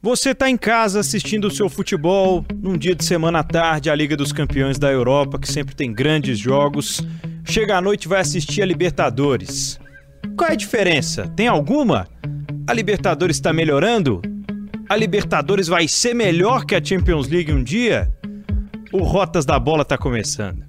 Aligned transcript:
Você 0.00 0.30
está 0.30 0.48
em 0.48 0.56
casa 0.56 1.00
assistindo 1.00 1.48
o 1.48 1.50
seu 1.50 1.68
futebol 1.68 2.44
num 2.54 2.78
dia 2.78 2.94
de 2.94 3.04
semana 3.04 3.40
à 3.40 3.42
tarde, 3.42 3.90
a 3.90 3.94
Liga 3.96 4.16
dos 4.16 4.30
Campeões 4.30 4.78
da 4.78 4.92
Europa, 4.92 5.40
que 5.40 5.50
sempre 5.50 5.74
tem 5.74 5.92
grandes 5.92 6.38
jogos. 6.38 7.04
Chega 7.44 7.76
à 7.76 7.80
noite 7.80 8.06
vai 8.06 8.20
assistir 8.20 8.62
a 8.62 8.66
Libertadores. 8.66 9.80
Qual 10.36 10.48
é 10.48 10.52
a 10.52 10.56
diferença? 10.56 11.26
Tem 11.34 11.48
alguma? 11.48 12.06
A 12.64 12.72
Libertadores 12.72 13.38
está 13.38 13.52
melhorando? 13.52 14.22
A 14.88 14.94
Libertadores 14.94 15.66
vai 15.66 15.88
ser 15.88 16.14
melhor 16.14 16.64
que 16.64 16.76
a 16.76 16.84
Champions 16.84 17.26
League 17.26 17.52
um 17.52 17.64
dia? 17.64 18.08
O 18.92 19.02
Rotas 19.02 19.44
da 19.44 19.58
Bola 19.58 19.82
está 19.82 19.98
começando. 19.98 20.67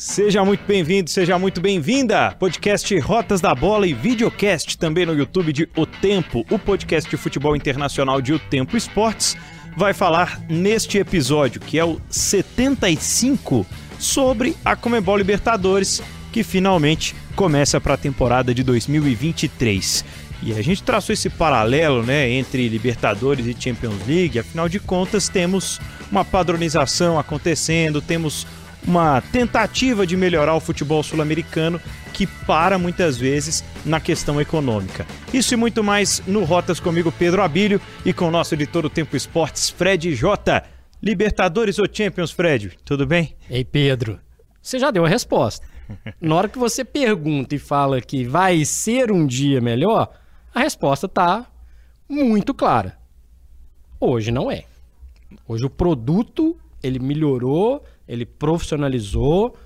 Seja 0.00 0.42
muito 0.46 0.64
bem-vindo, 0.66 1.10
seja 1.10 1.38
muito 1.38 1.60
bem-vinda! 1.60 2.34
Podcast 2.38 2.98
Rotas 3.00 3.38
da 3.38 3.54
Bola 3.54 3.86
e 3.86 3.92
videocast 3.92 4.78
também 4.78 5.04
no 5.04 5.12
YouTube 5.12 5.52
de 5.52 5.68
O 5.76 5.84
Tempo, 5.84 6.42
o 6.50 6.58
podcast 6.58 7.10
de 7.10 7.18
futebol 7.18 7.54
internacional 7.54 8.22
de 8.22 8.32
O 8.32 8.38
Tempo 8.38 8.78
Esportes, 8.78 9.36
vai 9.76 9.92
falar 9.92 10.40
neste 10.48 10.96
episódio, 10.96 11.60
que 11.60 11.78
é 11.78 11.84
o 11.84 12.00
75, 12.08 13.66
sobre 13.98 14.56
a 14.64 14.74
Comebol 14.74 15.18
Libertadores, 15.18 16.02
que 16.32 16.42
finalmente 16.42 17.14
começa 17.36 17.78
para 17.78 17.92
a 17.92 17.98
temporada 17.98 18.54
de 18.54 18.62
2023. 18.62 20.02
E 20.42 20.54
a 20.54 20.62
gente 20.62 20.82
traçou 20.82 21.12
esse 21.12 21.28
paralelo 21.28 22.02
né, 22.02 22.26
entre 22.30 22.66
Libertadores 22.70 23.44
e 23.44 23.54
Champions 23.54 24.06
League, 24.08 24.38
afinal 24.38 24.66
de 24.66 24.80
contas, 24.80 25.28
temos 25.28 25.78
uma 26.10 26.24
padronização 26.24 27.18
acontecendo, 27.18 28.00
temos 28.00 28.46
uma 28.86 29.20
tentativa 29.20 30.06
de 30.06 30.16
melhorar 30.16 30.54
o 30.54 30.60
futebol 30.60 31.02
sul-americano 31.02 31.80
que 32.12 32.26
para 32.26 32.78
muitas 32.78 33.16
vezes 33.16 33.64
na 33.84 34.00
questão 34.00 34.40
econômica. 34.40 35.06
Isso 35.32 35.54
e 35.54 35.56
muito 35.56 35.82
mais 35.82 36.22
no 36.26 36.44
Rotas 36.44 36.80
comigo, 36.80 37.12
Pedro 37.12 37.42
Abílio, 37.42 37.80
e 38.04 38.12
com 38.12 38.28
o 38.28 38.30
nosso 38.30 38.54
editor 38.54 38.82
do 38.82 38.90
Tempo 38.90 39.16
Esportes, 39.16 39.70
Fred 39.70 40.14
J. 40.14 40.62
Libertadores 41.02 41.78
ou 41.78 41.86
Champions, 41.90 42.30
Fred? 42.30 42.76
Tudo 42.84 43.06
bem? 43.06 43.34
Ei, 43.48 43.64
Pedro, 43.64 44.20
você 44.60 44.78
já 44.78 44.90
deu 44.90 45.04
a 45.06 45.08
resposta. 45.08 45.66
Na 46.20 46.34
hora 46.34 46.48
que 46.48 46.58
você 46.58 46.84
pergunta 46.84 47.54
e 47.54 47.58
fala 47.58 48.00
que 48.00 48.24
vai 48.24 48.64
ser 48.64 49.10
um 49.10 49.26
dia 49.26 49.60
melhor, 49.60 50.10
a 50.54 50.60
resposta 50.60 51.06
está 51.06 51.46
muito 52.08 52.52
clara. 52.52 52.98
Hoje 53.98 54.30
não 54.30 54.50
é. 54.50 54.64
Hoje 55.46 55.64
o 55.64 55.70
produto 55.70 56.56
ele 56.82 56.98
melhorou, 56.98 57.84
ele 58.06 58.24
profissionalizou, 58.24 59.56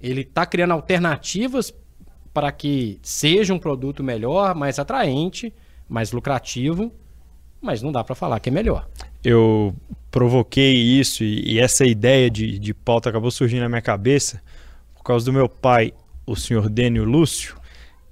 ele 0.00 0.22
está 0.22 0.44
criando 0.46 0.72
alternativas 0.72 1.72
para 2.32 2.52
que 2.52 2.98
seja 3.02 3.54
um 3.54 3.58
produto 3.58 4.02
melhor, 4.02 4.54
mais 4.54 4.78
atraente, 4.78 5.52
mais 5.88 6.12
lucrativo, 6.12 6.92
mas 7.60 7.82
não 7.82 7.90
dá 7.90 8.04
para 8.04 8.14
falar 8.14 8.40
que 8.40 8.48
é 8.48 8.52
melhor. 8.52 8.88
Eu 9.24 9.74
provoquei 10.10 10.74
isso 10.74 11.24
e, 11.24 11.54
e 11.54 11.58
essa 11.58 11.84
ideia 11.84 12.30
de, 12.30 12.58
de 12.58 12.74
pauta 12.74 13.08
acabou 13.08 13.30
surgindo 13.30 13.60
na 13.60 13.68
minha 13.68 13.82
cabeça 13.82 14.42
por 14.94 15.02
causa 15.02 15.24
do 15.24 15.32
meu 15.32 15.48
pai, 15.48 15.92
o 16.26 16.36
senhor 16.36 16.68
Dênio 16.68 17.04
Lúcio, 17.04 17.56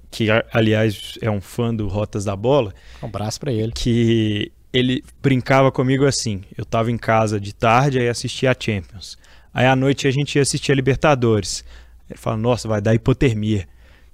que 0.09 0.27
aliás 0.51 1.17
é 1.21 1.29
um 1.29 1.41
fã 1.41 1.75
do 1.75 1.87
Rotas 1.87 2.25
da 2.25 2.35
Bola. 2.35 2.73
Um 3.03 3.07
abraço 3.07 3.39
para 3.39 3.51
ele. 3.51 3.71
Que 3.73 4.51
ele 4.75 5.03
brincava 5.21 5.71
comigo 5.71 6.05
assim: 6.05 6.43
eu 6.57 6.63
estava 6.63 6.91
em 6.91 6.97
casa 6.97 7.39
de 7.39 7.55
tarde 7.55 7.97
e 7.97 8.09
assistia 8.09 8.51
a 8.51 8.55
Champions. 8.59 9.17
Aí 9.53 9.65
à 9.65 9.75
noite 9.75 10.05
a 10.05 10.11
gente 10.11 10.35
ia 10.35 10.41
assistir 10.41 10.73
a 10.73 10.75
Libertadores. 10.75 11.63
Ele 12.09 12.19
fala, 12.19 12.35
nossa, 12.35 12.67
vai 12.67 12.81
dar 12.81 12.93
hipotermia. 12.93 13.65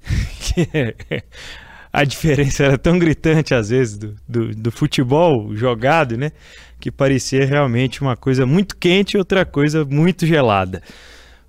a 1.92 2.04
diferença 2.04 2.64
era 2.64 2.78
tão 2.78 3.00
gritante 3.00 3.54
às 3.54 3.70
vezes 3.70 3.98
do, 3.98 4.16
do, 4.28 4.56
do, 4.56 4.72
futebol 4.72 5.54
jogado, 5.56 6.16
né? 6.16 6.32
Que 6.80 6.92
parecia 6.92 7.44
realmente 7.44 8.02
uma 8.02 8.16
coisa 8.16 8.46
muito 8.46 8.78
quente 8.78 9.16
e 9.16 9.18
outra 9.18 9.46
coisa 9.46 9.84
muito 9.84 10.28
gelada. 10.28 10.82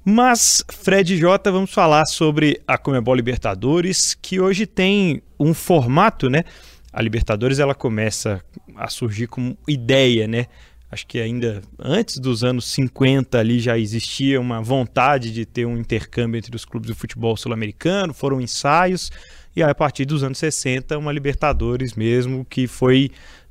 Mas, 0.05 0.65
Fred 0.69 1.17
J, 1.17 1.51
vamos 1.53 1.71
falar 1.71 2.07
sobre 2.07 2.61
a 2.67 2.77
Comebol 2.77 3.15
Libertadores, 3.15 4.15
que 4.21 4.41
hoje 4.41 4.67
tem 4.67 5.23
um 5.39 5.55
formato, 5.55 6.29
né? 6.29 6.45
A 6.93 7.01
Libertadores 7.01 7.59
ela 7.59 7.75
começa 7.75 8.43
a 8.77 8.89
surgir 8.89 9.27
como 9.27 9.57
ideia, 9.67 10.27
né? 10.27 10.47
acho 10.91 11.07
que 11.07 11.19
ainda 11.19 11.63
antes 11.79 12.19
dos 12.19 12.45
anos 12.45 12.67
50 12.67 13.39
ali 13.39 13.59
já 13.59 13.79
existia 13.79 14.39
uma 14.39 14.61
vontade 14.61 15.33
de 15.33 15.47
ter 15.47 15.65
um 15.65 15.79
intercâmbio 15.79 16.37
entre 16.37 16.55
os 16.55 16.67
clubes 16.67 16.87
de 16.87 16.95
futebol 16.95 17.35
sul-americano, 17.35 18.13
foram 18.13 18.43
ensaios, 18.43 19.11
e 19.55 19.63
aí, 19.63 19.71
a 19.71 19.75
partir 19.75 20.05
dos 20.05 20.23
anos 20.23 20.39
60, 20.39 20.97
uma 20.99 21.13
Libertadores 21.13 21.95
mesmo, 21.95 22.45
que 22.45 22.67
foi 22.67 23.11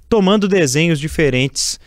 tomando 0.10 0.48
desenhos 0.48 1.00
diferentes, 1.00 1.80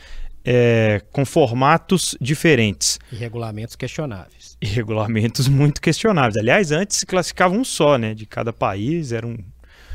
é, 0.44 1.02
com 1.10 1.24
formatos 1.24 2.16
diferentes. 2.20 2.98
E 3.10 3.16
regulamentos 3.16 3.74
questionáveis. 3.74 4.56
E 4.60 4.66
regulamentos 4.66 5.48
muito 5.48 5.80
questionáveis. 5.80 6.36
Aliás, 6.36 6.70
antes 6.70 6.98
se 6.98 7.06
classificava 7.06 7.54
um 7.54 7.64
só, 7.64 7.98
né? 7.98 8.14
De 8.14 8.26
cada 8.26 8.52
país, 8.52 9.10
era 9.10 9.26
um... 9.26 9.36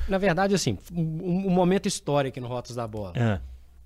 Na 0.09 0.18
verdade, 0.18 0.56
assim, 0.56 0.78
um, 0.92 1.47
um 1.47 1.50
momento 1.50 1.88
histórico 1.88 2.34
aqui 2.34 2.40
no 2.40 2.47
Rotas 2.47 2.75
da 2.75 2.88
Bola. 2.88 3.14
É 3.16 3.40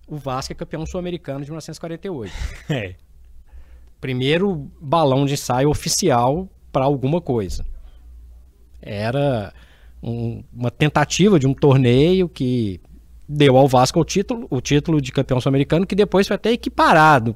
o 0.08 0.18
Vasco 0.18 0.54
é 0.54 0.56
campeão 0.56 0.86
sul-americano 0.86 1.44
de 1.44 1.52
1948. 1.52 2.34
É. 2.70 2.96
Primeiro 4.00 4.70
balão 4.82 5.26
de 5.26 5.34
ensaio 5.34 5.70
oficial 5.70 6.50
para 6.74 6.84
alguma 6.84 7.22
coisa. 7.22 7.66
Era 8.82 9.54
um, 10.02 10.44
uma 10.54 10.70
tentativa 10.70 11.40
de 11.40 11.48
um 11.48 11.54
torneio 11.54 12.28
que 12.28 12.82
deu 13.28 13.56
ao 13.56 13.66
Vasco 13.66 13.98
o 14.00 14.04
título, 14.04 14.46
o 14.50 14.60
título 14.60 15.02
de 15.02 15.10
campeão 15.10 15.40
sul-americano, 15.40 15.88
que 15.88 15.96
depois 15.96 16.28
foi 16.28 16.36
até 16.36 16.52
equiparado 16.52 17.34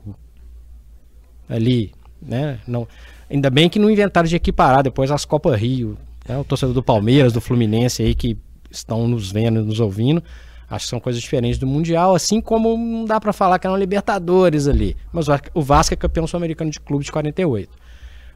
ali, 1.48 1.94
né? 2.22 2.60
Não, 2.68 2.86
ainda 3.30 3.50
bem 3.50 3.70
que 3.70 3.80
não 3.80 3.90
inventaram 3.90 4.28
de 4.28 4.36
equiparar 4.36 4.84
depois 4.84 5.10
as 5.10 5.24
Copa 5.24 5.56
Rio, 5.56 5.98
né? 6.28 6.38
o 6.38 6.44
torcedor 6.44 6.76
do 6.76 6.84
Palmeiras, 6.84 7.32
do 7.32 7.40
Fluminense 7.40 8.04
aí 8.04 8.14
que 8.14 8.38
estão 8.78 9.08
nos 9.08 9.32
vendo, 9.32 9.64
nos 9.64 9.80
ouvindo, 9.80 10.24
Acho 10.70 10.86
que 10.86 10.90
são 10.90 11.00
coisas 11.00 11.22
diferentes 11.22 11.58
do 11.58 11.66
Mundial, 11.66 12.14
assim 12.14 12.42
como 12.42 12.78
não 12.78 13.06
dá 13.06 13.22
para 13.22 13.32
falar 13.32 13.58
que 13.58 13.66
eram 13.66 13.78
Libertadores 13.78 14.68
ali. 14.68 14.98
Mas 15.14 15.28
o 15.54 15.62
Vasco 15.62 15.94
é 15.94 15.98
campeão 15.98 16.28
sul-americano 16.28 16.70
de 16.70 16.80
clube 16.80 17.06
de 17.06 17.12
48. 17.12 17.70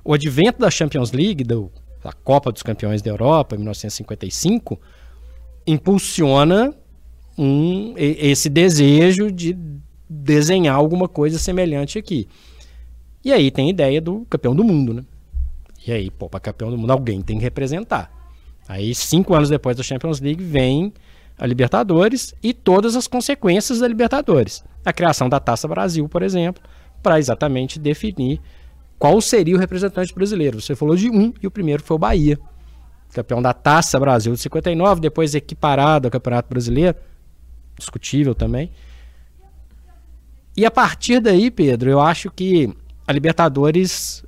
O 0.03 0.13
advento 0.13 0.59
da 0.59 0.71
Champions 0.71 1.11
League, 1.11 1.43
da 1.43 2.13
Copa 2.23 2.51
dos 2.51 2.63
Campeões 2.63 3.01
da 3.01 3.11
Europa, 3.11 3.55
em 3.55 3.57
1955, 3.57 4.79
impulsiona 5.67 6.73
um, 7.37 7.93
esse 7.97 8.49
desejo 8.49 9.29
de 9.29 9.57
desenhar 10.09 10.75
alguma 10.75 11.09
coisa 11.09 11.37
semelhante 11.37 11.99
aqui. 11.99 12.29
E 13.25 13.33
aí 13.33 13.51
tem 13.51 13.67
a 13.67 13.69
ideia 13.69 13.99
do 13.99 14.25
campeão 14.29 14.55
do 14.55 14.63
mundo, 14.63 14.93
né? 14.93 15.03
E 15.85 15.91
aí, 15.91 16.09
pô, 16.09 16.29
para 16.29 16.39
campeão 16.39 16.71
do 16.71 16.77
mundo 16.77 16.91
alguém 16.91 17.21
tem 17.21 17.37
que 17.37 17.43
representar. 17.43 18.20
Aí, 18.71 18.95
cinco 18.95 19.33
anos 19.33 19.49
depois 19.49 19.75
da 19.75 19.83
Champions 19.83 20.21
League, 20.21 20.41
vem 20.41 20.93
a 21.37 21.45
Libertadores 21.45 22.33
e 22.41 22.53
todas 22.53 22.95
as 22.95 23.05
consequências 23.05 23.79
da 23.79 23.87
Libertadores. 23.87 24.63
A 24.85 24.93
criação 24.93 25.27
da 25.27 25.41
Taça 25.41 25.67
Brasil, 25.67 26.07
por 26.07 26.23
exemplo, 26.23 26.63
para 27.03 27.19
exatamente 27.19 27.77
definir 27.77 28.39
qual 28.97 29.19
seria 29.19 29.57
o 29.57 29.59
representante 29.59 30.15
brasileiro. 30.15 30.61
Você 30.61 30.73
falou 30.73 30.95
de 30.95 31.09
um 31.09 31.33
e 31.41 31.47
o 31.47 31.51
primeiro 31.51 31.83
foi 31.83 31.95
o 31.95 31.99
Bahia, 31.99 32.39
campeão 33.11 33.41
da 33.41 33.51
Taça 33.51 33.99
Brasil 33.99 34.31
de 34.31 34.39
59, 34.39 35.01
depois 35.01 35.35
equiparado 35.35 36.07
ao 36.07 36.11
Campeonato 36.11 36.47
Brasileiro, 36.47 36.95
discutível 37.77 38.33
também. 38.33 38.71
E 40.55 40.65
a 40.65 40.71
partir 40.71 41.19
daí, 41.19 41.51
Pedro, 41.51 41.89
eu 41.89 41.99
acho 41.99 42.31
que 42.31 42.73
a 43.05 43.11
Libertadores, 43.11 44.23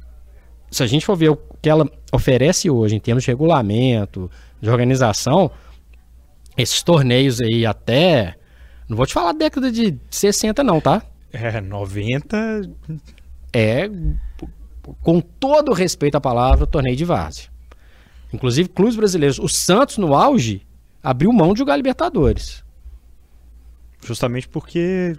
se 0.74 0.82
a 0.82 0.88
gente 0.88 1.06
for 1.06 1.16
ver 1.16 1.30
o 1.30 1.38
que 1.62 1.70
ela 1.70 1.90
oferece 2.12 2.70
hoje 2.70 2.96
em 2.96 3.00
termos 3.00 3.24
de 3.24 3.30
regulamento, 3.30 4.30
de 4.60 4.70
organização, 4.70 5.52
esses 6.58 6.82
torneios 6.82 7.40
aí 7.40 7.66
até. 7.66 8.36
Não 8.90 8.98
vou 8.98 9.06
te 9.06 9.14
falar 9.14 9.34
década 9.34 9.72
de 9.72 9.98
60, 10.10 10.64
não, 10.64 10.82
tá? 10.82 11.04
É, 11.32 11.62
90. 11.62 12.70
É, 13.54 13.90
com 15.02 15.22
todo 15.22 15.70
o 15.70 15.74
respeito 15.74 16.16
à 16.16 16.22
palavra, 16.22 16.66
torneio 16.66 16.96
de 16.96 17.06
várzea. 17.06 17.50
Inclusive, 18.34 18.68
clubes 18.68 18.96
brasileiros. 18.96 19.38
O 19.38 19.48
Santos, 19.48 20.00
no 20.00 20.16
auge, 20.16 20.66
abriu 21.04 21.32
mão 21.32 21.54
de 21.54 21.60
jogar 21.60 21.78
Libertadores. 21.78 22.64
Justamente 24.04 24.48
porque. 24.50 25.16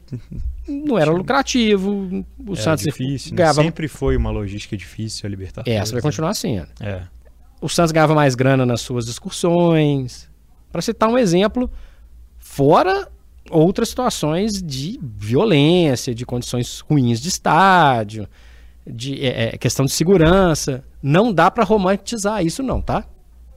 Não 0.67 0.99
era 0.99 1.11
lucrativo. 1.11 2.25
O 2.39 2.53
era 2.53 2.63
Santos 2.63 2.85
difícil, 2.85 3.33
né? 3.33 3.39
ganhava... 3.39 3.63
Sempre 3.63 3.89
foi 3.89 4.17
uma 4.17 4.31
logística 4.31 4.77
difícil 4.77 5.27
a 5.27 5.31
Libertadores. 5.31 5.81
Essa 5.81 5.93
vai 5.93 6.03
continuar 6.03 6.35
sendo. 6.35 6.69
É. 6.81 7.03
O 7.61 7.69
Santos 7.69 7.93
ganhava 7.93 8.15
mais 8.15 8.35
grana 8.35 8.65
nas 8.65 8.81
suas 8.81 9.09
excursões. 9.09 10.29
Para 10.71 10.83
citar 10.83 11.09
um 11.09 11.19
exemplo, 11.19 11.71
fora 12.39 13.09
outras 13.51 13.89
situações 13.91 14.63
de 14.63 14.99
violência, 15.03 16.15
de 16.15 16.25
condições 16.25 16.81
ruins 16.81 17.21
de 17.21 17.29
estádio, 17.29 18.27
de 18.87 19.25
é, 19.25 19.55
é 19.55 19.59
questão 19.59 19.85
de 19.85 19.93
segurança. 19.93 20.85
Não 21.03 21.33
dá 21.33 21.51
para 21.51 21.65
romantizar 21.65 22.45
isso, 22.45 22.63
não, 22.63 22.81
tá? 22.81 23.05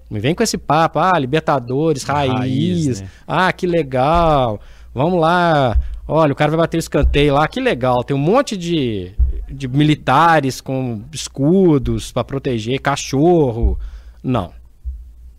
Me 0.09 0.19
vem 0.19 0.33
com 0.33 0.42
esse 0.42 0.57
papo, 0.57 1.00
ah, 1.00 1.18
Libertadores, 1.19 2.04
raiz, 2.04 2.33
raiz 2.33 3.01
né? 3.01 3.09
ah, 3.27 3.51
que 3.51 3.68
legal, 3.68 4.59
vamos 4.94 5.19
lá, 5.19 5.77
olha, 6.07 6.33
o 6.33 6.36
cara 6.36 6.51
vai 6.51 6.59
bater 6.59 6.77
o 6.77 6.80
escanteio 6.80 7.33
lá, 7.33 7.48
que 7.48 7.59
legal, 7.59 8.04
tem 8.04 8.15
um 8.15 8.19
monte 8.19 8.56
de, 8.56 9.12
de 9.50 9.68
militares 9.68 10.62
com 10.62 11.04
escudos 11.12 12.12
para 12.12 12.24
proteger, 12.24 12.80
cachorro. 12.80 13.77
Não, 14.24 14.54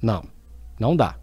não, 0.01 0.25
não 0.79 0.95
dá. 0.95 1.17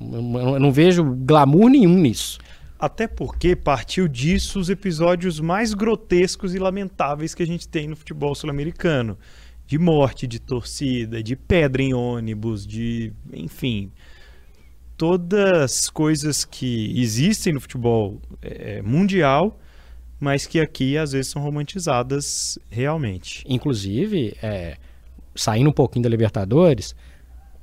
Eu 0.00 0.58
não 0.58 0.72
vejo 0.72 1.04
glamour 1.04 1.70
nenhum 1.70 1.96
nisso. 1.96 2.38
Até 2.78 3.06
porque 3.06 3.54
partiu 3.54 4.08
disso 4.08 4.58
os 4.58 4.68
episódios 4.68 5.38
mais 5.38 5.72
grotescos 5.72 6.52
e 6.52 6.58
lamentáveis 6.58 7.32
que 7.32 7.42
a 7.42 7.46
gente 7.46 7.68
tem 7.68 7.86
no 7.86 7.94
futebol 7.94 8.34
sul-americano 8.34 9.16
de 9.64 9.78
morte 9.78 10.26
de 10.26 10.40
torcida, 10.40 11.22
de 11.22 11.36
pedra 11.36 11.80
em 11.80 11.94
ônibus, 11.94 12.66
de. 12.66 13.12
enfim. 13.32 13.92
Todas 15.02 15.90
coisas 15.90 16.44
que 16.44 16.94
existem 16.96 17.52
no 17.52 17.60
futebol 17.60 18.20
é, 18.40 18.80
mundial, 18.82 19.58
mas 20.20 20.46
que 20.46 20.60
aqui 20.60 20.96
às 20.96 21.10
vezes 21.10 21.32
são 21.32 21.42
romantizadas 21.42 22.56
realmente. 22.70 23.44
Inclusive, 23.48 24.36
é, 24.40 24.76
saindo 25.34 25.70
um 25.70 25.72
pouquinho 25.72 26.04
da 26.04 26.08
Libertadores, 26.08 26.94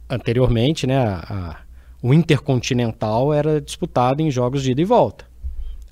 anteriormente, 0.09 0.86
né, 0.86 0.97
a, 0.97 1.13
a, 1.33 1.57
o 2.03 2.13
Intercontinental 2.13 3.33
era 3.33 3.62
disputado 3.62 4.21
em 4.21 4.30
jogos 4.30 4.62
de 4.62 4.71
ida 4.71 4.81
e 4.81 4.83
volta 4.83 5.25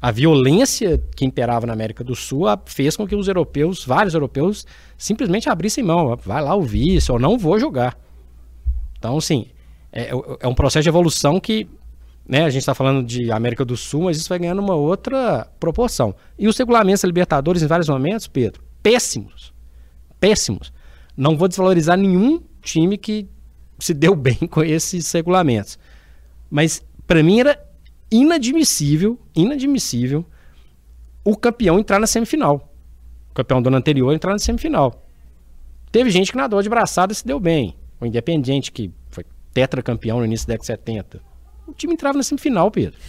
a 0.02 0.12
violência 0.12 1.02
que 1.16 1.26
imperava 1.26 1.66
na 1.66 1.72
América 1.72 2.04
do 2.04 2.14
Sul 2.14 2.44
fez 2.66 2.98
com 2.98 3.08
que 3.08 3.16
os 3.16 3.30
europeus, 3.30 3.86
vários 3.86 4.14
europeus, 4.14 4.66
simplesmente 4.98 5.50
abrissem 5.50 5.84
mão. 5.84 6.14
Vai 6.18 6.42
lá 6.44 6.54
ouvir 6.54 6.98
isso, 6.98 7.14
eu 7.14 7.18
não 7.18 7.38
vou 7.38 7.58
jogar. 7.58 7.98
Então, 9.00 9.18
assim, 9.18 9.48
é, 9.92 10.12
é 10.40 10.48
um 10.48 10.54
processo 10.54 10.84
de 10.84 10.90
evolução 10.90 11.40
que 11.40 11.68
né, 12.28 12.44
a 12.44 12.50
gente 12.50 12.62
está 12.62 12.76
falando 12.76 13.06
de 13.06 13.32
América 13.32 13.64
do 13.64 13.78
Sul, 13.78 14.04
mas 14.04 14.18
isso 14.18 14.28
vai 14.28 14.40
ganhando 14.40 14.62
uma 14.62 14.76
outra 14.76 15.48
proporção. 15.60 16.14
E 16.38 16.48
os 16.48 16.58
regulamentos 16.58 17.02
da 17.02 17.08
Libertadores, 17.08 17.62
em 17.62 17.68
vários 17.68 17.88
momentos, 17.88 18.28
Pedro, 18.28 18.62
péssimos. 18.84 19.54
Péssimos. 20.20 20.74
Não 21.16 21.38
vou 21.38 21.48
desvalorizar 21.48 21.98
nenhum 21.98 22.42
time 22.62 22.98
que 22.98 23.28
se 23.80 23.94
deu 23.94 24.14
bem 24.16 24.36
com 24.36 24.62
esses 24.62 25.10
regulamentos. 25.12 25.80
Mas, 26.50 26.84
para 27.06 27.24
mim, 27.24 27.40
era 27.40 27.60
inadmissível, 28.12 29.18
inadmissível 29.36 30.26
o 31.24 31.36
campeão 31.36 31.80
entrar 31.80 32.00
na 32.00 32.08
semifinal. 32.08 32.74
O 33.32 33.34
campeão 33.34 33.62
do 33.62 33.68
ano 33.68 33.78
anterior 33.78 34.14
entrar 34.14 34.32
na 34.32 34.40
semifinal. 34.40 35.06
Teve 35.92 36.10
gente 36.10 36.32
que 36.32 36.38
nadou 36.38 36.62
de 36.62 36.70
braçada 36.70 37.12
e 37.12 37.16
se 37.16 37.26
deu 37.26 37.40
bem. 37.40 37.76
O 38.00 38.06
Independiente, 38.06 38.72
que 38.72 38.92
tetracampeão 39.58 40.20
no 40.20 40.26
início 40.26 40.48
da 40.48 40.54
década 40.54 40.62
de 40.62 40.68
70. 40.68 41.22
O 41.66 41.74
time 41.74 41.94
entrava 41.94 42.16
na 42.16 42.24
semifinal, 42.24 42.70
Pedro. 42.70 43.00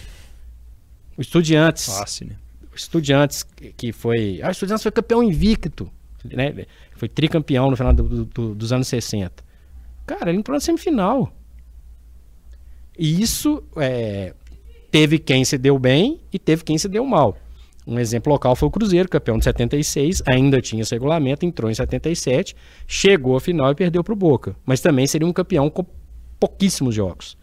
O 1.15 1.21
Estudiantes. 1.21 1.85
Fácil, 1.85 2.27
né? 2.27 2.35
O 2.73 2.75
Estudiantes, 2.75 3.43
que 3.77 3.91
foi. 3.91 4.39
Ah, 4.41 4.47
o 4.47 4.51
Estudiantes 4.51 4.81
foi 4.81 4.91
campeão 4.91 5.21
invicto. 5.21 5.91
Né? 6.25 6.65
Foi 6.93 7.07
tricampeão 7.07 7.69
no 7.69 7.77
final 7.77 7.93
do, 7.93 8.25
do, 8.25 8.55
dos 8.55 8.73
anos 8.73 8.87
60. 8.87 9.43
Cara, 10.07 10.31
ele 10.31 10.39
entrou 10.39 10.55
na 10.55 10.59
semifinal. 10.59 11.31
E 12.97 13.21
isso 13.21 13.63
é, 13.75 14.33
teve 14.89 15.19
quem 15.19 15.45
se 15.45 15.55
deu 15.55 15.77
bem 15.77 16.19
e 16.33 16.39
teve 16.39 16.63
quem 16.63 16.79
se 16.79 16.89
deu 16.89 17.05
mal. 17.05 17.37
Um 17.85 17.99
exemplo 17.99 18.33
local 18.33 18.55
foi 18.55 18.67
o 18.67 18.71
Cruzeiro, 18.71 19.07
campeão 19.07 19.37
de 19.37 19.43
76, 19.43 20.23
ainda 20.27 20.59
tinha 20.61 20.81
esse 20.81 20.93
regulamento, 20.93 21.45
entrou 21.45 21.71
em 21.71 21.73
77, 21.73 22.55
chegou 22.87 23.37
à 23.37 23.39
final 23.39 23.71
e 23.71 23.75
perdeu 23.75 24.03
para 24.03 24.13
o 24.13 24.15
Boca. 24.15 24.55
Mas 24.65 24.81
também 24.81 25.07
seria 25.07 25.27
um 25.27 25.33
campeão 25.33 25.71
pouquíssimos 26.39 26.95
jogos. 26.95 27.37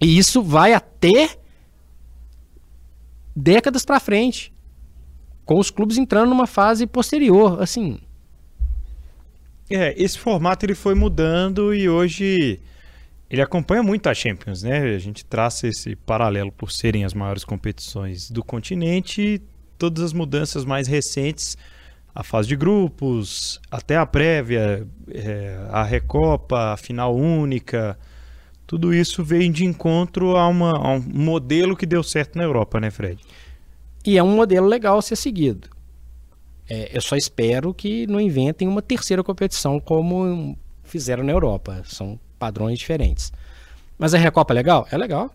E 0.00 0.18
isso 0.18 0.42
vai 0.42 0.74
até 0.74 1.36
décadas 3.34 3.84
para 3.84 4.00
frente, 4.00 4.52
com 5.44 5.58
os 5.58 5.70
clubes 5.70 5.96
entrando 5.96 6.28
numa 6.28 6.46
fase 6.46 6.86
posterior, 6.86 7.62
assim. 7.62 7.98
É, 9.70 9.94
esse 9.96 10.18
formato 10.18 10.66
ele 10.66 10.74
foi 10.74 10.94
mudando 10.94 11.74
e 11.74 11.88
hoje 11.88 12.60
ele 13.30 13.40
acompanha 13.40 13.82
muito 13.82 14.08
a 14.08 14.14
Champions, 14.14 14.62
né? 14.62 14.94
A 14.94 14.98
gente 14.98 15.24
traça 15.24 15.66
esse 15.66 15.96
paralelo 15.96 16.52
por 16.52 16.70
serem 16.70 17.04
as 17.04 17.14
maiores 17.14 17.44
competições 17.44 18.30
do 18.30 18.44
continente 18.44 19.40
todas 19.82 20.04
as 20.04 20.12
mudanças 20.12 20.64
mais 20.64 20.86
recentes, 20.86 21.58
a 22.14 22.22
fase 22.22 22.48
de 22.48 22.56
grupos, 22.56 23.60
até 23.70 23.96
a 23.96 24.04
prévia, 24.04 24.86
é, 25.10 25.66
a 25.70 25.82
Recopa, 25.82 26.72
a 26.72 26.76
final 26.76 27.14
única, 27.16 27.98
tudo 28.66 28.92
isso 28.92 29.22
veio 29.24 29.52
de 29.52 29.64
encontro 29.64 30.36
a, 30.36 30.46
uma, 30.48 30.70
a 30.70 30.92
um 30.92 31.00
modelo 31.00 31.76
que 31.76 31.86
deu 31.86 32.02
certo 32.02 32.36
na 32.36 32.44
Europa, 32.44 32.80
né, 32.80 32.90
Fred? 32.90 33.22
E 34.04 34.18
é 34.18 34.22
um 34.22 34.34
modelo 34.34 34.66
legal 34.66 34.98
a 34.98 35.02
ser 35.02 35.16
seguido. 35.16 35.68
É, 36.68 36.96
eu 36.96 37.00
só 37.00 37.16
espero 37.16 37.74
que 37.74 38.06
não 38.06 38.20
inventem 38.20 38.66
uma 38.66 38.82
terceira 38.82 39.22
competição 39.22 39.78
como 39.78 40.56
fizeram 40.84 41.22
na 41.22 41.32
Europa. 41.32 41.82
São 41.84 42.18
padrões 42.38 42.78
diferentes. 42.78 43.32
Mas 43.98 44.14
a 44.14 44.18
Recopa 44.18 44.52
é 44.52 44.56
legal? 44.56 44.86
É 44.90 44.96
legal. 44.96 45.30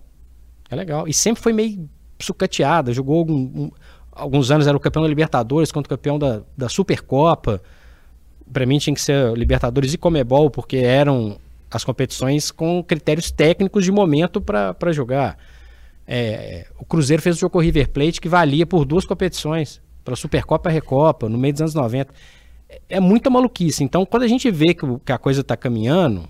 É 0.69 0.75
legal. 0.75 1.07
E 1.07 1.13
sempre 1.13 1.41
foi 1.41 1.53
meio 1.53 1.89
sucateada. 2.19 2.93
Jogou 2.93 3.19
algum, 3.19 3.35
um, 3.35 3.71
alguns 4.17 4.51
anos, 4.51 4.67
era 4.67 4.75
o 4.75 4.79
campeão 4.79 5.03
da 5.03 5.09
Libertadores 5.09 5.71
contra 5.71 5.93
o 5.93 5.97
campeão 5.97 6.17
da, 6.19 6.41
da 6.55 6.67
Supercopa. 6.67 7.61
Para 8.51 8.65
mim 8.65 8.77
tinha 8.79 8.93
que 8.93 9.01
ser 9.01 9.33
Libertadores 9.33 9.93
e 9.93 9.97
Comebol, 9.97 10.49
porque 10.49 10.77
eram 10.77 11.37
as 11.69 11.83
competições 11.83 12.49
com 12.51 12.83
critérios 12.83 13.29
técnicos 13.29 13.83
de 13.83 13.91
momento 13.91 14.41
para 14.41 14.91
jogar. 14.91 15.37
É, 16.07 16.65
o 16.79 16.85
Cruzeiro 16.85 17.21
fez 17.21 17.35
o 17.35 17.39
jogo 17.39 17.53
com 17.53 17.57
o 17.59 17.61
River 17.61 17.89
Plate 17.89 18.21
que 18.21 18.29
valia 18.29 18.65
por 18.65 18.85
duas 18.85 19.05
competições, 19.05 19.81
para 20.05 20.15
Supercopa 20.15 20.69
e 20.69 20.73
Recopa, 20.73 21.27
no 21.27 21.37
meio 21.37 21.53
dos 21.53 21.61
anos 21.61 21.73
90. 21.73 22.13
É, 22.69 22.81
é 22.89 22.99
muita 22.99 23.29
maluquice. 23.29 23.83
Então, 23.83 24.05
quando 24.05 24.23
a 24.23 24.27
gente 24.27 24.49
vê 24.49 24.73
que, 24.73 24.85
que 25.05 25.11
a 25.11 25.17
coisa 25.17 25.41
está 25.41 25.57
caminhando, 25.57 26.27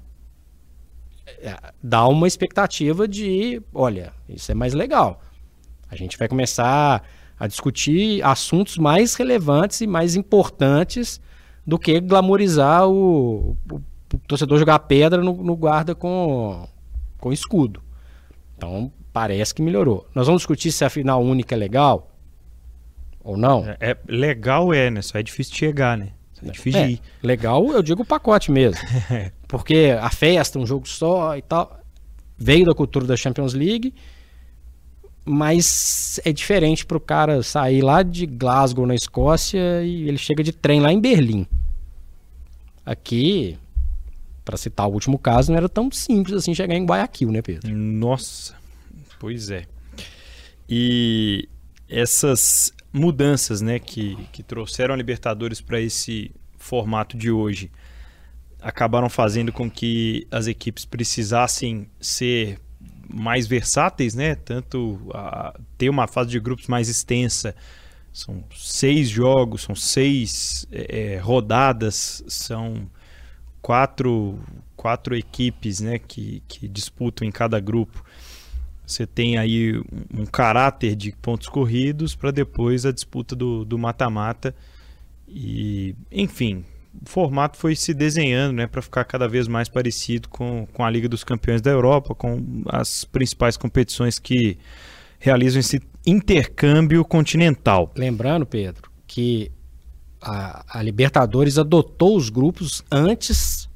é, 1.39 1.55
dá 1.81 2.07
uma 2.07 2.27
expectativa 2.27 3.07
de, 3.07 3.61
olha, 3.73 4.11
isso 4.27 4.51
é 4.51 4.55
mais 4.55 4.73
legal. 4.73 5.21
A 5.89 5.95
gente 5.95 6.17
vai 6.17 6.27
começar 6.27 7.03
a 7.39 7.47
discutir 7.47 8.23
assuntos 8.23 8.77
mais 8.77 9.15
relevantes 9.15 9.81
e 9.81 9.87
mais 9.87 10.15
importantes 10.15 11.21
do 11.65 11.77
que 11.77 11.99
glamorizar 11.99 12.87
o, 12.87 13.57
o, 13.71 13.75
o 13.75 14.17
torcedor 14.27 14.57
jogar 14.57 14.79
pedra 14.79 15.21
no, 15.21 15.43
no, 15.43 15.55
guarda 15.55 15.93
com, 15.93 16.67
com 17.19 17.33
escudo. 17.33 17.81
Então, 18.55 18.91
parece 19.11 19.53
que 19.53 19.61
melhorou. 19.61 20.07
Nós 20.15 20.27
vamos 20.27 20.41
discutir 20.41 20.71
se 20.71 20.83
a 20.85 20.89
final 20.89 21.21
única 21.21 21.53
é 21.53 21.57
legal 21.57 22.11
ou 23.23 23.35
não. 23.35 23.65
É, 23.65 23.77
é 23.81 23.97
legal 24.07 24.73
é, 24.73 24.89
né? 24.89 25.01
Só 25.01 25.19
é 25.19 25.23
difícil 25.23 25.55
chegar, 25.55 25.97
né? 25.97 26.13
É 26.45 26.51
difícil 26.51 26.81
é, 26.81 26.91
ir. 26.91 27.01
Legal, 27.21 27.67
eu 27.71 27.83
digo 27.83 28.03
o 28.03 28.05
pacote 28.05 28.51
mesmo. 28.51 28.81
Porque 29.47 29.95
a 29.99 30.09
festa, 30.09 30.57
um 30.57 30.65
jogo 30.65 30.87
só 30.87 31.35
e 31.35 31.41
tal, 31.41 31.79
veio 32.37 32.65
da 32.65 32.73
cultura 32.73 33.05
da 33.05 33.17
Champions 33.17 33.53
League, 33.53 33.93
mas 35.27 36.19
é 36.23 36.31
diferente 36.31 36.85
para 36.85 36.97
o 36.97 37.01
cara 37.01 37.43
sair 37.43 37.81
lá 37.81 38.01
de 38.03 38.25
Glasgow, 38.25 38.85
na 38.85 38.95
Escócia, 38.95 39.83
e 39.83 40.07
ele 40.07 40.17
chega 40.17 40.43
de 40.43 40.51
trem 40.51 40.79
lá 40.79 40.91
em 40.91 40.99
Berlim. 40.99 41.45
Aqui, 42.85 43.57
para 44.45 44.57
citar 44.57 44.87
o 44.87 44.93
último 44.93 45.19
caso, 45.19 45.51
não 45.51 45.57
era 45.57 45.67
tão 45.67 45.91
simples 45.91 46.37
assim 46.37 46.53
chegar 46.53 46.75
em 46.75 46.85
Guayaquil, 46.85 47.31
né, 47.31 47.41
Pedro? 47.41 47.75
Nossa, 47.75 48.55
pois 49.19 49.49
é. 49.49 49.65
E 50.69 51.47
essas 51.89 52.73
mudanças 52.91 53.61
né, 53.61 53.79
que, 53.79 54.17
que 54.31 54.41
trouxeram 54.43 54.93
a 54.93 54.97
Libertadores 54.97 55.61
para 55.61 55.79
esse 55.79 56.31
formato 56.57 57.17
de 57.17 57.31
hoje 57.31 57.71
acabaram 58.59 59.09
fazendo 59.09 59.51
com 59.51 59.69
que 59.69 60.27
as 60.31 60.47
equipes 60.47 60.83
precisassem 60.83 61.87
ser 61.99 62.59
mais 63.09 63.47
versáteis, 63.47 64.15
né? 64.15 64.35
Tanto 64.35 64.99
a, 65.13 65.57
ter 65.77 65.89
uma 65.89 66.07
fase 66.07 66.29
de 66.29 66.39
grupos 66.39 66.67
mais 66.67 66.89
extensa. 66.89 67.55
São 68.11 68.43
seis 68.55 69.09
jogos, 69.09 69.61
são 69.61 69.75
seis 69.75 70.67
é, 70.71 71.15
é 71.15 71.17
rodadas, 71.19 72.23
são 72.27 72.89
quatro, 73.61 74.39
quatro 74.75 75.15
equipes 75.15 75.79
né, 75.81 75.99
que, 75.99 76.41
que 76.47 76.67
disputam 76.67 77.27
em 77.27 77.31
cada 77.31 77.59
grupo. 77.59 78.03
Você 78.85 79.05
tem 79.05 79.37
aí 79.37 79.77
um, 80.13 80.25
caráter 80.25 80.95
de 80.95 81.11
pontos 81.11 81.49
corridos 81.49 82.15
para 82.15 82.31
depois 82.31 82.85
a 82.85 82.91
disputa 82.91 83.35
do 83.35 83.77
mata-mata. 83.77 84.55
E, 85.27 85.93
enfim, 86.09 86.63
formato 87.07 87.57
foi 87.57 87.75
se 87.75 87.93
desenhando 87.93 88.53
né, 88.53 88.67
para 88.67 88.81
ficar 88.81 89.03
cada 89.03 89.27
vez 89.27 89.47
mais 89.47 89.69
parecido 89.69 90.29
com, 90.29 90.67
com 90.73 90.83
a 90.83 90.89
Liga 90.89 91.07
dos 91.07 91.23
Campeões 91.23 91.61
da 91.61 91.71
Europa, 91.71 92.13
com 92.13 92.63
as 92.67 93.03
principais 93.05 93.57
competições 93.57 94.19
que 94.19 94.57
realizam 95.19 95.59
esse 95.59 95.81
intercâmbio 96.05 97.03
continental. 97.03 97.91
Lembrando, 97.95 98.45
Pedro, 98.45 98.91
que 99.05 99.51
a, 100.21 100.79
a 100.79 100.81
Libertadores 100.81 101.57
adotou 101.57 102.15
os 102.15 102.29
grupos 102.29 102.83
antes 102.91 103.69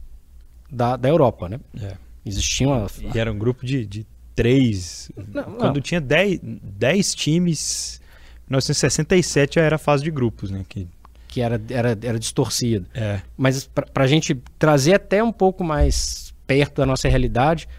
da, 0.69 0.95
da 0.95 1.09
Europa, 1.09 1.49
né? 1.49 1.59
É. 1.79 1.97
Existia 2.25 2.67
uma... 2.67 2.87
E 3.13 3.17
era 3.17 3.31
um 3.31 3.37
grupo 3.37 3.65
de, 3.65 3.85
de 3.85 4.05
três. 4.35 5.11
Não, 5.27 5.43
Quando 5.43 5.75
não. 5.75 5.81
tinha 5.81 5.99
dez, 5.99 6.39
dez 6.41 7.15
times, 7.15 7.99
1967 8.47 9.55
já 9.55 9.61
era 9.61 9.75
a 9.75 9.79
fase 9.79 10.03
de 10.03 10.11
grupos, 10.11 10.51
né? 10.51 10.63
Que, 10.67 10.87
que 11.31 11.39
era, 11.39 11.59
era, 11.69 11.97
era 12.03 12.19
distorcido. 12.19 12.85
É. 12.93 13.21
Mas 13.37 13.65
para 13.65 14.03
a 14.03 14.07
gente 14.07 14.35
trazer 14.59 14.95
até 14.95 15.23
um 15.23 15.31
pouco 15.31 15.63
mais 15.63 16.33
perto 16.45 16.75
da 16.75 16.85
nossa 16.85 17.07
realidade, 17.07 17.69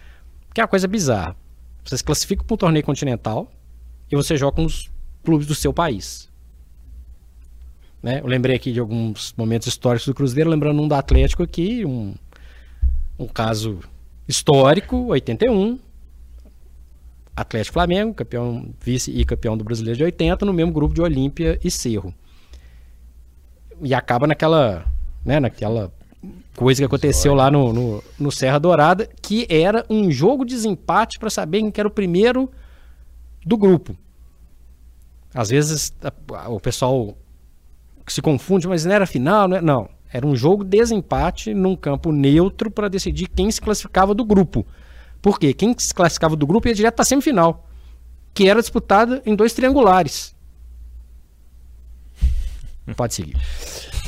que 0.55 0.61
é 0.61 0.65
uma 0.65 0.69
coisa 0.69 0.89
bizarra. 0.89 1.37
Você 1.85 1.99
se 1.99 2.03
classifica 2.03 2.43
para 2.43 2.55
um 2.55 2.57
torneio 2.57 2.85
continental 2.85 3.53
e 4.11 4.17
você 4.17 4.39
joga 4.39 4.57
com 4.57 4.65
os 4.65 4.91
clubes 5.23 5.47
do 5.47 5.55
seu 5.55 5.73
país. 5.73 6.31
Né? 8.03 8.21
Eu 8.21 8.27
lembrei 8.27 8.57
aqui 8.57 8.73
de 8.73 8.81
alguns 8.81 9.35
momentos 9.37 9.69
históricos 9.69 10.07
do 10.07 10.15
Cruzeiro, 10.15 10.49
lembrando 10.49 10.81
um 10.81 10.89
do 10.89 10.95
Atlético 10.95 11.43
aqui, 11.43 11.85
um, 11.85 12.15
um 13.19 13.27
caso 13.27 13.81
histórico, 14.27 15.09
81. 15.09 15.79
Atlético 17.37 17.75
Flamengo, 17.75 18.15
campeão, 18.15 18.71
vice 18.81 19.11
e 19.11 19.27
campeão 19.27 19.59
do 19.59 19.65
Brasileiro 19.65 19.99
de 19.99 20.05
80, 20.05 20.47
no 20.47 20.55
mesmo 20.55 20.73
grupo 20.73 20.95
de 20.95 21.03
Olímpia 21.03 21.61
e 21.63 21.71
Cerro. 21.71 22.15
E 23.83 23.95
acaba 23.95 24.27
naquela, 24.27 24.87
né, 25.25 25.41
naquela 25.41 25.93
coisa 26.57 26.81
que 26.81 26.85
aconteceu 26.85 27.35
lá 27.35 27.51
no, 27.51 27.73
no, 27.73 28.05
no, 28.19 28.31
Serra 28.31 28.59
Dourada, 28.59 29.09
que 29.21 29.47
era 29.49 29.85
um 29.91 30.11
jogo 30.11 30.45
de 30.45 30.55
desempate 30.55 31.19
para 31.19 31.31
saber 31.31 31.59
quem 31.59 31.73
era 31.77 31.89
o 31.89 31.91
primeiro 31.91 32.51
do 33.45 33.57
grupo. 33.57 33.97
Às 35.35 35.51
vezes 35.51 35.93
a, 36.03 36.49
o 36.49 36.61
pessoal 36.61 37.17
se 38.07 38.21
confunde, 38.21 38.69
mas 38.69 38.85
não 38.85 38.95
era 38.95 39.07
final, 39.07 39.49
não, 39.49 39.57
é? 39.57 39.61
não. 39.61 39.89
Era 40.13 40.27
um 40.27 40.37
jogo 40.37 40.63
de 40.63 40.77
desempate 40.77 41.55
num 41.55 41.75
campo 41.75 42.13
neutro 42.13 42.71
para 42.71 42.89
decidir 42.89 43.29
quem 43.29 43.51
se 43.51 43.61
classificava 43.61 44.15
do 44.15 44.25
grupo. 44.25 44.67
Por 45.23 45.39
quê? 45.39 45.55
Quem 45.55 45.75
se 45.79 45.95
classificava 45.95 46.37
do 46.37 46.47
grupo 46.47 46.69
ia 46.69 46.75
direto 46.75 46.97
para 46.97 47.03
a 47.03 47.07
semifinal, 47.07 47.67
que 48.35 48.47
era 48.47 48.61
disputada 48.61 49.23
em 49.25 49.35
dois 49.35 49.55
triangulares. 49.55 50.32
Pode 52.97 53.15
seguir. 53.15 53.37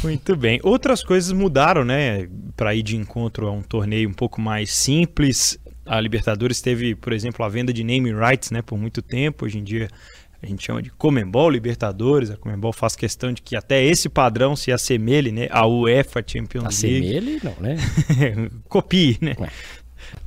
Muito 0.03 0.37
bem. 0.37 0.61
Outras 0.63 1.03
coisas 1.03 1.33
mudaram, 1.33 1.85
né? 1.85 2.29
Para 2.57 2.75
ir 2.75 2.83
de 2.83 2.97
encontro 2.97 3.47
a 3.47 3.53
um 3.53 3.63
torneio 3.63 4.09
um 4.09 4.13
pouco 4.13 4.41
mais 4.41 4.73
simples. 4.73 5.59
A 5.87 6.01
Libertadores 6.01 6.61
teve, 6.61 6.95
por 6.95 7.13
exemplo, 7.13 7.45
a 7.45 7.49
venda 7.49 7.73
de 7.73 7.85
naming 7.85 8.15
rights, 8.15 8.51
né? 8.51 8.63
Por 8.63 8.77
muito 8.77 9.01
tempo. 9.01 9.45
Hoje 9.45 9.59
em 9.59 9.65
dia 9.65 9.89
a 10.43 10.47
gente 10.47 10.65
chama 10.65 10.83
de 10.83 10.91
Comembol 10.91 11.49
Libertadores. 11.49 12.31
A 12.31 12.37
Comembol 12.37 12.73
faz 12.73 12.95
questão 12.95 13.33
de 13.33 13.41
que 13.41 13.57
até 13.57 13.83
esse 13.83 14.09
padrão 14.09 14.55
se 14.55 14.73
assemelhe, 14.73 15.33
né? 15.33 15.49
A 15.51 15.67
UEFA 15.67 16.23
Champions 16.27 16.65
assemelhe, 16.67 17.21
League. 17.21 17.37
Assemelhe, 17.37 17.57
não, 17.57 18.41
né? 18.43 18.51
Copie, 18.69 19.19
né? 19.21 19.35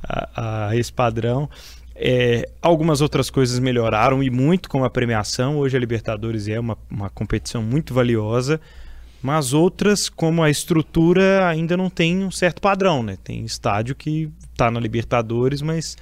A, 0.02 0.68
a, 0.68 0.76
esse 0.76 0.92
padrão. 0.92 1.48
É, 2.00 2.48
algumas 2.62 3.00
outras 3.00 3.28
coisas 3.28 3.58
melhoraram 3.58 4.22
e 4.22 4.30
muito 4.30 4.68
com 4.68 4.84
a 4.84 4.90
premiação. 4.90 5.58
Hoje 5.58 5.76
a 5.76 5.80
Libertadores 5.80 6.46
é 6.46 6.58
uma, 6.58 6.78
uma 6.90 7.10
competição 7.10 7.62
muito 7.62 7.92
valiosa 7.92 8.60
mas 9.22 9.52
outras, 9.52 10.08
como 10.08 10.42
a 10.42 10.50
estrutura, 10.50 11.46
ainda 11.48 11.76
não 11.76 11.90
tem 11.90 12.24
um 12.24 12.30
certo 12.30 12.62
padrão, 12.62 13.02
né? 13.02 13.16
Tem 13.22 13.44
estádio 13.44 13.94
que 13.96 14.30
está 14.52 14.70
na 14.70 14.78
Libertadores, 14.78 15.60
mas 15.60 15.96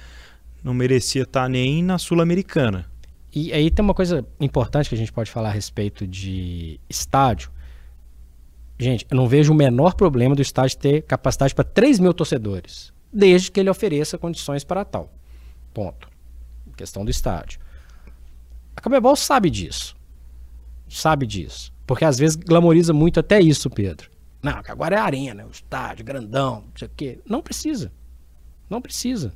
não 0.63 0.73
merecia 0.73 1.23
estar 1.23 1.43
tá 1.43 1.49
nem 1.49 1.83
na 1.83 1.97
Sul-Americana. 1.97 2.85
E 3.33 3.51
aí 3.51 3.71
tem 3.71 3.83
uma 3.83 3.93
coisa 3.93 4.25
importante 4.39 4.89
que 4.89 4.95
a 4.95 4.97
gente 4.97 5.11
pode 5.11 5.31
falar 5.31 5.49
a 5.49 5.51
respeito 5.51 6.05
de 6.05 6.79
estádio. 6.89 7.49
Gente, 8.79 9.05
eu 9.09 9.17
não 9.17 9.27
vejo 9.27 9.51
o 9.51 9.55
menor 9.55 9.95
problema 9.95 10.35
do 10.35 10.41
estádio 10.41 10.77
ter 10.77 11.01
capacidade 11.01 11.55
para 11.55 11.63
3 11.63 11.99
mil 11.99 12.13
torcedores, 12.13 12.93
desde 13.11 13.51
que 13.51 13.59
ele 13.59 13.69
ofereça 13.69 14.17
condições 14.17 14.63
para 14.63 14.85
tal. 14.85 15.11
Ponto. 15.77 16.09
Questão 16.75 17.05
do 17.05 17.11
estádio. 17.11 17.59
A 18.75 18.81
Comebol 18.81 19.15
sabe 19.15 19.47
disso. 19.47 19.95
Sabe 20.89 21.27
disso. 21.27 21.71
Porque 21.85 22.03
às 22.03 22.17
vezes 22.17 22.35
glamoriza 22.35 22.93
muito 22.93 23.19
até 23.19 23.39
isso, 23.39 23.69
Pedro. 23.69 24.09
Não, 24.41 24.59
agora 24.67 24.95
é 24.95 24.99
arena, 24.99 25.45
o 25.45 25.51
estádio, 25.51 26.03
grandão, 26.03 26.61
não 26.61 26.71
sei 26.75 26.87
o 26.87 26.91
quê. 26.95 27.19
Não 27.29 27.43
precisa. 27.43 27.91
Não 28.67 28.81
precisa. 28.81 29.33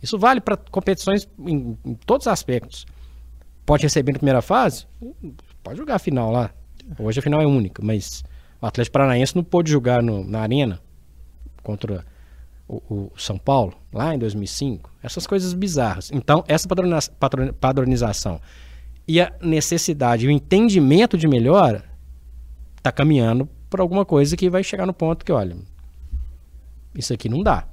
Isso 0.00 0.16
vale 0.16 0.40
para 0.40 0.56
competições 0.56 1.28
em, 1.36 1.76
em, 1.84 1.94
todos 1.94 2.28
os 2.28 2.32
aspectos. 2.32 2.86
Pode 3.64 3.82
receber 3.82 4.12
na 4.12 4.18
primeira 4.20 4.42
fase? 4.42 4.86
Pode 5.64 5.78
jogar 5.78 5.96
a 5.96 5.98
final 5.98 6.30
lá. 6.30 6.52
Hoje 6.96 7.18
a 7.18 7.22
final 7.22 7.40
é 7.40 7.46
única, 7.46 7.84
mas 7.84 8.22
o 8.62 8.66
Atlético 8.66 8.92
Paranaense 8.92 9.34
não 9.34 9.42
pôde 9.42 9.72
jogar 9.72 10.00
no, 10.00 10.22
na 10.22 10.42
arena 10.42 10.80
contra 11.64 12.06
o, 12.68 12.82
o, 12.88 13.12
São 13.16 13.38
Paulo, 13.38 13.74
lá 13.92 14.14
em 14.14 14.18
2005. 14.18 14.90
Essas 15.02 15.26
coisas 15.26 15.54
bizarras. 15.54 16.10
Então, 16.12 16.44
essa 16.48 16.68
padronização 17.60 18.40
e 19.06 19.20
a 19.20 19.32
necessidade, 19.40 20.26
o 20.26 20.30
entendimento 20.30 21.16
de 21.16 21.28
melhora 21.28 21.84
está 22.76 22.90
caminhando 22.90 23.48
para 23.70 23.82
alguma 23.82 24.04
coisa 24.04 24.36
que 24.36 24.50
vai 24.50 24.64
chegar 24.64 24.86
no 24.86 24.92
ponto 24.92 25.24
que, 25.24 25.32
olha, 25.32 25.56
isso 26.94 27.12
aqui 27.12 27.28
não 27.28 27.42
dá. 27.42 27.68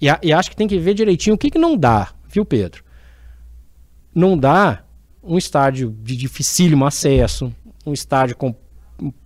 E, 0.00 0.08
a, 0.08 0.18
e 0.22 0.32
acho 0.32 0.50
que 0.50 0.56
tem 0.56 0.66
que 0.66 0.78
ver 0.78 0.94
direitinho 0.94 1.34
o 1.34 1.38
que, 1.38 1.50
que 1.50 1.58
não 1.58 1.76
dá, 1.76 2.12
viu, 2.28 2.44
Pedro? 2.44 2.82
Não 4.14 4.36
dá 4.36 4.82
um 5.22 5.38
estádio 5.38 5.94
de 6.02 6.16
dificílimo 6.16 6.84
acesso, 6.84 7.54
um 7.86 7.92
estádio 7.92 8.36
com 8.36 8.54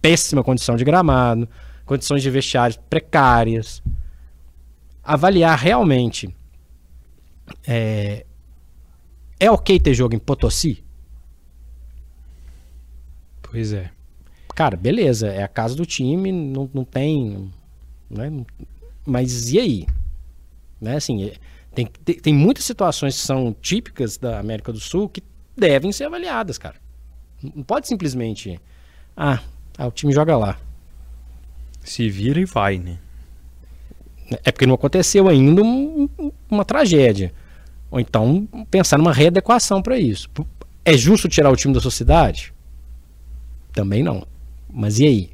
péssima 0.00 0.42
condição 0.42 0.76
de 0.76 0.84
gramado, 0.84 1.48
condições 1.84 2.22
de 2.22 2.30
vestiários 2.30 2.78
precárias. 2.90 3.82
Avaliar 5.06 5.56
realmente 5.56 6.34
é, 7.66 8.26
é 9.38 9.50
ok 9.50 9.78
ter 9.78 9.94
jogo 9.94 10.14
em 10.14 10.18
Potosí? 10.18 10.84
Pois 13.40 13.72
é. 13.72 13.90
Cara, 14.54 14.76
beleza, 14.76 15.28
é 15.28 15.42
a 15.42 15.48
casa 15.48 15.76
do 15.76 15.86
time, 15.86 16.32
não, 16.32 16.68
não 16.74 16.84
tem. 16.84 17.52
Né? 18.10 18.44
Mas 19.04 19.52
e 19.52 19.58
aí? 19.60 19.86
Né? 20.80 20.96
Assim, 20.96 21.26
é, 21.26 21.34
tem, 21.74 21.86
tem, 21.86 22.18
tem 22.18 22.34
muitas 22.34 22.64
situações 22.64 23.16
que 23.16 23.22
são 23.22 23.54
típicas 23.60 24.16
da 24.16 24.40
América 24.40 24.72
do 24.72 24.80
Sul 24.80 25.08
que 25.08 25.22
devem 25.56 25.92
ser 25.92 26.04
avaliadas, 26.04 26.58
cara. 26.58 26.76
Não 27.42 27.62
pode 27.62 27.86
simplesmente. 27.86 28.60
Ah, 29.16 29.40
ah 29.78 29.86
o 29.86 29.90
time 29.92 30.12
joga 30.12 30.36
lá. 30.36 30.58
Se 31.82 32.08
vira 32.10 32.40
e 32.40 32.44
vai, 32.44 32.78
né? 32.78 32.98
É 34.44 34.50
porque 34.50 34.66
não 34.66 34.74
aconteceu 34.74 35.28
ainda 35.28 35.62
um, 35.62 36.08
uma 36.50 36.64
tragédia. 36.64 37.32
Ou 37.90 38.00
então 38.00 38.48
pensar 38.70 38.98
numa 38.98 39.12
readequação 39.12 39.80
para 39.80 39.98
isso. 39.98 40.28
É 40.84 40.96
justo 40.96 41.28
tirar 41.28 41.50
o 41.50 41.56
time 41.56 41.74
da 41.74 41.80
sociedade? 41.80 42.52
Também 43.72 44.02
não. 44.02 44.26
Mas 44.68 44.98
e 44.98 45.06
aí? 45.06 45.30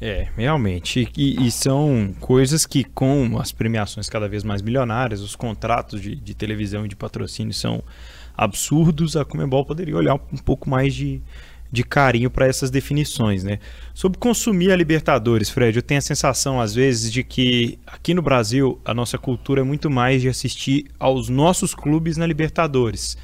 É, 0.00 0.26
realmente. 0.36 1.08
E, 1.16 1.46
e, 1.46 1.50
são 1.50 2.12
coisas 2.18 2.66
que, 2.66 2.82
com 2.82 3.38
as 3.38 3.52
premiações 3.52 4.08
cada 4.08 4.28
vez 4.28 4.42
mais 4.42 4.60
milionárias, 4.60 5.20
os 5.20 5.36
contratos 5.36 6.00
de, 6.00 6.16
de 6.16 6.34
televisão 6.34 6.84
e 6.84 6.88
de 6.88 6.96
patrocínio 6.96 7.54
são 7.54 7.84
absurdos, 8.36 9.16
a 9.16 9.24
Comembol 9.24 9.64
poderia 9.64 9.96
olhar 9.96 10.14
um 10.14 10.38
pouco 10.38 10.68
mais 10.68 10.92
de, 10.92 11.22
de 11.72 11.82
carinho 11.82 12.30
para 12.30 12.46
essas 12.46 12.70
definições, 12.70 13.42
né? 13.42 13.58
Sobre 13.94 14.18
consumir 14.18 14.70
a 14.70 14.76
Libertadores, 14.76 15.48
Fred, 15.48 15.74
eu 15.74 15.82
tenho 15.82 15.98
a 15.98 16.02
sensação 16.02 16.60
às 16.60 16.74
vezes 16.74 17.10
de 17.10 17.24
que 17.24 17.78
aqui 17.86 18.12
no 18.12 18.20
Brasil 18.20 18.78
a 18.84 18.92
nossa 18.92 19.16
cultura 19.16 19.62
é 19.62 19.64
muito 19.64 19.90
mais 19.90 20.20
de 20.20 20.28
assistir 20.28 20.84
aos 20.98 21.30
nossos 21.30 21.74
clubes 21.74 22.18
na 22.18 22.26
Libertadores. 22.26 23.16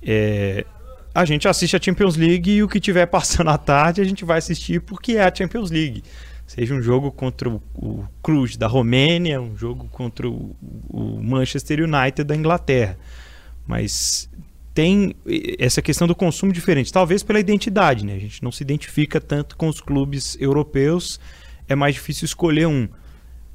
É, 0.00 0.64
a 1.12 1.24
gente 1.24 1.48
assiste 1.48 1.74
a 1.74 1.82
Champions 1.82 2.14
League 2.14 2.52
e 2.52 2.62
o 2.62 2.68
que 2.68 2.78
tiver 2.78 3.06
passando 3.10 3.50
à 3.50 3.58
tarde 3.58 4.00
a 4.00 4.04
gente 4.04 4.24
vai 4.24 4.38
assistir 4.38 4.80
porque 4.80 5.14
é 5.14 5.24
a 5.24 5.34
Champions 5.34 5.72
League. 5.72 6.04
Seja 6.46 6.74
um 6.74 6.82
jogo 6.82 7.10
contra 7.10 7.48
o, 7.48 8.04
Cruz 8.22 8.56
da 8.56 8.68
Romênia, 8.68 9.40
um 9.40 9.56
jogo 9.56 9.88
contra 9.90 10.28
o 10.28 11.20
Manchester 11.20 11.80
United 11.80 12.24
da 12.24 12.36
Inglaterra. 12.36 12.96
Mas 13.66 14.28
tem 14.74 15.14
essa 15.58 15.82
questão 15.82 16.06
do 16.06 16.14
consumo 16.14 16.52
diferente, 16.52 16.92
talvez 16.92 17.22
pela 17.22 17.38
identidade, 17.38 18.04
né? 18.04 18.14
A 18.14 18.18
gente 18.18 18.42
não 18.42 18.50
se 18.50 18.62
identifica 18.62 19.20
tanto 19.20 19.56
com 19.56 19.68
os 19.68 19.80
clubes 19.80 20.36
europeus, 20.40 21.20
é 21.68 21.74
mais 21.74 21.94
difícil 21.94 22.24
escolher 22.24 22.66
um. 22.66 22.88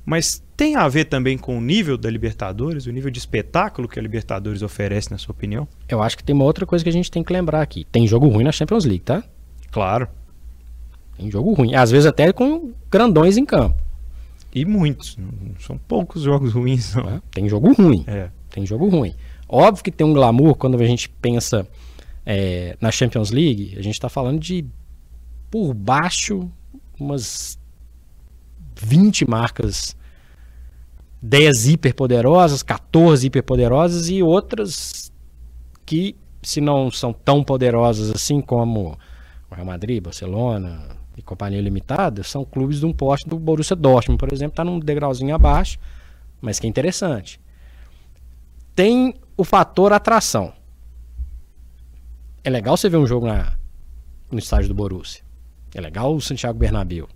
Mas 0.05 0.41
tem 0.55 0.75
a 0.75 0.87
ver 0.87 1.05
também 1.05 1.37
com 1.37 1.57
o 1.57 1.61
nível 1.61 1.97
da 1.97 2.09
Libertadores, 2.09 2.85
o 2.85 2.91
nível 2.91 3.11
de 3.11 3.19
espetáculo 3.19 3.87
que 3.87 3.99
a 3.99 4.01
Libertadores 4.01 4.61
oferece, 4.61 5.11
na 5.11 5.17
sua 5.17 5.33
opinião? 5.33 5.67
Eu 5.89 6.01
acho 6.01 6.15
que 6.15 6.23
tem 6.23 6.33
uma 6.33 6.45
outra 6.45 6.65
coisa 6.65 6.83
que 6.83 6.89
a 6.89 6.93
gente 6.93 7.11
tem 7.11 7.23
que 7.23 7.33
lembrar 7.33 7.61
aqui. 7.61 7.85
Tem 7.91 8.07
jogo 8.07 8.27
ruim 8.27 8.43
na 8.43 8.51
Champions 8.51 8.85
League, 8.85 9.03
tá? 9.03 9.23
Claro. 9.69 10.07
Tem 11.17 11.29
jogo 11.29 11.51
ruim. 11.53 11.75
Às 11.75 11.91
vezes 11.91 12.05
até 12.05 12.31
com 12.31 12.71
grandões 12.89 13.37
em 13.37 13.45
campo. 13.45 13.75
E 14.53 14.63
muitos. 14.65 15.17
São 15.59 15.77
poucos 15.77 16.21
jogos 16.21 16.53
ruins, 16.53 16.95
não. 16.95 17.09
É, 17.09 17.21
tem 17.31 17.49
jogo 17.49 17.73
ruim. 17.73 18.05
É. 18.07 18.29
Tem 18.49 18.65
jogo 18.65 18.87
ruim. 18.87 19.13
Óbvio 19.49 19.83
que 19.83 19.91
tem 19.91 20.05
um 20.05 20.13
glamour 20.13 20.55
quando 20.55 20.79
a 20.81 20.85
gente 20.85 21.07
pensa 21.09 21.67
é, 22.25 22.75
na 22.81 22.91
Champions 22.91 23.31
League. 23.31 23.75
A 23.77 23.81
gente 23.81 23.93
está 23.93 24.09
falando 24.09 24.39
de 24.39 24.65
por 25.49 25.73
baixo 25.73 26.51
umas 26.99 27.57
20 28.75 29.29
marcas, 29.29 29.95
10 31.21 31.67
hiperpoderosas, 31.67 32.61
14 32.61 33.27
hiperpoderosas 33.27 34.09
e 34.09 34.21
outras 34.21 35.11
que, 35.85 36.15
se 36.43 36.59
não 36.59 36.91
são 36.91 37.13
tão 37.13 37.43
poderosas 37.43 38.11
assim 38.11 38.41
como 38.41 38.97
o 39.49 39.55
Real 39.55 39.65
Madrid, 39.65 40.03
Barcelona 40.03 40.97
e 41.15 41.21
Companhia 41.21 41.61
Limitada, 41.61 42.21
são 42.23 42.43
clubes 42.43 42.79
de 42.79 42.85
um 42.85 42.93
poste 42.93 43.27
do 43.27 43.39
Borussia 43.39 43.75
Dortmund, 43.75 44.19
por 44.19 44.31
exemplo, 44.31 44.53
está 44.53 44.63
num 44.63 44.79
degrauzinho 44.79 45.33
abaixo, 45.33 45.79
mas 46.41 46.59
que 46.59 46.67
é 46.67 46.69
interessante. 46.69 47.39
Tem 48.77 49.15
o 49.35 49.43
fator 49.43 49.91
atração. 49.91 50.53
É 52.43 52.49
legal 52.51 52.77
você 52.77 52.87
ver 52.87 52.97
um 52.97 53.07
jogo 53.07 53.25
na, 53.25 53.57
no 54.29 54.37
estádio 54.37 54.67
do 54.67 54.75
Borussia. 54.75 55.23
É 55.73 55.81
legal 55.81 56.15
o 56.15 56.21
Santiago 56.21 56.59
Bernabéu. 56.59 57.09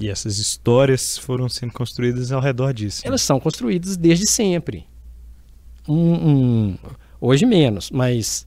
E 0.00 0.08
essas 0.08 0.38
histórias 0.38 1.18
foram 1.18 1.50
sendo 1.50 1.74
construídas 1.74 2.32
ao 2.32 2.40
redor 2.40 2.72
disso. 2.72 3.02
Né? 3.04 3.08
Elas 3.08 3.20
são 3.20 3.38
construídas 3.38 3.98
desde 3.98 4.26
sempre. 4.26 4.88
Um, 5.86 6.30
um, 6.30 6.78
hoje 7.20 7.44
menos, 7.44 7.90
mas 7.90 8.46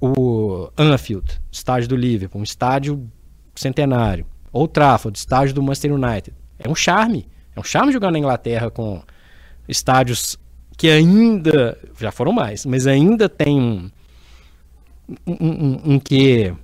o 0.00 0.70
Anfield, 0.74 1.38
estádio 1.52 1.90
do 1.90 1.96
Liverpool, 1.96 2.40
um 2.40 2.44
estádio 2.44 3.06
centenário. 3.54 4.24
Ou 4.50 4.66
Trafford, 4.66 5.18
estádio 5.18 5.54
do 5.54 5.62
Manchester 5.62 5.92
United. 5.92 6.34
É 6.58 6.66
um 6.66 6.74
charme. 6.74 7.28
É 7.54 7.60
um 7.60 7.62
charme 7.62 7.92
jogar 7.92 8.10
na 8.10 8.18
Inglaterra 8.18 8.70
com 8.70 9.02
estádios 9.68 10.38
que 10.80 10.88
ainda, 10.88 11.76
já 12.00 12.10
foram 12.10 12.32
mais, 12.32 12.64
mas 12.64 12.86
ainda 12.86 13.28
tem 13.28 13.60
um, 13.60 13.90
um, 15.26 15.46
um, 15.46 15.80
um 15.84 15.98
que 15.98 16.54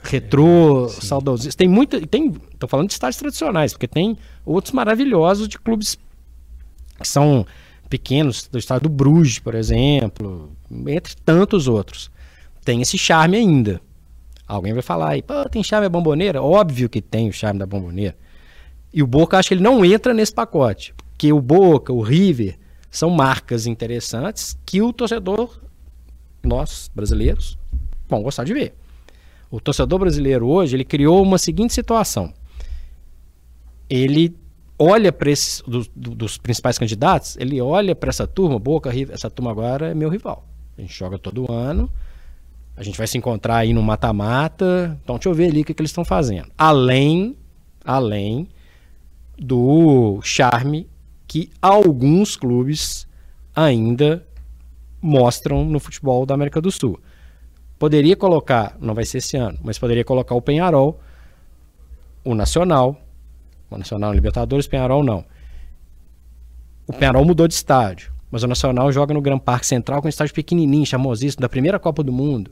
retrô, 0.00 0.86
é, 0.86 0.88
saudosista. 0.88 1.58
Tem 1.58 1.66
muita. 1.68 2.00
Tem, 2.06 2.30
tô 2.56 2.68
falando 2.68 2.86
de 2.86 2.92
estádios 2.92 3.18
tradicionais, 3.18 3.72
porque 3.72 3.88
tem 3.88 4.16
outros 4.46 4.72
maravilhosos 4.72 5.48
de 5.48 5.58
clubes 5.58 5.98
que 7.00 7.08
são 7.08 7.44
pequenos, 7.90 8.46
do 8.46 8.60
estado 8.60 8.82
do 8.82 8.88
Bruges, 8.88 9.40
por 9.40 9.56
exemplo, 9.56 10.52
entre 10.86 11.16
tantos 11.24 11.66
outros. 11.66 12.12
Tem 12.64 12.80
esse 12.80 12.96
charme 12.96 13.38
ainda. 13.38 13.80
Alguém 14.46 14.72
vai 14.72 14.82
falar 14.82 15.08
aí, 15.08 15.20
pô, 15.20 15.48
tem 15.48 15.64
charme 15.64 15.86
a 15.86 15.90
bomboneira? 15.90 16.40
Óbvio 16.40 16.88
que 16.88 17.02
tem 17.02 17.28
o 17.28 17.32
charme 17.32 17.58
da 17.58 17.66
bomboneira. 17.66 18.16
E 18.94 19.02
o 19.02 19.06
Boca, 19.08 19.36
acho 19.36 19.48
que 19.48 19.54
ele 19.54 19.64
não 19.64 19.84
entra 19.84 20.14
nesse 20.14 20.32
pacote. 20.32 20.94
Porque 21.10 21.32
o 21.32 21.40
Boca, 21.40 21.92
o 21.92 22.02
River, 22.02 22.61
são 22.92 23.08
marcas 23.08 23.66
interessantes 23.66 24.56
que 24.66 24.82
o 24.82 24.92
torcedor, 24.92 25.58
nós 26.42 26.90
brasileiros, 26.94 27.58
vão 28.06 28.22
gostar 28.22 28.44
de 28.44 28.52
ver. 28.52 28.74
O 29.50 29.58
torcedor 29.58 29.98
brasileiro 29.98 30.46
hoje, 30.46 30.76
ele 30.76 30.84
criou 30.84 31.22
uma 31.22 31.38
seguinte 31.38 31.72
situação. 31.72 32.34
Ele 33.88 34.36
olha 34.78 35.10
para 35.10 35.30
esses 35.30 35.62
do, 35.66 35.86
do, 35.96 36.14
dos 36.14 36.36
principais 36.36 36.76
candidatos, 36.76 37.36
ele 37.38 37.62
olha 37.62 37.94
para 37.94 38.10
essa 38.10 38.26
turma, 38.26 38.58
Boca, 38.58 38.90
essa 39.10 39.30
turma 39.30 39.50
agora 39.50 39.90
é 39.90 39.94
meu 39.94 40.10
rival. 40.10 40.46
A 40.76 40.82
gente 40.82 40.92
joga 40.92 41.18
todo 41.18 41.50
ano, 41.50 41.90
a 42.76 42.82
gente 42.82 42.98
vai 42.98 43.06
se 43.06 43.16
encontrar 43.16 43.56
aí 43.56 43.72
no 43.72 43.82
mata-mata. 43.82 44.98
Então, 45.02 45.16
deixa 45.16 45.30
eu 45.30 45.34
ver 45.34 45.46
ali 45.46 45.62
o 45.62 45.64
que, 45.64 45.72
que 45.72 45.80
eles 45.80 45.90
estão 45.90 46.04
fazendo. 46.04 46.50
Além, 46.58 47.36
além 47.84 48.48
do 49.38 50.20
charme 50.22 50.86
que 51.32 51.50
alguns 51.62 52.36
clubes 52.36 53.08
ainda 53.56 54.22
mostram 55.00 55.64
no 55.64 55.80
futebol 55.80 56.26
da 56.26 56.34
América 56.34 56.60
do 56.60 56.70
Sul. 56.70 57.00
Poderia 57.78 58.14
colocar, 58.14 58.76
não 58.78 58.92
vai 58.92 59.06
ser 59.06 59.16
esse 59.16 59.38
ano, 59.38 59.58
mas 59.62 59.78
poderia 59.78 60.04
colocar 60.04 60.34
o 60.34 60.42
Penharol, 60.42 61.00
o 62.22 62.34
Nacional, 62.34 63.00
o 63.70 63.78
Nacional 63.78 64.12
Libertadores, 64.12 64.66
Penharol 64.66 65.02
não. 65.02 65.24
O 66.86 66.92
Penharol 66.92 67.24
mudou 67.24 67.48
de 67.48 67.54
estádio, 67.54 68.12
mas 68.30 68.42
o 68.42 68.46
Nacional 68.46 68.92
joga 68.92 69.14
no 69.14 69.22
Gran 69.22 69.38
Parque 69.38 69.66
Central 69.66 70.02
com 70.02 70.08
um 70.08 70.10
estádio 70.10 70.34
pequenininho, 70.34 70.84
chamosíssimo, 70.84 71.40
da 71.40 71.48
primeira 71.48 71.78
Copa 71.78 72.02
do 72.02 72.12
Mundo. 72.12 72.50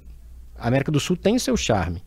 A 0.59 0.69
América 0.69 0.91
do 0.91 0.99
Sul 0.99 1.19
tem 1.19 1.39
seu 1.39 1.55
charme, 1.55 2.03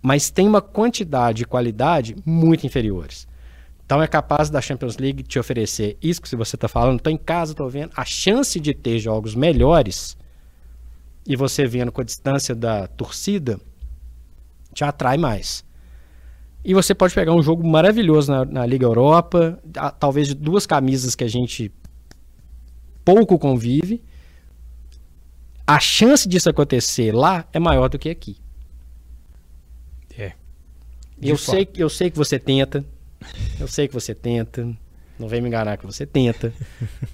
mas 0.00 0.30
tem 0.30 0.46
uma 0.46 0.62
quantidade 0.62 1.42
e 1.42 1.44
qualidade 1.44 2.14
muito 2.24 2.64
inferiores. 2.64 3.26
Então 3.84 4.02
é 4.02 4.06
capaz 4.06 4.48
da 4.48 4.60
Champions 4.60 4.96
League 4.96 5.22
te 5.22 5.38
oferecer 5.38 5.98
isso 6.02 6.22
que 6.22 6.34
você 6.34 6.56
está 6.56 6.68
falando, 6.68 6.98
estou 6.98 7.12
em 7.12 7.18
casa, 7.18 7.52
estou 7.52 7.68
vendo, 7.68 7.90
a 7.94 8.04
chance 8.04 8.58
de 8.58 8.72
ter 8.72 8.98
jogos 8.98 9.34
melhores 9.34 10.16
e 11.26 11.36
você 11.36 11.66
vendo 11.66 11.92
com 11.92 12.00
a 12.00 12.04
distância 12.04 12.54
da 12.54 12.86
torcida, 12.86 13.58
te 14.72 14.84
atrai 14.84 15.16
mais. 15.16 15.64
E 16.64 16.72
você 16.72 16.94
pode 16.94 17.14
pegar 17.14 17.32
um 17.32 17.42
jogo 17.42 17.66
maravilhoso 17.66 18.32
na, 18.32 18.44
na 18.44 18.66
Liga 18.66 18.86
Europa, 18.86 19.58
talvez 19.98 20.28
de 20.28 20.34
duas 20.34 20.66
camisas 20.66 21.14
que 21.14 21.24
a 21.24 21.28
gente 21.28 21.70
pouco 23.04 23.38
convive. 23.38 24.02
A 25.66 25.78
chance 25.78 26.26
disso 26.26 26.48
acontecer 26.48 27.12
lá 27.14 27.46
é 27.52 27.58
maior 27.58 27.88
do 27.88 27.98
que 27.98 28.08
aqui. 28.08 28.38
É. 30.16 30.32
Eu 31.20 31.36
sei, 31.36 31.68
eu 31.76 31.88
sei 31.88 32.10
que 32.10 32.16
você 32.16 32.38
tenta. 32.38 32.84
Eu 33.58 33.68
sei 33.68 33.88
que 33.88 33.94
você 33.94 34.14
tenta. 34.14 34.68
Não 35.18 35.28
vem 35.28 35.40
me 35.40 35.48
enganar 35.48 35.76
que 35.76 35.86
você 35.86 36.04
tenta. 36.04 36.52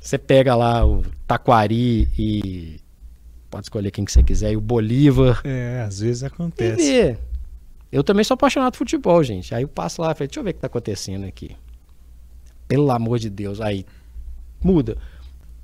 Você 0.00 0.16
pega 0.16 0.54
lá 0.54 0.86
o 0.86 1.04
Taquari 1.26 2.08
e 2.18 2.80
pode 3.50 3.66
escolher 3.66 3.90
quem 3.90 4.04
que 4.04 4.12
você 4.12 4.22
quiser, 4.22 4.52
e 4.52 4.56
o 4.56 4.60
Bolívar. 4.60 5.40
É, 5.44 5.82
às 5.86 6.00
vezes 6.00 6.22
acontece. 6.22 7.18
Eu 7.90 8.04
também 8.04 8.22
sou 8.22 8.34
apaixonado 8.34 8.72
por 8.72 8.78
futebol, 8.78 9.22
gente. 9.22 9.54
Aí 9.54 9.62
eu 9.62 9.68
passo 9.68 10.00
lá 10.00 10.12
e 10.12 10.14
falo, 10.14 10.28
deixa 10.28 10.40
eu 10.40 10.44
ver 10.44 10.50
o 10.50 10.54
que 10.54 10.60
tá 10.60 10.68
acontecendo 10.68 11.26
aqui. 11.26 11.56
Pelo 12.68 12.90
amor 12.90 13.18
de 13.18 13.28
Deus. 13.28 13.60
Aí 13.60 13.84
muda. 14.62 14.96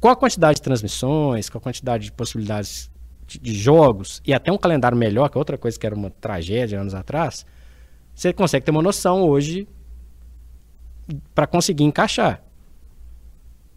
Com 0.00 0.08
a 0.08 0.16
quantidade 0.16 0.56
de 0.56 0.62
transmissões, 0.62 1.48
com 1.48 1.58
a 1.58 1.60
quantidade 1.60 2.04
de 2.04 2.12
possibilidades 2.12 2.90
de, 3.26 3.38
de 3.38 3.54
jogos, 3.54 4.20
e 4.26 4.34
até 4.34 4.50
um 4.50 4.58
calendário 4.58 4.98
melhor, 4.98 5.28
que 5.28 5.38
é 5.38 5.40
outra 5.40 5.56
coisa 5.56 5.78
que 5.78 5.86
era 5.86 5.94
uma 5.94 6.10
tragédia 6.10 6.80
anos 6.80 6.94
atrás, 6.94 7.46
você 8.14 8.32
consegue 8.32 8.64
ter 8.64 8.72
uma 8.72 8.82
noção 8.82 9.22
hoje 9.22 9.68
para 11.34 11.46
conseguir 11.46 11.84
encaixar. 11.84 12.42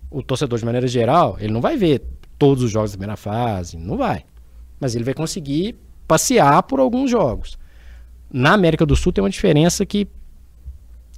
O 0.10 0.24
torcedor, 0.24 0.58
de 0.58 0.66
maneira 0.66 0.88
geral, 0.88 1.38
ele 1.40 1.54
não 1.54 1.62
vai 1.62 1.78
ver 1.78 2.04
todos 2.38 2.64
os 2.64 2.72
jogos 2.72 2.92
da 2.92 2.98
primeira 2.98 3.18
fase, 3.18 3.78
não 3.78 3.98
vai. 3.98 4.24
Mas 4.80 4.96
ele 4.96 5.04
vai 5.04 5.14
conseguir 5.14 5.76
passear 6.08 6.64
por 6.64 6.80
alguns 6.80 7.12
jogos. 7.12 7.58
Na 8.32 8.54
América 8.54 8.86
do 8.86 8.96
Sul 8.96 9.12
tem 9.12 9.24
uma 9.24 9.30
diferença 9.30 9.86
que 9.86 10.08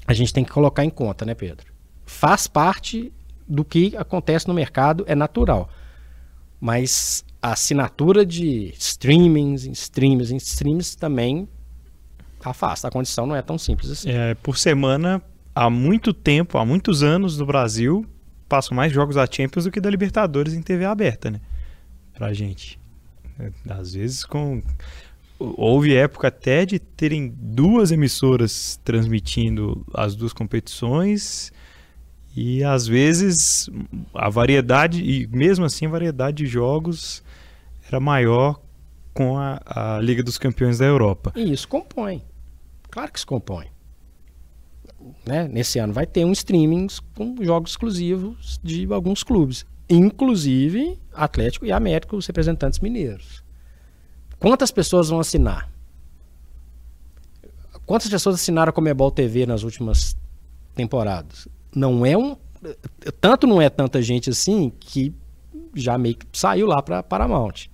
a 0.06 0.14
gente 0.14 0.34
tem 0.34 0.44
que 0.44 0.52
colocar 0.52 0.84
em 0.84 0.90
conta, 0.90 1.26
né, 1.26 1.34
Pedro? 1.34 1.72
Faz 2.06 2.48
parte 2.48 3.14
do 3.48 3.64
que 3.64 3.96
acontece 3.96 4.48
no 4.48 4.54
mercado, 4.54 5.06
é 5.08 5.16
natural. 5.16 5.70
Mas 6.60 7.24
a 7.42 7.54
assinatura 7.54 8.26
de 8.26 8.74
streamings, 8.78 9.66
streams, 9.66 10.36
streams 10.36 10.96
também 10.96 11.48
afasta. 12.44 12.88
A 12.88 12.92
condição 12.92 13.26
não 13.26 13.36
é 13.36 13.42
tão 13.42 13.58
simples 13.58 13.92
assim. 13.92 14.10
É, 14.10 14.36
por 14.36 14.58
semana, 14.58 15.22
há 15.56 15.70
muito 15.70 16.14
tempo, 16.14 16.58
há 16.58 16.66
muitos 16.66 17.04
anos 17.04 17.38
no 17.38 17.46
Brasil, 17.46 18.06
passam 18.48 18.76
mais 18.76 18.92
jogos 18.92 19.16
da 19.16 19.28
Champions 19.30 19.66
do 19.66 19.72
que 19.72 19.82
da 19.82 19.90
Libertadores 19.90 20.54
em 20.54 20.62
TV 20.62 20.86
aberta, 20.86 21.30
né? 21.30 21.42
Pra 22.14 22.34
gente. 22.34 22.80
É, 23.40 23.52
às 23.70 23.94
vezes 23.94 24.26
com 24.26 24.62
houve 25.40 25.96
época 25.96 26.28
até 26.28 26.66
de 26.66 26.78
terem 26.78 27.34
duas 27.36 27.92
emissoras 27.92 28.80
transmitindo 28.84 29.84
as 29.92 30.16
duas 30.16 30.34
competições 30.34 31.52
e 32.36 32.64
às 32.64 32.86
vezes 32.86 33.68
a 34.14 34.30
variedade 34.30 35.02
e 35.04 35.26
mesmo 35.28 35.66
assim 35.66 35.88
a 35.88 35.90
variedade 35.90 36.44
de 36.44 36.46
jogos 36.46 37.24
era 37.88 38.00
maior 38.00 38.62
com 39.14 39.38
a, 39.38 39.60
a 39.66 40.00
Liga 40.00 40.22
dos 40.22 40.38
Campeões 40.38 40.78
da 40.78 40.86
Europa. 40.86 41.34
E 41.36 41.52
isso 41.52 41.68
compõe. 41.68 42.22
Claro 42.90 43.12
que 43.12 43.18
isso 43.18 43.28
compõe 43.28 43.66
né, 45.26 45.48
nesse 45.48 45.80
ano 45.80 45.94
vai 45.94 46.06
ter 46.06 46.26
um 46.26 46.32
streaming 46.32 46.88
com 47.16 47.36
jogos 47.42 47.72
exclusivos 47.72 48.60
de 48.64 48.88
alguns 48.92 49.24
clubes, 49.24 49.66
inclusive 49.90 51.00
Atlético 51.14 51.66
e 51.66 51.72
América, 51.72 52.16
os 52.16 52.26
representantes 52.26 52.80
mineiros. 52.80 53.44
Quantas 54.40 54.72
pessoas 54.72 55.10
vão 55.10 55.20
assinar? 55.20 55.70
Quantas 57.86 58.10
pessoas 58.10 58.36
assinaram 58.36 58.70
a 58.70 58.74
Comebol 58.74 59.12
TV 59.12 59.46
nas 59.46 59.64
últimas 59.64 60.16
temporadas? 60.74 61.48
Não 61.76 62.06
é 62.06 62.18
um 62.18 62.38
tanto 63.20 63.48
não 63.48 63.62
é 63.62 63.70
tanta 63.70 64.02
gente 64.02 64.30
assim 64.30 64.72
que 64.80 65.14
já 65.74 65.98
meio 65.98 66.16
que 66.16 66.26
saiu 66.34 66.68
lá 66.68 66.82
para 66.82 67.02
Paramount. 67.02 67.70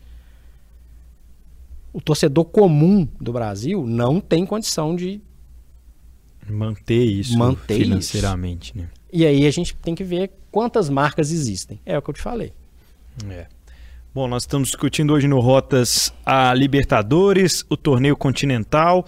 O 1.91 1.99
torcedor 1.99 2.45
comum 2.45 3.07
do 3.19 3.33
Brasil 3.33 3.85
não 3.85 4.19
tem 4.19 4.45
condição 4.45 4.95
de 4.95 5.21
manter 6.53 7.03
isso 7.03 7.37
manter 7.37 7.79
financeiramente, 7.79 8.71
isso. 8.71 8.79
né? 8.79 8.89
E 9.11 9.25
aí 9.25 9.45
a 9.47 9.51
gente 9.51 9.75
tem 9.75 9.95
que 9.95 10.03
ver 10.03 10.31
quantas 10.51 10.89
marcas 10.89 11.31
existem. 11.31 11.79
É 11.85 11.97
o 11.97 12.01
que 12.01 12.09
eu 12.09 12.13
te 12.13 12.21
falei. 12.21 12.53
É. 13.29 13.47
Bom, 14.13 14.27
nós 14.27 14.43
estamos 14.43 14.69
discutindo 14.69 15.13
hoje 15.13 15.27
no 15.27 15.39
Rotas 15.39 16.13
a 16.25 16.53
Libertadores, 16.53 17.63
o 17.69 17.77
torneio 17.77 18.17
continental 18.17 19.05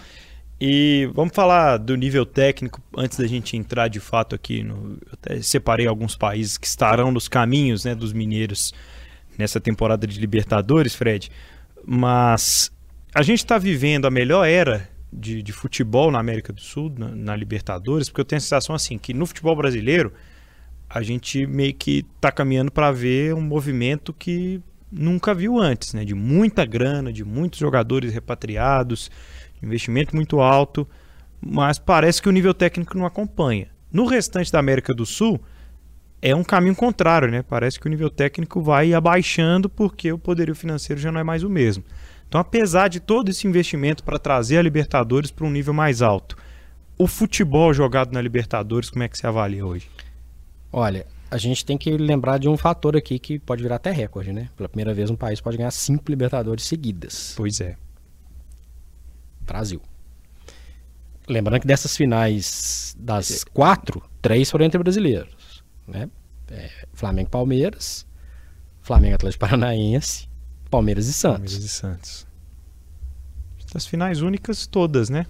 E 0.61 1.09
vamos 1.13 1.33
falar 1.33 1.77
do 1.77 1.95
nível 1.95 2.25
técnico 2.25 2.81
antes 2.95 3.17
da 3.17 3.25
gente 3.25 3.55
entrar 3.55 3.87
de 3.87 3.99
fato 3.99 4.35
aqui. 4.35 4.61
No, 4.61 4.97
eu 5.05 5.13
até 5.13 5.41
separei 5.41 5.87
alguns 5.87 6.15
países 6.15 6.57
que 6.57 6.67
estarão 6.67 7.11
nos 7.11 7.27
caminhos 7.27 7.85
né, 7.85 7.95
dos 7.95 8.11
mineiros 8.13 8.73
nessa 9.37 9.59
temporada 9.59 10.05
de 10.05 10.19
Libertadores, 10.19 10.93
Fred. 10.93 11.31
Mas 11.85 12.71
a 13.15 13.21
gente 13.21 13.39
está 13.39 13.57
vivendo 13.57 14.05
a 14.05 14.11
melhor 14.11 14.45
era 14.45 14.89
de, 15.11 15.41
de, 15.41 15.51
futebol 15.51 16.11
na 16.11 16.19
América 16.19 16.53
do 16.53 16.61
Sul, 16.61 16.93
na, 16.97 17.09
na, 17.09 17.35
Libertadores, 17.35 18.09
porque 18.09 18.21
eu 18.21 18.25
tenho 18.25 18.37
a 18.37 18.41
sensação 18.41 18.75
assim 18.75 18.97
que 18.97 19.13
no 19.13 19.25
futebol 19.25 19.55
brasileiro 19.55 20.13
a 20.89 21.01
gente 21.01 21.45
meio 21.45 21.73
que 21.73 22.05
está 22.15 22.31
caminhando 22.31 22.71
para 22.71 22.91
ver 22.91 23.33
um 23.33 23.41
movimento 23.41 24.13
que 24.13 24.61
nunca 24.91 25.33
viu 25.33 25.59
antes, 25.59 25.93
né? 25.93 26.03
De 26.03 26.15
muita 26.15 26.65
grana, 26.65 27.13
de 27.13 27.23
muitos 27.23 27.59
jogadores 27.59 28.13
repatriados 28.13 29.11
investimento 29.61 30.15
muito 30.15 30.39
alto, 30.39 30.87
mas 31.41 31.79
parece 31.79 32.21
que 32.21 32.29
o 32.29 32.31
nível 32.31 32.53
técnico 32.53 32.97
não 32.97 33.05
acompanha. 33.05 33.67
No 33.91 34.05
restante 34.05 34.51
da 34.51 34.59
América 34.59 34.93
do 34.93 35.05
Sul, 35.05 35.39
é 36.21 36.35
um 36.35 36.43
caminho 36.43 36.75
contrário, 36.75 37.29
né? 37.29 37.41
Parece 37.41 37.79
que 37.79 37.87
o 37.87 37.89
nível 37.89 38.09
técnico 38.09 38.61
vai 38.61 38.93
abaixando 38.93 39.69
porque 39.69 40.11
o 40.11 40.19
poderio 40.19 40.53
financeiro 40.53 41.01
já 41.01 41.11
não 41.11 41.19
é 41.19 41.23
mais 41.23 41.43
o 41.43 41.49
mesmo. 41.49 41.83
Então, 42.29 42.39
apesar 42.39 42.87
de 42.87 42.99
todo 42.99 43.29
esse 43.29 43.47
investimento 43.47 44.03
para 44.03 44.19
trazer 44.19 44.59
a 44.59 44.61
Libertadores 44.61 45.31
para 45.31 45.47
um 45.47 45.49
nível 45.49 45.73
mais 45.73 45.99
alto, 46.03 46.37
o 46.95 47.07
futebol 47.07 47.73
jogado 47.73 48.13
na 48.13 48.21
Libertadores, 48.21 48.91
como 48.91 49.01
é 49.01 49.09
que 49.09 49.17
se 49.17 49.25
avalia 49.25 49.65
hoje? 49.65 49.89
Olha, 50.71 51.07
a 51.31 51.39
gente 51.39 51.65
tem 51.65 51.75
que 51.75 51.89
lembrar 51.97 52.37
de 52.37 52.47
um 52.47 52.55
fator 52.55 52.95
aqui 52.95 53.17
que 53.17 53.39
pode 53.39 53.63
virar 53.63 53.77
até 53.77 53.89
recorde, 53.89 54.31
né? 54.31 54.47
Pela 54.55 54.69
primeira 54.69 54.93
vez 54.93 55.09
um 55.09 55.15
país 55.15 55.41
pode 55.41 55.57
ganhar 55.57 55.71
cinco 55.71 56.03
Libertadores 56.07 56.65
seguidas. 56.65 57.33
Pois 57.35 57.59
é. 57.61 57.75
Brasil. 59.41 59.81
Lembrando 61.27 61.61
que 61.61 61.67
dessas 61.67 61.97
finais 61.97 62.95
das 62.99 63.43
quatro, 63.43 64.03
três 64.21 64.51
foram 64.51 64.65
entre 64.65 64.77
brasileiros. 64.77 65.63
Né? 65.87 66.07
É, 66.51 66.69
Flamengo 66.93 67.31
Palmeiras, 67.31 68.05
Flamengo 68.81 69.15
Atlético 69.15 69.41
Paranaense, 69.41 70.28
Palmeiras 70.69 71.07
e 71.07 71.13
Santos. 71.13 71.53
Palmeiras 71.53 71.63
e 71.63 71.69
Santos. 71.69 72.27
Das 73.73 73.85
finais 73.85 74.21
únicas 74.21 74.65
todas, 74.65 75.09
né? 75.09 75.25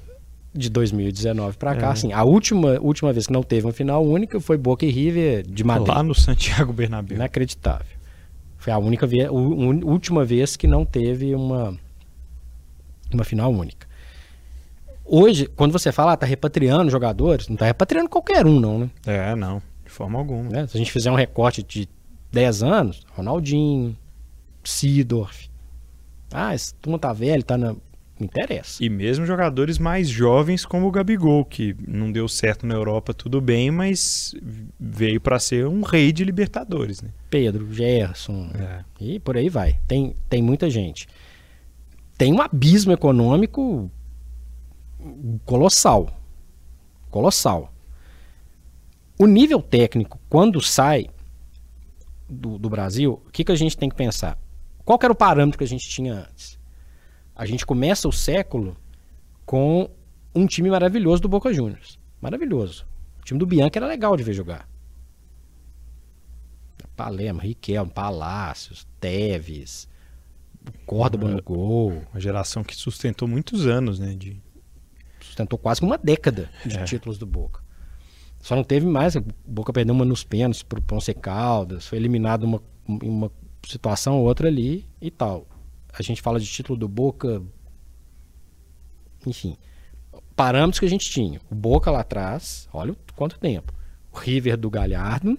De 0.54 0.70
2019 0.70 1.58
para 1.58 1.76
cá, 1.76 1.88
é. 1.88 1.92
assim, 1.92 2.12
a 2.12 2.24
última, 2.24 2.80
última 2.80 3.14
vez 3.14 3.28
que 3.28 3.34
não 3.34 3.44
teve 3.44 3.68
uma 3.68 3.74
final 3.74 4.04
única 4.04 4.40
foi 4.40 4.58
Boca 4.58 4.86
e 4.86 4.90
River 4.90 5.44
de 5.44 5.64
Madrid. 5.64 5.88
Lá 5.88 6.02
no 6.02 6.16
Santiago 6.16 6.74
Bernabéu. 6.74 7.16
Inacreditável. 7.16 8.00
Foi 8.58 8.74
a 8.74 8.78
única 8.78 9.06
vez, 9.06 9.28
a 9.28 9.32
última 9.32 10.26
vez 10.26 10.56
que 10.56 10.68
não 10.68 10.86
teve 10.86 11.36
uma 11.36 11.78
uma 13.14 13.24
final 13.24 13.52
única. 13.52 13.88
Hoje, 15.06 15.48
quando 15.48 15.72
você 15.72 15.92
fala, 15.92 16.14
ah, 16.14 16.18
tá 16.18 16.26
repatriando 16.26 16.92
jogadores, 16.92 17.48
não 17.48 17.56
tá 17.56 17.66
repatriando 17.66 18.10
qualquer 18.10 18.46
um, 18.46 18.60
não, 18.60 18.80
né? 18.80 18.90
É, 19.06 19.36
não, 19.36 19.62
de 19.84 19.90
forma 19.90 20.20
alguma. 20.20 20.56
É, 20.56 20.68
se 20.68 20.78
a 20.78 20.80
gente 20.80 20.92
fizer 20.92 21.12
um 21.12 21.16
recorte 21.16 21.64
de 21.64 21.90
10 22.32 22.62
anos, 22.62 23.02
Ronaldinho, 23.16 23.98
Sidorf. 24.70 25.50
Ah, 26.32 26.54
esse 26.54 26.74
turma 26.76 27.00
tá 27.00 27.12
velho, 27.12 27.44
tá 27.44 27.58
na. 27.58 27.74
Me 28.20 28.26
interessa. 28.26 28.84
E 28.84 28.90
mesmo 28.90 29.26
jogadores 29.26 29.80
mais 29.80 30.10
jovens 30.10 30.66
como 30.66 30.86
o 30.86 30.92
Gabigol, 30.92 31.46
que 31.46 31.74
não 31.88 32.12
deu 32.12 32.28
certo 32.28 32.68
na 32.68 32.76
Europa, 32.76 33.14
tudo 33.14 33.40
bem, 33.40 33.72
mas 33.72 34.36
veio 34.78 35.22
para 35.22 35.40
ser 35.40 35.66
um 35.66 35.82
rei 35.82 36.12
de 36.12 36.26
Libertadores, 36.26 37.02
né? 37.02 37.12
Pedro, 37.30 37.74
Gerson. 37.74 38.52
É. 38.60 38.84
E 39.00 39.20
por 39.20 39.38
aí 39.38 39.48
vai. 39.48 39.80
Tem, 39.88 40.14
tem 40.30 40.44
muita 40.44 40.70
gente. 40.70 41.08
Tem 42.18 42.34
um 42.34 42.42
abismo 42.42 42.92
econômico 42.92 43.90
colossal. 45.46 46.10
Colossal. 47.10 47.74
O 49.18 49.26
nível 49.26 49.62
técnico, 49.62 50.20
quando 50.30 50.62
sai 50.62 51.08
do, 52.30 52.60
do 52.60 52.70
Brasil, 52.70 53.22
o 53.26 53.32
que, 53.32 53.46
que 53.46 53.52
a 53.54 53.56
gente 53.56 53.78
tem 53.78 53.88
que 53.88 53.96
pensar? 53.96 54.38
Qual 54.90 54.98
que 54.98 55.06
era 55.06 55.14
o 55.14 55.16
parâmetro 55.16 55.56
que 55.56 55.64
a 55.64 55.68
gente 55.68 55.88
tinha 55.88 56.16
antes? 56.16 56.58
A 57.36 57.46
gente 57.46 57.64
começa 57.64 58.08
o 58.08 58.12
século 58.12 58.76
com 59.46 59.88
um 60.34 60.48
time 60.48 60.68
maravilhoso 60.68 61.22
do 61.22 61.30
Boca 61.30 61.54
Juniors. 61.54 62.00
Maravilhoso. 62.20 62.88
O 63.20 63.24
time 63.24 63.40
do 63.40 63.46
Bianchi 63.46 63.78
era 63.78 63.86
legal 63.86 64.18
de 64.18 64.24
ver 64.24 64.34
jogar. 64.34 64.68
Palermo, 66.96 67.40
Riquelme, 67.40 67.92
Palácios, 67.92 68.88
Teves, 69.00 69.88
Córdoba 70.88 71.28
no 71.28 71.44
gol. 71.44 72.02
Uma 72.12 72.20
geração 72.20 72.64
que 72.64 72.76
sustentou 72.76 73.28
muitos 73.28 73.68
anos, 73.68 74.00
né? 74.00 74.16
De 74.16 74.42
sustentou 75.22 75.60
quase 75.60 75.84
uma 75.84 76.00
década 76.00 76.50
de 76.66 76.80
é. 76.80 76.84
títulos 76.84 77.20
do 77.20 77.28
Boca. 77.28 77.62
Só 78.42 78.56
não 78.56 78.64
teve 78.64 78.88
mais. 78.88 79.16
O 79.16 79.24
Boca 79.46 79.72
perdeu 79.72 79.94
uma 79.94 80.04
nos 80.04 80.24
pênaltis 80.24 80.64
pro 80.64 80.82
Ponce 80.82 81.14
Caldas, 81.14 81.86
foi 81.86 82.00
eliminado 82.00 82.46
uma, 82.46 82.64
em 82.88 83.08
uma 83.08 83.32
situação 83.68 84.18
ou 84.20 84.26
outra 84.26 84.48
ali 84.48 84.86
e 85.02 85.12
tal. 85.12 85.48
A 85.94 86.02
gente 86.02 86.22
fala 86.22 86.40
de 86.40 86.46
título 86.46 86.78
do 86.78 86.88
Boca. 86.88 87.42
Enfim. 89.26 89.58
Parâmetros 90.36 90.80
que 90.80 90.86
a 90.86 90.90
gente 90.90 91.10
tinha. 91.10 91.42
O 91.50 91.56
Boca 91.56 91.92
lá 91.92 92.02
atrás, 92.02 92.68
olha 92.72 92.96
quanto 93.16 93.40
tempo. 93.40 93.74
O 94.12 94.18
River 94.18 94.58
do 94.58 94.70
Galhardo. 94.70 95.38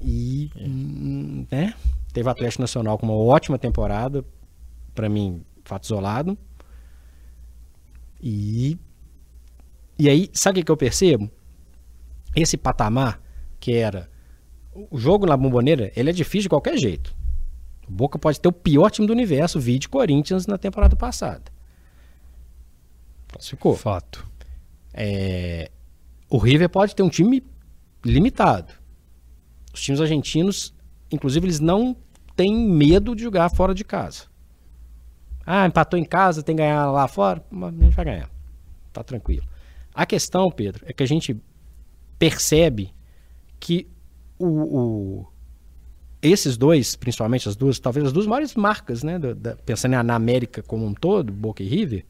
E. 0.00 0.50
É. 0.56 0.64
Hum, 0.66 1.46
né? 1.50 1.74
Teve 2.12 2.28
o 2.28 2.30
Atlético 2.30 2.62
Nacional 2.62 2.98
com 2.98 3.06
uma 3.06 3.16
ótima 3.16 3.58
temporada. 3.58 4.24
para 4.94 5.08
mim, 5.08 5.42
fato 5.64 5.84
isolado. 5.84 6.36
E, 8.20 8.78
e 9.98 10.08
aí, 10.08 10.30
sabe 10.32 10.60
o 10.60 10.64
que 10.64 10.70
eu 10.70 10.76
percebo? 10.76 11.30
Esse 12.36 12.56
patamar 12.56 13.20
que 13.58 13.72
era 13.72 14.11
o 14.74 14.98
jogo 14.98 15.26
na 15.26 15.36
bomboneira, 15.36 15.92
ele 15.94 16.10
é 16.10 16.12
difícil 16.12 16.42
de 16.42 16.48
qualquer 16.48 16.78
jeito. 16.78 17.14
O 17.88 17.92
Boca 17.92 18.18
pode 18.18 18.40
ter 18.40 18.48
o 18.48 18.52
pior 18.52 18.90
time 18.90 19.06
do 19.06 19.12
universo, 19.12 19.60
vídeo 19.60 19.90
Corinthians 19.90 20.46
na 20.46 20.56
temporada 20.56 20.96
passada. 20.96 21.42
Classificou. 23.28 23.76
Fato. 23.76 24.26
É, 24.94 25.70
o 26.28 26.38
River 26.38 26.68
pode 26.68 26.94
ter 26.94 27.02
um 27.02 27.08
time 27.08 27.42
limitado. 28.04 28.72
Os 29.72 29.80
times 29.80 30.00
argentinos, 30.00 30.74
inclusive, 31.10 31.46
eles 31.46 31.60
não 31.60 31.96
têm 32.36 32.54
medo 32.54 33.14
de 33.14 33.22
jogar 33.22 33.48
fora 33.50 33.74
de 33.74 33.84
casa. 33.84 34.24
Ah, 35.44 35.66
empatou 35.66 35.98
em 35.98 36.04
casa, 36.04 36.42
tem 36.42 36.54
que 36.54 36.62
ganhar 36.62 36.90
lá 36.90 37.08
fora. 37.08 37.44
Mas 37.50 37.74
a 37.74 37.84
gente 37.84 37.94
vai 37.94 38.04
ganhar. 38.04 38.30
Tá 38.92 39.02
tranquilo. 39.02 39.46
A 39.94 40.06
questão, 40.06 40.50
Pedro, 40.50 40.84
é 40.86 40.92
que 40.92 41.02
a 41.02 41.06
gente 41.06 41.36
percebe 42.18 42.94
que 43.58 43.88
o, 44.46 44.78
o, 44.78 45.26
esses 46.20 46.56
dois, 46.56 46.96
principalmente 46.96 47.48
as 47.48 47.56
duas, 47.56 47.78
talvez 47.78 48.06
as 48.06 48.12
duas 48.12 48.26
maiores 48.26 48.54
marcas, 48.54 49.02
né, 49.02 49.18
da, 49.18 49.34
da, 49.34 49.56
pensando 49.56 50.02
na 50.02 50.14
América 50.14 50.62
como 50.62 50.86
um 50.86 50.94
todo, 50.94 51.32
Boca 51.32 51.62
e 51.62 51.68
River, 51.68 52.04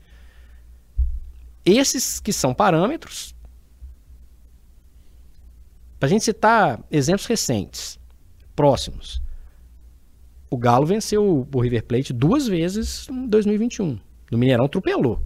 esses 1.64 2.20
que 2.20 2.32
são 2.32 2.52
parâmetros, 2.52 3.34
para 5.98 6.08
a 6.08 6.10
gente 6.10 6.24
citar 6.24 6.82
exemplos 6.90 7.26
recentes, 7.26 7.98
próximos, 8.56 9.22
o 10.50 10.56
Galo 10.56 10.84
venceu 10.84 11.48
o 11.50 11.60
River 11.60 11.84
Plate 11.84 12.12
duas 12.12 12.46
vezes 12.46 13.08
em 13.08 13.26
2021. 13.26 13.98
No 14.30 14.36
Mineirão 14.36 14.66
atropelou. 14.66 15.22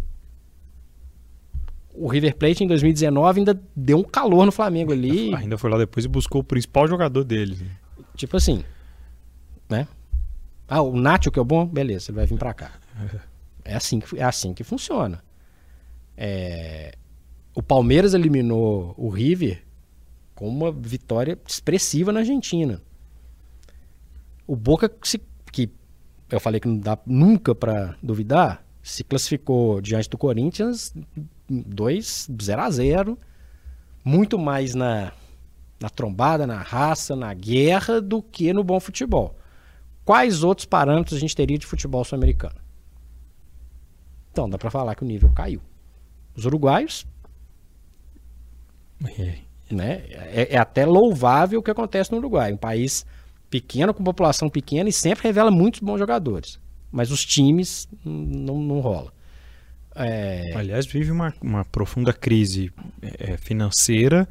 O 1.98 2.08
River 2.08 2.36
Plate 2.36 2.62
em 2.62 2.66
2019 2.66 3.40
ainda 3.40 3.60
deu 3.74 3.98
um 3.98 4.04
calor 4.04 4.44
no 4.44 4.52
Flamengo 4.52 4.92
ali. 4.92 5.34
Ainda 5.34 5.56
foi 5.56 5.70
lá 5.70 5.78
depois 5.78 6.04
e 6.04 6.08
buscou 6.08 6.42
o 6.42 6.44
principal 6.44 6.86
jogador 6.86 7.24
dele. 7.24 7.70
Tipo 8.14 8.36
assim, 8.36 8.62
né? 9.68 9.88
Ah, 10.68 10.82
o 10.82 10.96
Nacho 10.96 11.30
que 11.30 11.38
é 11.38 11.42
o 11.42 11.44
bom? 11.44 11.64
Beleza, 11.66 12.10
ele 12.10 12.16
vai 12.16 12.26
vir 12.26 12.38
para 12.38 12.54
cá. 12.54 12.72
É 13.68 13.74
assim 13.74 13.98
que, 13.98 14.16
é 14.16 14.22
assim 14.22 14.54
que 14.54 14.62
funciona. 14.62 15.24
É... 16.16 16.94
O 17.52 17.60
Palmeiras 17.60 18.14
eliminou 18.14 18.94
o 18.96 19.08
River 19.08 19.60
com 20.36 20.48
uma 20.48 20.70
vitória 20.70 21.36
expressiva 21.44 22.12
na 22.12 22.20
Argentina. 22.20 22.80
O 24.46 24.54
Boca, 24.54 24.88
que 24.88 25.68
eu 26.30 26.38
falei 26.38 26.60
que 26.60 26.68
não 26.68 26.78
dá 26.78 26.96
nunca 27.04 27.56
para 27.56 27.96
duvidar, 28.00 28.64
se 28.82 29.02
classificou 29.02 29.80
diante 29.80 30.08
do 30.08 30.16
Corinthians 30.16 30.94
2 31.48 32.28
0 32.42 32.62
a 32.62 32.70
0 32.70 33.18
muito 34.04 34.38
mais 34.38 34.74
na, 34.74 35.12
na 35.80 35.90
trombada, 35.90 36.46
na 36.46 36.58
raça, 36.58 37.16
na 37.16 37.34
guerra 37.34 38.00
do 38.00 38.22
que 38.22 38.52
no 38.52 38.62
bom 38.62 38.78
futebol. 38.78 39.36
Quais 40.04 40.44
outros 40.44 40.64
parâmetros 40.64 41.16
a 41.16 41.20
gente 41.20 41.34
teria 41.34 41.58
de 41.58 41.66
futebol 41.66 42.04
sul-americano? 42.04 42.54
Então, 44.30 44.48
dá 44.48 44.56
para 44.56 44.70
falar 44.70 44.94
que 44.94 45.02
o 45.02 45.06
nível 45.06 45.32
caiu. 45.32 45.60
Os 46.36 46.44
uruguaios. 46.44 47.06
É. 49.18 49.38
Né, 49.68 50.04
é, 50.10 50.54
é 50.54 50.58
até 50.58 50.86
louvável 50.86 51.58
o 51.58 51.62
que 51.62 51.72
acontece 51.72 52.12
no 52.12 52.18
Uruguai, 52.18 52.52
um 52.52 52.56
país 52.56 53.04
pequeno, 53.50 53.92
com 53.92 54.04
população 54.04 54.48
pequena 54.48 54.88
e 54.88 54.92
sempre 54.92 55.24
revela 55.24 55.50
muitos 55.50 55.80
bons 55.80 55.98
jogadores. 55.98 56.60
Mas 56.92 57.10
os 57.10 57.24
times 57.24 57.88
não, 58.04 58.60
não 58.60 58.78
rola. 58.78 59.12
É... 59.96 60.52
Aliás, 60.54 60.86
vive 60.86 61.10
uma, 61.10 61.32
uma 61.40 61.64
profunda 61.64 62.12
crise 62.12 62.70
é, 63.02 63.36
financeira, 63.36 64.28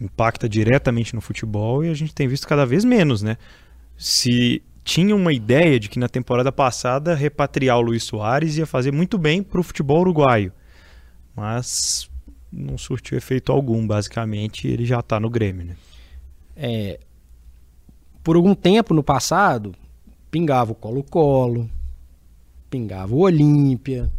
impacta 0.00 0.48
diretamente 0.48 1.14
no 1.14 1.20
futebol 1.20 1.84
e 1.84 1.90
a 1.90 1.94
gente 1.94 2.14
tem 2.14 2.26
visto 2.26 2.48
cada 2.48 2.64
vez 2.64 2.84
menos, 2.84 3.22
né? 3.22 3.36
Se 3.96 4.62
tinha 4.82 5.14
uma 5.14 5.32
ideia 5.32 5.78
de 5.78 5.88
que 5.88 5.98
na 5.98 6.08
temporada 6.08 6.50
passada 6.50 7.14
repatriar 7.14 7.78
o 7.78 7.82
Luiz 7.82 8.04
Soares 8.04 8.56
ia 8.56 8.66
fazer 8.66 8.92
muito 8.92 9.16
bem 9.16 9.42
para 9.42 9.60
o 9.60 9.62
futebol 9.62 10.00
uruguaio, 10.00 10.52
mas 11.34 12.10
não 12.52 12.78
surtiu 12.78 13.18
efeito 13.18 13.50
algum, 13.50 13.86
basicamente, 13.86 14.68
ele 14.68 14.84
já 14.84 15.00
está 15.00 15.18
no 15.18 15.28
Grêmio, 15.28 15.66
né? 15.66 15.76
É, 16.56 17.00
por 18.22 18.36
algum 18.36 18.54
tempo 18.54 18.94
no 18.94 19.02
passado, 19.02 19.74
pingava 20.30 20.72
o 20.72 20.74
Colo-Colo, 20.74 21.68
pingava 22.70 23.14
o 23.14 23.20
Olímpia. 23.20 24.10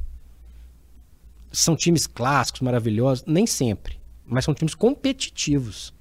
São 1.55 1.75
times 1.75 2.05
clássicos, 2.05 2.61
maravilhosos, 2.61 3.23
nem 3.25 3.47
sempre, 3.47 3.97
mas 4.25 4.43
são 4.43 4.53
times 4.53 4.75
competitivos. 4.75 5.93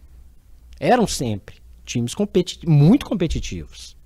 Eram 0.80 1.06
sempre 1.06 1.62
times 1.84 2.14
competi 2.14 2.66
muito 2.68 3.06
competitivos. 3.06 3.96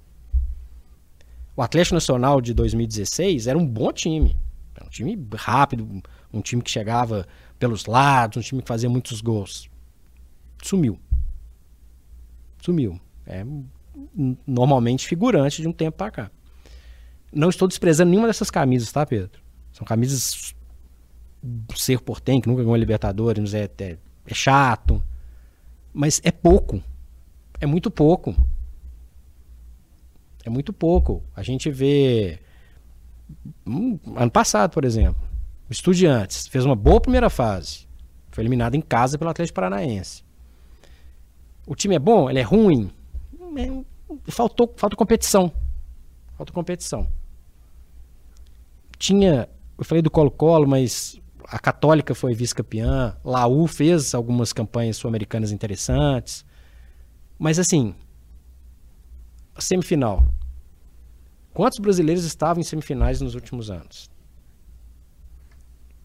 O 1.56 1.62
Atlético 1.62 1.94
Nacional 1.94 2.40
de 2.40 2.52
2016 2.52 3.46
era 3.46 3.56
um 3.56 3.66
bom 3.66 3.92
time. 3.92 4.36
Era 4.74 4.84
um 4.84 4.90
time 4.90 5.26
rápido, 5.34 6.02
um 6.32 6.40
time 6.42 6.60
que 6.60 6.70
chegava 6.70 7.26
pelos 7.58 7.86
lados, 7.86 8.36
um 8.36 8.40
time 8.40 8.60
que 8.60 8.68
fazia 8.68 8.90
muitos 8.90 9.20
gols. 9.20 9.70
Sumiu. 10.62 10.98
Sumiu. 12.60 13.00
É 13.26 13.44
normalmente 14.46 15.06
figurante 15.06 15.62
de 15.62 15.68
um 15.68 15.72
tempo 15.72 15.96
para 15.96 16.10
cá. 16.10 16.30
Não 17.32 17.48
estou 17.48 17.66
desprezando 17.66 18.10
nenhuma 18.10 18.28
dessas 18.28 18.50
camisas, 18.50 18.92
tá, 18.92 19.06
Pedro? 19.06 19.40
São 19.72 19.86
camisas 19.86 20.54
ser 21.74 22.00
portem, 22.00 22.40
que 22.40 22.48
nunca 22.48 22.62
ganhou 22.62 22.76
Libertadores, 22.76 23.54
é, 23.54 23.70
é, 23.78 23.96
é 24.26 24.34
chato. 24.34 25.02
Mas 25.92 26.20
é 26.24 26.30
pouco. 26.30 26.82
É 27.60 27.66
muito 27.66 27.90
pouco. 27.90 28.34
É 30.44 30.50
muito 30.50 30.72
pouco. 30.72 31.22
A 31.34 31.42
gente 31.42 31.70
vê. 31.70 32.38
Hum, 33.66 33.98
ano 34.16 34.30
passado, 34.30 34.72
por 34.72 34.84
exemplo, 34.84 35.22
o 35.68 35.72
Estudiantes 35.72 36.46
fez 36.46 36.64
uma 36.64 36.76
boa 36.76 37.00
primeira 37.00 37.28
fase. 37.28 37.86
Foi 38.30 38.42
eliminado 38.42 38.74
em 38.74 38.80
casa 38.80 39.18
pelo 39.18 39.30
Atlético 39.30 39.56
Paranaense. 39.56 40.22
O 41.66 41.74
time 41.74 41.96
é 41.96 41.98
bom? 41.98 42.30
Ele 42.30 42.38
é 42.38 42.42
ruim? 42.42 42.90
É, 43.56 44.30
faltou, 44.30 44.72
falta 44.76 44.96
competição. 44.96 45.52
Falta 46.36 46.52
competição. 46.52 47.06
Tinha. 48.98 49.48
Eu 49.76 49.84
falei 49.84 50.02
do 50.02 50.10
Colo-Colo, 50.10 50.66
mas 50.66 51.20
a 51.50 51.58
Católica 51.58 52.14
foi 52.14 52.34
vice-campeã. 52.34 53.16
Laú 53.24 53.66
fez 53.66 54.14
algumas 54.14 54.52
campanhas 54.52 54.98
sul-americanas 54.98 55.50
interessantes. 55.50 56.44
Mas 57.38 57.58
assim, 57.58 57.94
a 59.54 59.60
semifinal. 59.60 60.26
Quantos 61.54 61.78
brasileiros 61.78 62.24
estavam 62.24 62.60
em 62.60 62.64
semifinais 62.64 63.20
nos 63.20 63.34
últimos 63.34 63.70
anos? 63.70 64.10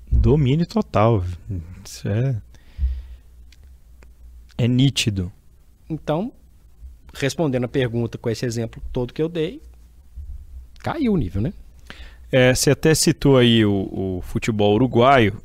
Domínio 0.10 0.65
total. 0.65 1.23
Isso 1.84 2.08
é. 2.08 2.41
É 4.58 4.67
nítido. 4.67 5.32
Então, 5.89 6.32
respondendo 7.13 7.65
a 7.65 7.67
pergunta 7.67 8.17
com 8.17 8.29
esse 8.29 8.45
exemplo 8.45 8.82
todo 8.93 9.13
que 9.13 9.21
eu 9.21 9.27
dei, 9.27 9.62
caiu 10.79 11.13
o 11.13 11.17
nível, 11.17 11.41
né? 11.41 11.53
É, 12.34 12.52
você 12.52 12.72
até 12.72 12.96
citou 12.96 13.38
aí 13.38 13.63
o, 13.63 13.72
o, 13.91 14.22
futebol 14.24 14.74
uruguaio. 14.74 15.38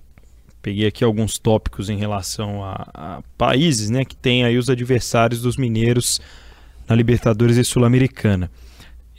Peguei 0.63 0.87
aqui 0.87 1.05
alguns 1.05 1.39
tópicos 1.39 1.91
em 1.91 1.99
relação 1.99 2.65
a, 2.65 2.89
a 2.95 3.23
países 3.37 3.91
né, 3.91 4.07
que 4.07 4.17
têm 4.17 4.43
aí 4.43 4.57
os 4.57 4.71
adversários 4.71 5.43
dos 5.43 5.59
mineiros 5.59 6.19
na 6.89 6.97
Libertadores 6.97 7.59
e 7.59 7.65
Sul-Americana. 7.65 8.51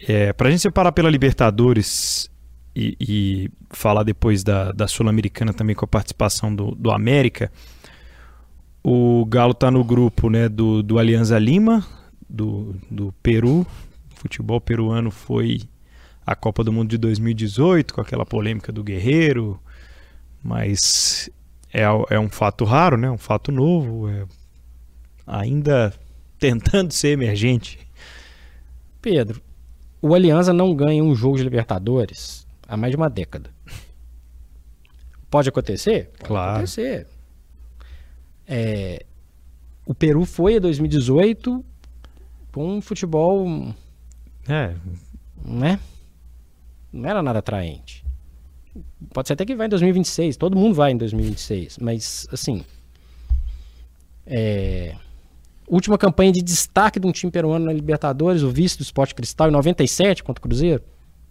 É, 0.08 0.34
Para 0.34 0.48
a 0.48 0.52
gente 0.52 0.62
separar 0.62 0.92
pela 0.94 1.12
Libertadores 1.12 2.28
e, 2.76 2.98
e 3.00 3.50
falar 3.70 4.02
depois 4.02 4.44
da, 4.44 4.72
da 4.72 4.88
Sul-Americana 4.88 5.54
também 5.54 5.76
com 5.76 5.86
a 5.86 5.88
participação 5.88 6.54
do, 6.56 6.74
do 6.74 6.90
América, 6.90 7.52
o 8.84 9.24
Galo 9.28 9.52
está 9.52 9.70
no 9.70 9.84
grupo 9.84 10.28
né, 10.28 10.50
do, 10.50 10.82
do 10.82 10.98
Alianza 10.98 11.38
Lima, 11.38 11.86
do, 12.28 12.76
do 12.90 13.14
Peru. 13.22 13.60
O 13.60 14.16
futebol 14.16 14.60
peruano 14.60 15.12
foi 15.12 15.69
a 16.30 16.36
Copa 16.36 16.64
do 16.64 16.72
Mundo 16.72 16.92
de 16.92 16.98
2018, 17.00 17.92
com 17.92 18.02
aquela 18.02 18.24
polêmica 18.24 18.72
do 18.72 18.84
Guerreiro, 18.84 19.60
mas 20.44 21.28
é, 21.74 21.82
é 21.82 22.20
um 22.20 22.30
fato 22.30 22.64
raro, 22.66 22.98
né? 22.98 23.10
um 23.10 23.18
fato 23.18 23.52
novo, 23.52 24.08
é 24.08 24.28
ainda 25.26 25.92
tentando 26.38 26.92
ser 26.92 27.10
emergente. 27.10 27.80
Pedro, 29.02 29.42
o 30.00 30.14
Alianza 30.14 30.54
não 30.54 30.76
ganha 30.76 31.04
um 31.04 31.16
jogo 31.16 31.36
de 31.36 31.44
Libertadores 31.44 32.46
há 32.68 32.78
mais 32.78 32.92
de 32.92 32.98
uma 32.98 33.10
década. 33.10 33.50
Pode 35.32 35.50
acontecer? 35.50 36.12
Pode 36.12 36.26
claro. 36.26 36.52
acontecer. 36.58 37.08
É, 38.48 39.04
o 39.84 39.96
Peru 39.96 40.26
foi 40.26 40.58
em 40.58 40.62
2018 40.62 41.66
com 42.52 42.78
um 42.78 42.82
futebol. 42.82 43.74
É. 44.48 44.76
Né? 45.44 45.80
Não 46.92 47.10
era 47.10 47.22
nada 47.22 47.40
atraente. 47.40 48.06
Pode 49.14 49.28
ser 49.28 49.34
até 49.34 49.46
que 49.46 49.56
vai 49.56 49.68
em 49.68 49.70
2026, 49.70 50.38
todo 50.38 50.58
mundo 50.58 50.76
vai 50.76 50.92
em 50.92 50.98
2026, 50.98 51.78
mas 51.80 52.28
assim. 52.32 52.64
É, 54.26 54.96
última 55.68 55.98
campanha 55.98 56.32
de 56.32 56.42
destaque 56.42 57.00
de 57.00 57.08
um 57.08 57.12
time 57.12 57.32
peruano 57.32 57.66
na 57.66 57.74
Libertadores, 57.74 58.44
o 58.44 58.50
vice 58.50 58.78
do 58.78 58.84
Sport 58.84 59.14
Cristal 59.14 59.50
em 59.50 59.52
97 59.52 60.24
contra 60.24 60.40
o 60.40 60.44
Cruzeiro. 60.44 60.84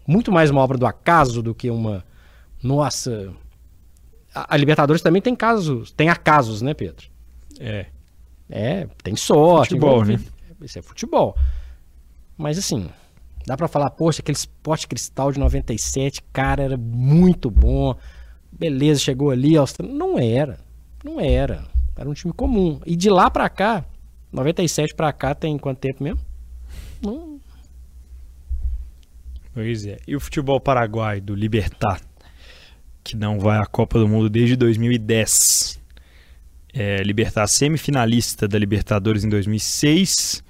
Muito 0.07 0.33
mais 0.33 0.51
uma 0.51 0.61
obra 0.61 0.79
do 0.79 0.87
acaso 0.87 1.43
do 1.43 1.55
que 1.55 1.71
uma. 1.71 2.05
Nossa. 2.63 3.33
A, 4.35 4.55
a 4.55 4.57
Libertadores 4.57 5.03
também 5.03 5.21
tem 5.21 5.35
casos, 5.35 5.91
tem 5.93 6.09
acasos, 6.09 6.63
né, 6.63 6.75
Pedro? 6.75 7.07
É. 7.61 7.87
É, 8.49 8.89
tem 9.03 9.15
sorte. 9.15 9.71
Futebol, 9.71 10.05
né? 10.05 10.19
Isso 10.63 10.79
é 10.79 10.83
futebol. 10.83 11.37
Mas 12.37 12.59
assim, 12.59 12.89
dá 13.49 13.57
para 13.57 13.67
falar, 13.67 13.91
poxa, 13.91 14.21
aquele 14.21 14.37
Sport 14.37 14.87
Cristal 14.87 15.33
de 15.33 15.39
97, 15.39 16.23
cara, 16.33 16.63
era 16.63 16.77
muito 16.77 17.51
bom. 17.51 17.97
Beleza, 18.53 19.01
chegou 19.01 19.31
ali, 19.31 19.57
Austrália. 19.57 19.95
Não 19.95 20.19
era. 20.19 20.59
Não 21.03 21.19
era. 21.19 21.65
Era 21.97 22.09
um 22.09 22.13
time 22.13 22.33
comum. 22.33 22.79
E 22.85 22.95
de 22.95 23.09
lá 23.09 23.31
para 23.31 23.49
cá, 23.49 23.85
97 24.31 24.95
para 24.95 25.13
cá 25.15 25.35
tem 25.35 25.57
quanto 25.57 25.79
tempo 25.79 26.05
mesmo? 26.05 26.21
Não. 27.03 27.41
Pois 29.55 29.87
é. 29.87 29.97
E 30.07 30.15
o 30.15 30.21
futebol 30.21 30.61
paraguai 30.61 31.21
do 31.21 31.35
Libertar, 31.35 32.01
que 33.03 33.17
não 33.17 33.41
vai 33.41 33.59
à 33.59 33.65
Copa 33.65 33.99
do 33.99 34.07
Mundo 34.07 34.29
desde 34.29 34.57
2010. 34.57 35.81
É, 36.75 36.99
Libertar 36.99 37.47
semifinalista 37.47 38.47
da 38.47 38.59
Libertadores 38.59 39.25
em 39.25 39.29
2006. 39.31 40.45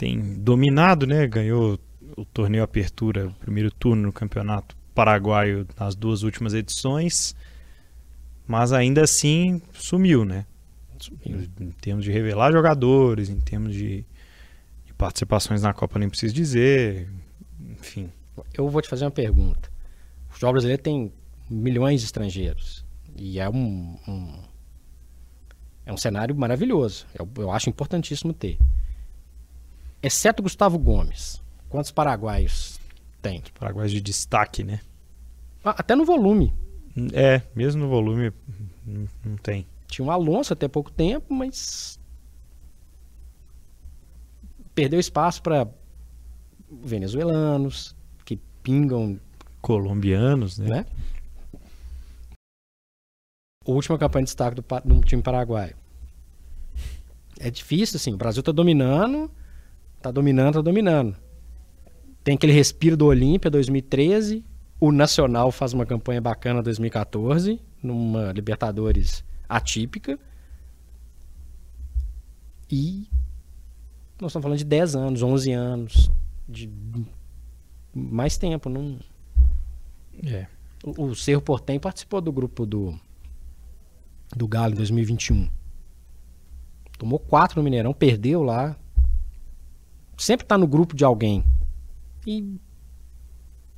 Tem 0.00 0.18
dominado, 0.18 1.06
né? 1.06 1.26
Ganhou 1.26 1.78
o 2.16 2.24
torneio 2.24 2.64
Apertura, 2.64 3.26
o 3.26 3.34
primeiro 3.34 3.70
turno 3.70 4.04
no 4.04 4.12
Campeonato 4.14 4.74
Paraguaio 4.94 5.66
nas 5.78 5.94
duas 5.94 6.22
últimas 6.22 6.54
edições. 6.54 7.36
Mas 8.46 8.72
ainda 8.72 9.02
assim 9.02 9.60
sumiu, 9.74 10.24
né? 10.24 10.46
Sumiu. 10.98 11.46
Em 11.60 11.70
termos 11.72 12.02
de 12.02 12.10
revelar 12.10 12.50
jogadores, 12.50 13.28
em 13.28 13.40
termos 13.40 13.74
de, 13.74 14.06
de 14.86 14.94
participações 14.96 15.60
na 15.60 15.74
Copa, 15.74 15.98
nem 15.98 16.08
preciso 16.08 16.32
dizer. 16.32 17.06
Enfim. 17.60 18.10
Eu 18.54 18.70
vou 18.70 18.80
te 18.80 18.88
fazer 18.88 19.04
uma 19.04 19.10
pergunta. 19.10 19.70
O 20.30 20.32
futebol 20.32 20.52
brasileiro 20.52 20.82
tem 20.82 21.12
milhões 21.50 22.00
de 22.00 22.06
estrangeiros. 22.06 22.86
E 23.14 23.38
é 23.38 23.50
um, 23.50 23.98
um 24.08 24.42
é 25.84 25.92
um 25.92 25.98
cenário 25.98 26.34
maravilhoso. 26.34 27.04
Eu, 27.14 27.28
eu 27.36 27.50
acho 27.50 27.68
importantíssimo 27.68 28.32
ter. 28.32 28.56
Exceto 30.02 30.42
Gustavo 30.42 30.78
Gomes. 30.78 31.42
Quantos 31.68 31.90
paraguaios 31.90 32.80
tem? 33.22 33.40
Os 33.40 33.50
paraguaios 33.50 33.92
de 33.92 34.00
destaque, 34.00 34.64
né? 34.64 34.80
Ah, 35.64 35.74
até 35.78 35.94
no 35.94 36.04
volume. 36.04 36.52
É, 37.12 37.42
mesmo 37.54 37.82
no 37.82 37.88
volume 37.88 38.32
não, 38.84 39.08
não 39.24 39.36
tem. 39.36 39.66
Tinha 39.86 40.06
um 40.06 40.10
Alonso 40.10 40.52
até 40.52 40.66
pouco 40.68 40.90
tempo, 40.90 41.32
mas 41.32 41.98
perdeu 44.74 44.98
espaço 44.98 45.42
para 45.42 45.68
venezuelanos 46.70 47.94
que 48.24 48.36
pingam 48.62 49.20
colombianos, 49.60 50.58
né? 50.58 50.68
né? 50.68 50.86
Última 53.66 53.98
campanha 53.98 54.24
de 54.24 54.28
destaque 54.28 54.56
do, 54.56 54.64
do 54.84 55.00
time 55.02 55.22
paraguaio 55.22 55.76
é 57.40 57.50
difícil, 57.50 57.96
assim. 57.96 58.12
O 58.12 58.18
Brasil 58.18 58.42
tá 58.42 58.52
dominando, 58.52 59.30
tá 60.00 60.10
dominando, 60.10 60.54
tá 60.54 60.60
dominando. 60.60 61.16
Tem 62.22 62.34
aquele 62.34 62.52
respiro 62.52 62.96
do 62.96 63.06
Olímpia 63.06 63.50
2013, 63.50 64.44
O 64.78 64.92
Nacional 64.92 65.50
faz 65.50 65.72
uma 65.72 65.86
campanha 65.86 66.20
bacana 66.20 66.60
em 66.60 66.62
2014, 66.62 67.60
numa 67.82 68.32
Libertadores 68.32 69.24
atípica. 69.48 70.18
E 72.70 73.08
nós 74.20 74.30
estamos 74.30 74.42
falando 74.42 74.58
de 74.58 74.64
10 74.64 74.96
anos, 74.96 75.22
11 75.22 75.52
anos, 75.52 76.10
de 76.48 76.70
mais 77.94 78.36
tempo. 78.36 78.68
Não... 78.68 78.98
É. 80.24 80.46
O, 80.84 81.04
o 81.06 81.14
Cerro 81.14 81.42
Portem 81.42 81.80
participou 81.80 82.20
do 82.20 82.32
grupo 82.32 82.64
do, 82.64 82.98
do 84.36 84.46
Galo 84.46 84.74
em 84.74 84.76
2021. 84.76 85.48
Tomou 86.98 87.18
quatro 87.18 87.58
no 87.58 87.64
Mineirão, 87.64 87.92
perdeu 87.92 88.42
lá. 88.42 88.76
Sempre 90.20 90.46
tá 90.46 90.58
no 90.58 90.66
grupo 90.66 90.94
de 90.94 91.02
alguém. 91.02 91.42
E 92.26 92.60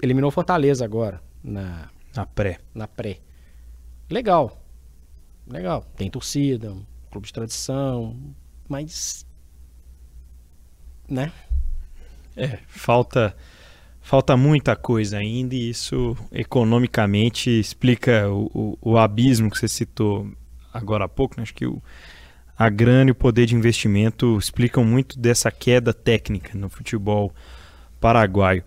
eliminou 0.03 0.29
Fortaleza 0.29 0.85
agora. 0.85 1.23
Na, 1.41 1.89
na 2.17 2.27
pré. 2.27 2.59
Na 2.75 2.89
pré. 2.89 3.21
Legal. 4.11 4.61
Legal. 5.47 5.85
Tem 5.97 6.11
torcida, 6.11 6.73
um 6.73 6.85
clube 7.13 7.29
de 7.29 7.33
tradição. 7.33 8.17
Mas. 8.69 9.25
Né? 11.09 11.33
É, 12.37 12.59
falta 12.67 13.37
falta 14.01 14.37
muita 14.37 14.75
coisa 14.75 15.19
ainda 15.19 15.55
e 15.55 15.71
isso 15.71 16.17
economicamente 16.33 17.51
explica 17.51 18.29
o, 18.29 18.51
o, 18.53 18.79
o 18.81 18.99
abismo 18.99 19.49
que 19.49 19.59
você 19.59 19.69
citou 19.69 20.29
agora 20.75 21.05
há 21.05 21.09
pouco. 21.09 21.37
Né? 21.37 21.45
Acho 21.45 21.55
que 21.55 21.67
o, 21.67 21.81
a 22.57 22.69
grana 22.69 23.11
e 23.11 23.13
o 23.13 23.15
poder 23.15 23.47
de 23.47 23.55
investimento 23.55 24.39
explicam 24.39 24.85
muito 24.85 25.19
dessa 25.19 25.51
queda 25.51 25.93
técnica 25.93 26.57
no 26.57 26.69
futebol 26.69 27.35
paraguaio. 28.01 28.63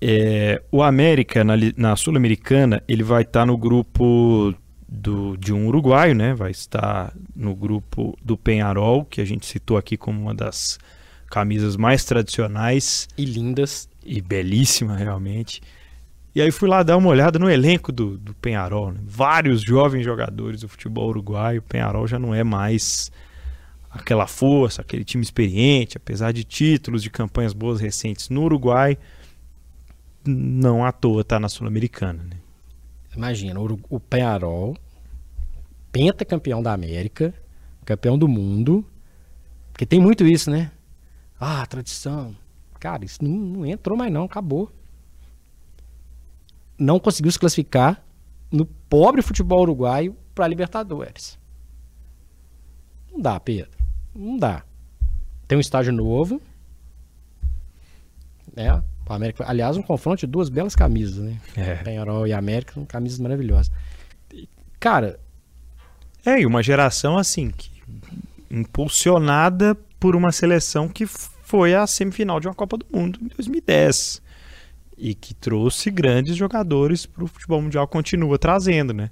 É, 0.00 0.60
o 0.70 0.82
América, 0.82 1.42
na, 1.42 1.54
na 1.76 1.96
Sul-Americana, 1.96 2.82
ele 2.86 3.02
vai 3.02 3.22
estar 3.22 3.40
tá 3.40 3.46
no 3.46 3.56
grupo 3.56 4.54
do, 4.88 5.36
de 5.36 5.52
um 5.52 5.66
uruguaio, 5.66 6.14
né? 6.14 6.34
vai 6.34 6.50
estar 6.50 7.12
no 7.34 7.54
grupo 7.54 8.16
do 8.22 8.36
Penharol, 8.36 9.04
que 9.04 9.20
a 9.20 9.24
gente 9.24 9.46
citou 9.46 9.76
aqui 9.76 9.96
como 9.96 10.20
uma 10.20 10.34
das 10.34 10.78
camisas 11.30 11.76
mais 11.76 12.04
tradicionais. 12.04 13.08
E 13.16 13.24
lindas. 13.24 13.88
E 14.04 14.20
belíssima, 14.20 14.96
realmente. 14.96 15.62
E 16.34 16.42
aí 16.42 16.50
fui 16.50 16.68
lá 16.68 16.82
dar 16.82 16.96
uma 16.96 17.08
olhada 17.08 17.38
no 17.38 17.48
elenco 17.48 17.92
do, 17.92 18.18
do 18.18 18.34
Penharol. 18.34 18.90
Né? 18.90 19.00
Vários 19.04 19.62
jovens 19.62 20.04
jogadores 20.04 20.62
do 20.62 20.68
futebol 20.68 21.08
uruguaio. 21.08 21.60
O 21.60 21.62
Penharol 21.62 22.08
já 22.08 22.18
não 22.18 22.34
é 22.34 22.42
mais 22.42 23.10
aquela 23.88 24.26
força, 24.26 24.82
aquele 24.82 25.04
time 25.04 25.22
experiente, 25.22 25.96
apesar 25.96 26.32
de 26.32 26.42
títulos, 26.42 27.04
de 27.04 27.10
campanhas 27.10 27.52
boas 27.52 27.80
recentes 27.80 28.28
no 28.28 28.42
Uruguai, 28.42 28.98
não 30.26 30.84
à 30.84 30.90
toa 30.90 31.20
está 31.20 31.38
na 31.38 31.48
Sul-Americana. 31.48 32.24
Né? 32.24 32.36
Imagina, 33.16 33.60
o, 33.60 33.78
o 33.88 34.00
Penharol, 34.00 34.76
pentacampeão 35.92 36.60
da 36.60 36.72
América, 36.72 37.32
campeão 37.84 38.18
do 38.18 38.26
mundo, 38.26 38.84
porque 39.72 39.86
tem 39.86 40.00
muito 40.00 40.26
isso, 40.26 40.50
né? 40.50 40.72
Ah, 41.38 41.64
tradição. 41.66 42.34
Cara, 42.80 43.04
isso 43.04 43.22
não, 43.22 43.30
não 43.30 43.66
entrou 43.66 43.96
mais 43.96 44.12
não, 44.12 44.24
acabou 44.24 44.72
não 46.78 46.98
conseguiu 46.98 47.30
se 47.30 47.38
classificar 47.38 48.02
no 48.50 48.66
pobre 48.66 49.22
futebol 49.22 49.62
uruguaio 49.62 50.16
para 50.34 50.46
Libertadores. 50.48 51.38
Não 53.12 53.20
dá, 53.20 53.38
Pedro. 53.38 53.78
Não 54.14 54.36
dá. 54.36 54.64
Tem 55.46 55.56
um 55.56 55.60
estágio 55.60 55.92
novo. 55.92 56.40
Né? 58.54 58.82
América, 59.06 59.44
aliás, 59.46 59.76
um 59.76 59.82
confronto 59.82 60.20
de 60.20 60.26
duas 60.26 60.48
belas 60.48 60.74
camisas, 60.74 61.18
né? 61.18 61.38
É. 61.56 61.74
Penharol 61.76 62.26
e 62.26 62.32
América 62.32 62.72
são 62.74 62.84
camisas 62.84 63.18
maravilhosas. 63.18 63.70
Cara. 64.80 65.20
É, 66.24 66.40
e 66.40 66.46
uma 66.46 66.62
geração 66.62 67.18
assim, 67.18 67.50
que, 67.50 67.70
impulsionada 68.50 69.76
por 70.00 70.16
uma 70.16 70.32
seleção 70.32 70.88
que 70.88 71.06
foi 71.06 71.74
a 71.74 71.86
semifinal 71.86 72.40
de 72.40 72.48
uma 72.48 72.54
Copa 72.54 72.78
do 72.78 72.86
Mundo 72.90 73.18
em 73.22 73.28
2010 73.28 74.22
e 74.96 75.14
que 75.14 75.34
trouxe 75.34 75.90
grandes 75.90 76.36
jogadores 76.36 77.06
para 77.06 77.24
o 77.24 77.26
futebol 77.26 77.60
mundial, 77.60 77.86
continua 77.88 78.38
trazendo, 78.38 78.92
né? 78.92 79.10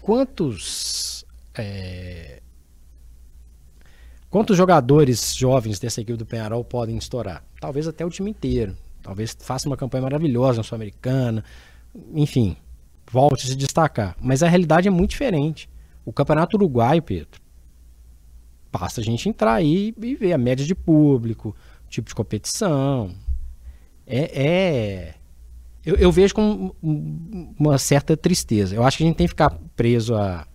Quantos 0.00 1.24
é... 1.54 2.40
quantos 4.28 4.56
jogadores 4.56 5.34
jovens 5.34 5.78
dessa 5.78 6.00
equipe 6.00 6.18
do 6.18 6.26
Penharol 6.26 6.64
podem 6.64 6.96
estourar? 6.96 7.44
Talvez 7.60 7.86
até 7.86 8.04
o 8.04 8.10
time 8.10 8.30
inteiro. 8.30 8.76
Talvez 9.02 9.36
faça 9.38 9.68
uma 9.68 9.76
campanha 9.76 10.02
maravilhosa 10.02 10.58
na 10.58 10.62
Sul-Americana. 10.62 11.44
Enfim, 12.14 12.56
volte 13.10 13.46
a 13.46 13.48
se 13.48 13.56
destacar. 13.56 14.16
Mas 14.20 14.42
a 14.42 14.48
realidade 14.48 14.88
é 14.88 14.90
muito 14.90 15.10
diferente. 15.10 15.68
O 16.04 16.12
Campeonato 16.12 16.56
Uruguaio, 16.56 17.02
Pedro, 17.02 17.40
basta 18.72 19.00
a 19.00 19.04
gente 19.04 19.28
entrar 19.28 19.54
aí 19.54 19.94
e 20.00 20.14
ver 20.14 20.32
a 20.32 20.38
média 20.38 20.64
de 20.64 20.74
público, 20.74 21.54
tipo 21.88 22.08
de 22.08 22.14
competição. 22.14 23.14
É, 24.06 24.42
é, 24.42 25.14
eu, 25.84 25.96
eu, 25.96 26.12
vejo 26.12 26.34
com 26.34 26.74
uma 26.82 27.78
certa 27.78 28.16
tristeza. 28.16 28.74
Eu 28.74 28.84
acho 28.84 28.98
que 28.98 29.04
a 29.04 29.06
gente 29.06 29.16
tem 29.16 29.26
que 29.26 29.32
ficar 29.32 29.50
preso 29.74 30.14
à, 30.14 30.46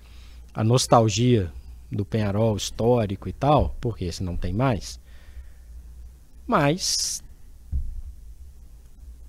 à 0.53 0.63
nostalgia 0.63 1.51
do 1.91 2.05
Penharol 2.05 2.55
histórico 2.55 3.27
e 3.27 3.33
tal, 3.33 3.75
porque 3.81 4.11
se 4.11 4.23
não 4.23 4.37
tem 4.37 4.53
mais. 4.53 4.99
Mas 6.45 7.23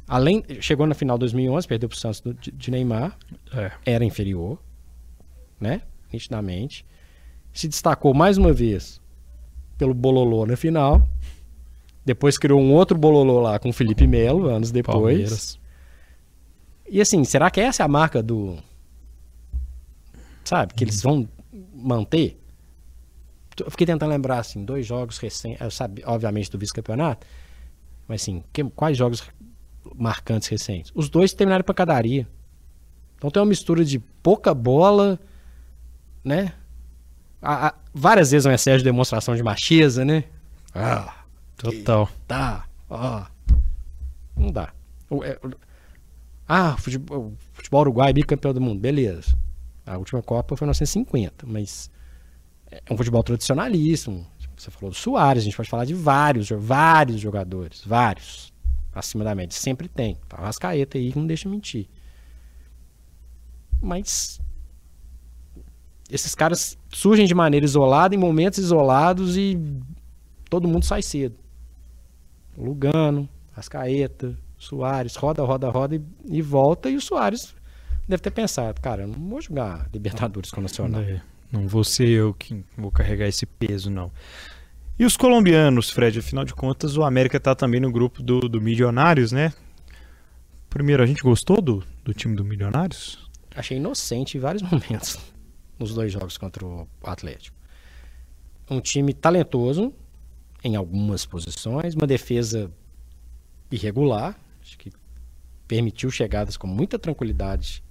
além 0.07 0.45
chegou 0.61 0.87
na 0.87 0.95
final 0.95 1.17
de 1.17 1.21
2011, 1.21 1.67
perdeu 1.67 1.89
para 1.89 1.97
o 1.97 1.99
Santos 1.99 2.23
de, 2.41 2.51
de 2.51 2.71
Neymar, 2.71 3.17
é. 3.53 3.73
era 3.85 4.05
inferior, 4.05 4.59
né? 5.59 5.83
Nitidamente. 6.13 6.85
Se 7.53 7.67
destacou 7.67 8.13
mais 8.13 8.37
uma 8.37 8.53
vez 8.53 9.01
pelo 9.79 9.95
Bololô 9.95 10.47
na 10.47 10.57
final. 10.57 11.07
Depois 12.05 12.39
criou 12.39 12.61
um 12.61 12.73
outro 12.73 12.97
Bololô 12.97 13.41
lá 13.41 13.59
com 13.59 13.71
o 13.71 13.73
Felipe 13.73 14.07
Melo, 14.07 14.49
anos 14.49 14.71
depois. 14.71 14.97
Palmeiras. 14.97 15.59
E 16.89 17.01
assim, 17.01 17.25
será 17.25 17.51
que 17.51 17.61
essa 17.61 17.83
é 17.83 17.85
a 17.85 17.89
marca 17.89 18.23
do. 18.23 18.59
Sabe? 20.45 20.75
Que 20.75 20.85
eles 20.85 21.03
vão 21.03 21.29
manter? 21.75 22.41
Eu 23.59 23.71
fiquei 23.71 23.87
tentando 23.87 24.11
lembrar, 24.11 24.39
assim, 24.39 24.65
dois 24.65 24.87
jogos 24.87 25.19
recentes. 25.19 25.61
Eu 25.61 25.71
sabe, 25.71 26.03
obviamente, 26.07 26.51
do 26.51 26.59
vice-campeonato. 26.59 27.27
Mas 28.07 28.23
assim, 28.23 28.45
que, 28.53 28.63
quais 28.65 28.97
jogos 28.97 29.23
marcantes 29.95 30.49
recentes? 30.49 30.93
Os 30.95 31.09
dois 31.09 31.33
terminaram 31.33 31.63
em 31.63 31.67
pancadaria. 31.67 32.27
Então 33.17 33.31
tem 33.31 33.41
uma 33.41 33.49
mistura 33.49 33.85
de 33.85 33.99
pouca 33.99 34.55
bola, 34.55 35.19
né? 36.23 36.53
A, 37.41 37.69
a, 37.69 37.75
várias 37.93 38.31
vezes 38.31 38.47
um 38.47 38.53
excesso 38.53 38.79
de 38.79 38.85
demonstração 38.85 39.35
de 39.35 39.43
macheza, 39.43 40.05
né? 40.05 40.25
Ah, 40.75 41.25
total. 41.57 42.09
Tá, 42.29 42.67
ó. 42.89 43.25
Não 44.37 44.53
dá. 44.53 44.73
É, 46.49 46.53
ah, 46.55 46.77
futebol, 46.77 47.33
futebol 47.53 47.81
uruguai, 47.81 48.13
bicampeão 48.13 48.55
do 48.55 48.61
mundo. 48.61 48.81
Beleza. 48.81 49.37
A 49.85 49.99
última 49.99 50.23
Copa 50.23 50.57
foi 50.57 50.65
em 50.65 50.69
1950, 50.69 51.47
mas 51.47 51.91
é 52.71 52.93
um 52.93 52.97
futebol 52.97 53.23
tradicionalíssimo. 53.23 54.27
Você 54.57 54.71
falou 54.71 54.91
do 54.91 54.97
Soares, 54.97 55.43
a 55.43 55.45
gente 55.45 55.57
pode 55.57 55.69
falar 55.69 55.85
de 55.85 55.95
vários, 55.95 56.49
vários 56.51 57.21
jogadores, 57.21 57.83
vários, 57.85 58.53
acima 58.95 59.23
da 59.23 59.35
média. 59.35 59.57
Sempre 59.57 59.89
tem. 59.89 60.17
Tá 60.29 60.39
Rascaeta 60.39 60.97
aí 60.97 61.13
não 61.15 61.27
deixa 61.27 61.49
mentir. 61.49 61.89
Mas 63.83 64.41
esses 66.11 66.35
caras 66.35 66.79
surgem 66.91 67.27
de 67.27 67.35
maneira 67.35 67.67
isolada, 67.67 68.15
em 68.15 68.19
momentos 68.19 68.59
isolados 68.59 69.37
e 69.37 69.59
todo 70.49 70.69
mundo 70.69 70.85
sai 70.85 71.03
cedo. 71.03 71.37
Lugano, 72.57 73.29
Rascaeta, 73.53 74.39
Soares 74.59 75.17
roda, 75.17 75.43
roda, 75.43 75.69
roda 75.69 75.97
e, 75.97 76.03
e, 76.31 76.43
volta. 76.43 76.89
E 76.89 76.97
o 76.97 77.01
Soares 77.01 77.55
deve 78.09 78.23
ter 78.23 78.31
pensado, 78.31 78.81
cara, 78.81 79.03
eu 79.03 79.09
não 79.09 79.29
vou 79.29 79.41
jogar 79.41 79.89
Libertadores 79.93 80.51
com 80.51 80.61
o 80.61 80.63
Nacional. 80.63 81.03
É, 81.03 81.21
não 81.53 81.69
vou 81.69 81.85
ser 81.85 82.09
eu 82.09 82.35
que 82.35 82.65
vou 82.77 82.91
carregar 82.91 83.27
esse 83.27 83.47
peso, 83.47 83.91
não. 83.91 84.11
E 84.99 85.05
os 85.05 85.17
colombianos, 85.17 85.91
Fred, 85.91 86.19
afinal 86.19 86.45
de 86.45 86.55
contas, 86.55 86.97
o 86.97 87.03
América 87.03 87.37
está 87.37 87.55
também 87.55 87.81
no 87.81 87.93
grupo 87.93 88.23
do, 88.23 88.41
do 88.41 88.61
Milionários, 88.61 89.31
né? 89.31 89.53
Primeiro, 90.71 91.03
a 91.03 91.07
gente 91.07 91.23
gostou 91.23 91.61
do, 91.61 91.85
do 92.03 92.15
time 92.15 92.35
do 92.35 92.45
Milionários? 92.45 93.29
Achei 93.55 93.77
inocente 93.77 94.39
em 94.39 94.41
vários 94.41 94.63
momentos 94.71 95.19
nos 95.79 95.95
dois 95.95 96.13
jogos 96.13 96.39
contra 96.39 96.65
o 96.65 96.89
Atlético. 97.03 97.57
Um 98.71 98.81
time 98.81 99.13
talentoso 99.13 99.93
em 100.65 100.75
algumas 100.75 101.25
posições, 101.25 101.95
uma 101.95 102.07
defesa 102.07 102.71
irregular, 103.71 104.37
Acho 104.77 104.79
que 104.79 104.93
permitiu 105.67 106.11
chegadas 106.11 106.57
com 106.57 106.67
muita 106.67 106.99
tranquilidade 106.99 107.83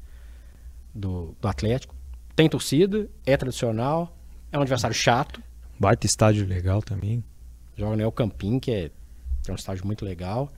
do, 0.93 1.35
do 1.41 1.47
Atlético. 1.47 1.95
Tem 2.35 2.47
torcida, 2.47 3.09
é 3.25 3.35
tradicional, 3.35 4.15
é 4.51 4.57
um 4.57 4.61
adversário 4.61 4.95
chato. 4.95 5.41
Baita 5.79 6.05
estádio 6.05 6.45
legal 6.45 6.81
também. 6.81 7.23
Joga 7.75 7.95
no 7.95 8.03
El 8.03 8.11
Campín, 8.11 8.59
que 8.59 8.71
é, 8.71 8.91
é 9.47 9.51
um 9.51 9.55
estádio 9.55 9.85
muito 9.85 10.05
legal. 10.05 10.49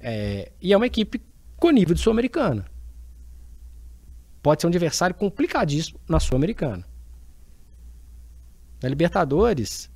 É, 0.00 0.50
e 0.60 0.72
é 0.72 0.76
uma 0.76 0.86
equipe 0.86 1.22
com 1.56 1.70
nível 1.70 1.94
de 1.94 2.00
Sul-Americana. 2.00 2.66
Pode 4.42 4.60
ser 4.60 4.66
um 4.66 4.70
adversário 4.70 5.14
complicadíssimo 5.14 6.00
na 6.08 6.18
Sul-Americana. 6.18 6.84
Na 8.82 8.88
Libertadores, 8.88 9.88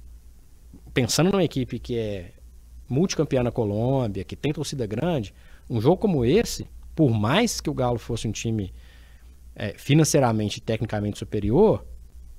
pensando 0.94 1.32
numa 1.32 1.42
equipe 1.42 1.80
que 1.80 1.98
é 1.98 2.35
multicampeã 2.88 3.42
na 3.42 3.50
Colômbia, 3.50 4.24
que 4.24 4.36
tem 4.36 4.52
torcida 4.52 4.86
grande, 4.86 5.34
um 5.68 5.80
jogo 5.80 5.96
como 5.96 6.24
esse, 6.24 6.66
por 6.94 7.10
mais 7.10 7.60
que 7.60 7.68
o 7.68 7.74
Galo 7.74 7.98
fosse 7.98 8.26
um 8.26 8.32
time 8.32 8.72
é, 9.54 9.74
financeiramente 9.76 10.58
e 10.58 10.60
tecnicamente 10.60 11.18
superior, 11.18 11.84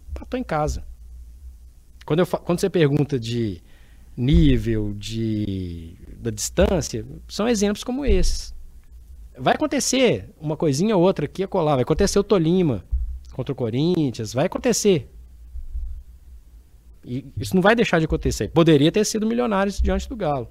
empatou 0.09 0.39
em 0.39 0.43
casa. 0.43 0.85
Quando, 2.05 2.19
eu, 2.19 2.27
quando 2.27 2.59
você 2.59 2.69
pergunta 2.69 3.19
de 3.19 3.61
nível, 4.15 4.93
de, 4.95 5.95
da 6.17 6.31
distância, 6.31 7.05
são 7.27 7.47
exemplos 7.47 7.83
como 7.83 8.05
esses. 8.05 8.55
Vai 9.37 9.53
acontecer 9.53 10.29
uma 10.39 10.57
coisinha 10.57 10.97
ou 10.97 11.03
outra 11.03 11.25
aqui 11.25 11.43
a 11.43 11.47
colar, 11.47 11.75
vai 11.75 11.83
acontecer 11.83 12.17
o 12.17 12.23
Tolima 12.23 12.83
contra 13.33 13.53
o 13.53 13.55
Corinthians, 13.55 14.33
vai 14.33 14.47
acontecer. 14.47 15.11
E 17.07 17.25
isso 17.37 17.55
não 17.55 17.61
vai 17.61 17.73
deixar 17.73 17.99
de 17.99 18.05
acontecer. 18.05 18.49
Poderia 18.49 18.91
ter 18.91 19.05
sido 19.05 19.25
milionários 19.25 19.81
diante 19.81 20.09
do 20.09 20.15
Galo. 20.15 20.49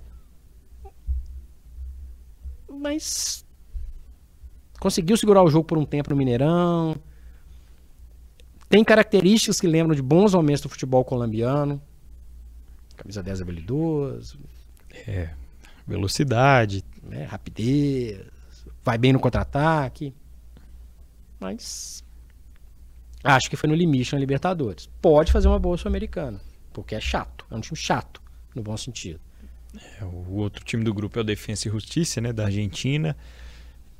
Mas 2.66 3.44
conseguiu 4.80 5.18
segurar 5.18 5.42
o 5.42 5.50
jogo 5.50 5.64
por 5.64 5.76
um 5.76 5.84
tempo 5.84 6.08
no 6.08 6.16
Mineirão. 6.16 6.96
Tem 8.70 8.82
características 8.82 9.60
que 9.60 9.66
lembram 9.66 9.94
de 9.94 10.00
bons 10.00 10.32
momentos 10.32 10.62
do 10.62 10.70
futebol 10.70 11.04
colombiano. 11.04 11.80
Camisa 12.96 13.22
10 13.22 13.42
habilidoso. 13.42 14.38
É, 15.06 15.28
velocidade. 15.86 16.82
É, 17.10 17.24
rapidez. 17.24 18.22
Vai 18.82 18.96
bem 18.96 19.12
no 19.12 19.20
contra-ataque. 19.20 20.14
Mas 21.38 22.02
acho 23.22 23.50
que 23.50 23.56
foi 23.56 23.68
no 23.68 23.74
limite 23.74 24.12
na 24.12 24.18
Libertadores. 24.18 24.88
Pode 25.00 25.32
fazer 25.32 25.48
uma 25.48 25.58
boa 25.58 25.76
Sul-Americana. 25.76 26.40
Porque 26.72 26.94
é 26.94 27.00
chato. 27.00 27.46
É 27.50 27.54
um 27.54 27.60
time 27.60 27.76
chato, 27.76 28.20
no 28.54 28.62
bom 28.62 28.76
sentido. 28.76 29.20
É, 30.00 30.04
o 30.04 30.34
outro 30.34 30.64
time 30.64 30.84
do 30.84 30.92
grupo 30.92 31.18
é 31.18 31.22
o 31.22 31.24
Defensa 31.24 31.68
e 31.68 31.70
Justiça, 31.70 32.20
né? 32.20 32.32
Da 32.32 32.44
Argentina. 32.44 33.16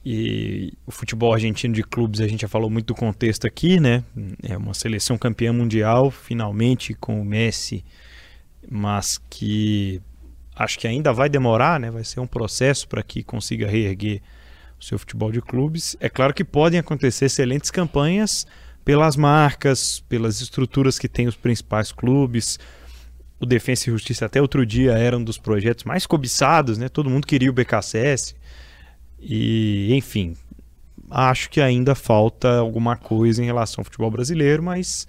E 0.05 0.73
o 0.87 0.93
futebol 0.93 1.33
argentino 1.33 1.75
de 1.75 1.83
clubes, 1.83 2.21
a 2.21 2.29
gente 2.29 2.43
já 2.43 2.49
falou 2.49 2.71
muito 2.71 2.87
do 2.87 2.95
contexto 2.95 3.47
aqui, 3.47 3.81
né? 3.81 4.05
É 4.43 4.57
uma 4.57 4.73
seleção 4.73 5.19
campeã 5.19 5.53
mundial, 5.53 6.11
finalmente 6.13 6.95
com 6.95 7.21
o 7.21 7.25
Messi, 7.25 7.85
mas 8.71 9.19
que 9.29 10.01
acho 10.55 10.79
que 10.79 10.87
ainda 10.87 11.13
vai 11.13 11.29
demorar, 11.29 11.81
né? 11.81 11.91
Vai 11.91 12.05
ser 12.05 12.21
um 12.21 12.27
processo 12.27 12.87
para 12.87 13.03
que 13.03 13.25
consiga 13.25 13.67
reerguer 13.67 14.23
o 14.79 14.85
seu 14.85 14.99
futebol 14.99 15.33
de 15.33 15.43
clubes. 15.43 15.97
É 15.99 16.09
claro 16.09 16.33
que 16.33 16.45
podem 16.45 16.79
acontecer 16.79 17.25
excelentes 17.25 17.71
campanhas 17.71 18.47
pelas 18.87 19.17
marcas, 19.17 19.99
pelas 20.09 20.41
estruturas 20.41 20.97
que 20.97 21.09
tem 21.09 21.27
os 21.27 21.35
principais 21.35 21.91
clubes. 21.91 22.57
O 23.41 23.45
Defensa 23.45 23.91
e 23.91 23.93
Justiça 23.93 24.27
até 24.27 24.41
outro 24.41 24.65
dia 24.65 24.93
era 24.93 25.19
um 25.19 25.25
dos 25.25 25.39
projetos 25.39 25.83
mais 25.83 26.07
cobiçados, 26.07 26.79
né? 26.79 26.89
Todo 26.89 27.11
mundo 27.11 27.27
queria 27.27 27.51
o 27.51 27.53
BKSS 27.53 28.37
e, 29.19 29.93
enfim, 29.93 30.37
acho 31.11 31.51
que 31.51 31.61
ainda 31.61 31.97
falta 31.97 32.59
alguma 32.59 32.97
coisa 32.97 33.43
em 33.43 33.47
relação 33.47 33.83
ao 33.83 33.85
futebol 33.85 34.09
brasileiro, 34.09 34.63
mas 34.63 35.09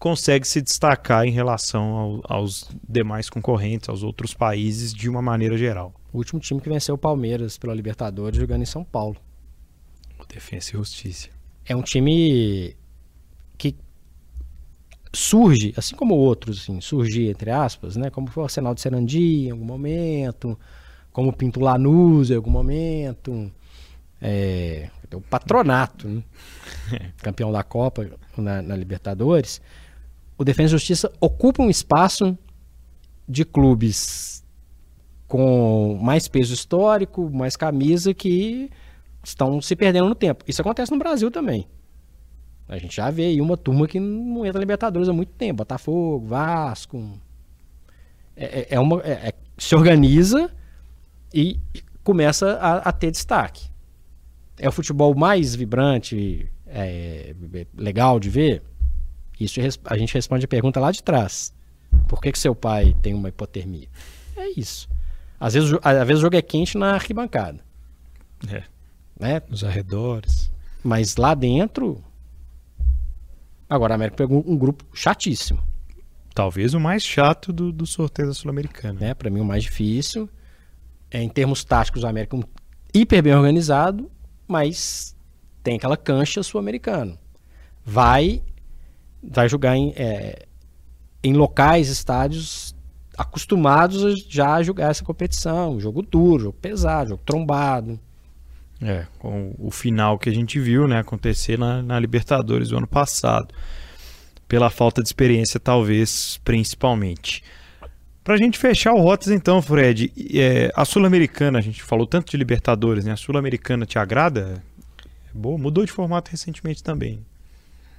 consegue 0.00 0.44
se 0.44 0.60
destacar 0.60 1.24
em 1.24 1.30
relação 1.30 1.94
ao, 1.94 2.38
aos 2.40 2.68
demais 2.88 3.30
concorrentes, 3.30 3.88
aos 3.88 4.02
outros 4.02 4.34
países, 4.34 4.92
de 4.92 5.08
uma 5.08 5.22
maneira 5.22 5.56
geral. 5.56 5.94
O 6.12 6.18
último 6.18 6.40
time 6.40 6.60
que 6.60 6.68
venceu 6.68 6.96
o 6.96 6.98
Palmeiras 6.98 7.56
pela 7.56 7.72
Libertadores 7.72 8.36
jogando 8.36 8.62
em 8.62 8.66
São 8.66 8.82
Paulo. 8.82 9.16
O 10.18 10.26
Defensa 10.26 10.70
e 10.70 10.72
Justiça. 10.72 11.28
É 11.64 11.76
um 11.76 11.82
time 11.82 12.74
que 13.56 13.76
surge, 15.12 15.74
assim 15.76 15.94
como 15.94 16.14
outros, 16.14 16.62
assim, 16.62 16.80
surgir, 16.80 17.28
entre 17.28 17.50
aspas, 17.50 17.96
né? 17.96 18.10
Como 18.10 18.28
foi 18.28 18.42
o 18.42 18.44
Arsenal 18.44 18.74
de 18.74 18.80
Serandi 18.80 19.46
em 19.46 19.50
algum 19.50 19.64
momento, 19.64 20.58
como 21.12 21.32
Pinto 21.32 21.60
Lanús 21.60 22.30
em 22.30 22.36
algum 22.36 22.50
momento. 22.50 23.52
É, 24.20 24.88
o 25.12 25.20
patronato, 25.20 26.08
né? 26.08 26.22
campeão 27.18 27.52
da 27.52 27.62
Copa 27.62 28.08
na, 28.36 28.62
na, 28.62 28.76
Libertadores. 28.76 29.60
O 30.38 30.44
Defesa 30.44 30.68
e 30.68 30.78
Justiça 30.78 31.12
ocupa 31.20 31.62
um 31.62 31.68
espaço 31.68 32.36
de 33.28 33.44
clubes 33.44 34.44
com 35.28 35.98
mais 36.00 36.28
peso 36.28 36.54
histórico, 36.54 37.30
mais 37.30 37.56
camisa, 37.56 38.14
que 38.14 38.70
estão 39.24 39.60
se 39.60 39.74
perdendo 39.74 40.08
no 40.08 40.14
tempo. 40.14 40.44
Isso 40.46 40.60
acontece 40.60 40.92
no 40.92 40.98
Brasil 40.98 41.30
também. 41.30 41.66
A 42.68 42.78
gente 42.78 42.96
já 42.96 43.10
vê 43.10 43.26
aí 43.26 43.40
uma 43.40 43.56
turma 43.56 43.86
que 43.86 44.00
não 44.00 44.46
entra 44.46 44.54
na 44.54 44.60
Libertadores 44.60 45.08
há 45.08 45.12
muito 45.12 45.32
tempo. 45.32 45.58
Botafogo, 45.58 46.26
Vasco. 46.26 47.18
É, 48.36 48.60
é, 48.60 48.66
é 48.70 48.80
uma, 48.80 49.00
é, 49.02 49.28
é 49.28 49.32
se 49.58 49.74
organiza 49.74 50.50
e 51.32 51.60
começa 52.02 52.54
a, 52.54 52.76
a 52.78 52.92
ter 52.92 53.10
destaque. 53.10 53.70
É 54.58 54.68
o 54.68 54.72
futebol 54.72 55.14
mais 55.14 55.54
vibrante, 55.54 56.50
é, 56.66 57.34
legal 57.76 58.18
de 58.18 58.30
ver? 58.30 58.62
Isso 59.38 59.60
a 59.84 59.96
gente 59.96 60.14
responde 60.14 60.44
a 60.44 60.48
pergunta 60.48 60.78
lá 60.78 60.92
de 60.92 61.02
trás. 61.02 61.52
Por 62.08 62.20
que, 62.20 62.32
que 62.32 62.38
seu 62.38 62.54
pai 62.54 62.94
tem 63.02 63.14
uma 63.14 63.28
hipotermia? 63.28 63.88
É 64.36 64.48
isso. 64.58 64.88
Às 65.38 65.54
vezes, 65.54 65.72
às 65.82 66.06
vezes 66.06 66.18
o 66.18 66.22
jogo 66.22 66.36
é 66.36 66.42
quente 66.42 66.78
na 66.78 66.94
arquibancada. 66.94 67.60
É. 68.48 68.62
Né? 69.18 69.42
Nos 69.48 69.64
arredores. 69.64 70.50
Mas 70.82 71.16
lá 71.16 71.34
dentro. 71.34 72.02
Agora 73.72 73.94
a 73.94 73.96
América 73.96 74.18
pegou 74.18 74.44
um 74.46 74.56
grupo 74.56 74.84
chatíssimo. 74.92 75.58
Talvez 76.34 76.74
o 76.74 76.80
mais 76.80 77.02
chato 77.02 77.52
do, 77.52 77.72
do 77.72 77.86
sorteio 77.86 78.28
da 78.28 78.34
Sul-Americana. 78.34 79.06
É, 79.06 79.14
para 79.14 79.30
mim 79.30 79.40
o 79.40 79.44
mais 79.44 79.62
difícil 79.62 80.28
é, 81.10 81.22
em 81.22 81.28
termos 81.28 81.64
táticos, 81.64 82.02
o 82.02 82.06
América 82.06 82.36
é 82.36 82.40
um 82.40 82.42
hiper 82.92 83.22
bem 83.22 83.34
organizado, 83.34 84.10
mas 84.46 85.16
tem 85.62 85.76
aquela 85.76 85.96
cancha 85.96 86.42
sul-americano. 86.42 87.18
Vai, 87.82 88.42
vai 89.22 89.48
jogar 89.48 89.74
em, 89.74 89.94
é, 89.96 90.46
em 91.24 91.32
locais, 91.32 91.88
estádios 91.88 92.74
acostumados 93.16 94.22
já 94.28 94.54
a 94.54 94.62
jogar 94.62 94.90
essa 94.90 95.02
competição. 95.02 95.80
Jogo 95.80 96.02
duro, 96.02 96.44
jogo 96.44 96.58
pesado, 96.60 97.10
jogo 97.10 97.22
trombado. 97.24 97.98
É, 98.82 99.06
com 99.18 99.54
o 99.58 99.70
final 99.70 100.18
que 100.18 100.28
a 100.28 100.34
gente 100.34 100.58
viu 100.58 100.88
né, 100.88 100.98
acontecer 100.98 101.56
na, 101.56 101.80
na 101.82 102.00
Libertadores 102.00 102.68
do 102.70 102.76
ano 102.76 102.86
passado. 102.86 103.54
Pela 104.48 104.68
falta 104.70 105.00
de 105.02 105.08
experiência, 105.08 105.60
talvez, 105.60 106.40
principalmente. 106.44 107.44
Pra 108.24 108.36
gente 108.36 108.58
fechar 108.58 108.92
o 108.92 109.00
Rotas, 109.00 109.28
então, 109.28 109.62
Fred, 109.62 110.12
é, 110.34 110.70
a 110.76 110.84
Sul-Americana, 110.84 111.58
a 111.58 111.62
gente 111.62 111.82
falou 111.82 112.06
tanto 112.06 112.30
de 112.30 112.36
Libertadores, 112.36 113.04
né? 113.04 113.12
A 113.12 113.16
Sul-Americana 113.16 113.86
te 113.86 113.98
agrada? 113.98 114.62
É 115.28 115.36
boa, 115.36 115.56
mudou 115.56 115.84
de 115.84 115.92
formato 115.92 116.30
recentemente 116.30 116.82
também. 116.82 117.24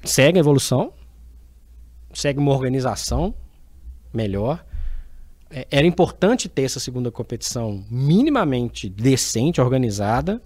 Segue 0.04 0.38
a 0.38 0.42
evolução, 0.42 0.94
segue 2.14 2.40
uma 2.40 2.52
organização 2.52 3.34
melhor. 4.14 4.64
É, 5.50 5.68
era 5.72 5.88
importante 5.88 6.48
ter 6.48 6.64
essa 6.64 6.80
segunda 6.80 7.12
competição 7.12 7.84
minimamente 7.90 8.90
decente, 8.90 9.60
organizada, 9.60 10.42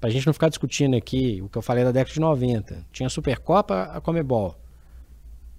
pra 0.00 0.10
gente 0.10 0.26
não 0.26 0.32
ficar 0.32 0.48
discutindo 0.48 0.96
aqui 0.96 1.40
o 1.42 1.48
que 1.48 1.58
eu 1.58 1.62
falei 1.62 1.84
da 1.84 1.92
década 1.92 2.14
de 2.14 2.20
90. 2.20 2.86
Tinha 2.92 3.06
a 3.06 3.10
Supercopa, 3.10 3.90
a 3.92 4.00
Comebol. 4.00 4.56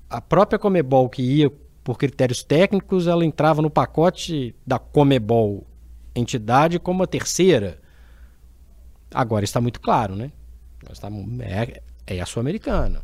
A 0.10 0.22
própria 0.22 0.58
Comebol 0.58 1.10
que 1.10 1.22
ia 1.22 1.52
por 1.84 1.98
critérios 1.98 2.44
técnicos, 2.44 3.08
ela 3.08 3.26
entrava 3.26 3.62
no 3.62 3.70
pacote 3.70 4.56
da 4.66 4.78
Comebol 4.78 5.66
entidade 6.16 6.80
como 6.80 7.04
a 7.04 7.08
terceira. 7.08 7.80
Agora 9.14 9.44
está 9.44 9.60
muito 9.60 9.80
claro, 9.80 10.16
né? 10.16 10.32
Está, 10.92 11.10
é, 11.42 11.82
é 12.06 12.22
a 12.22 12.26
Sul-Americana. 12.26 13.02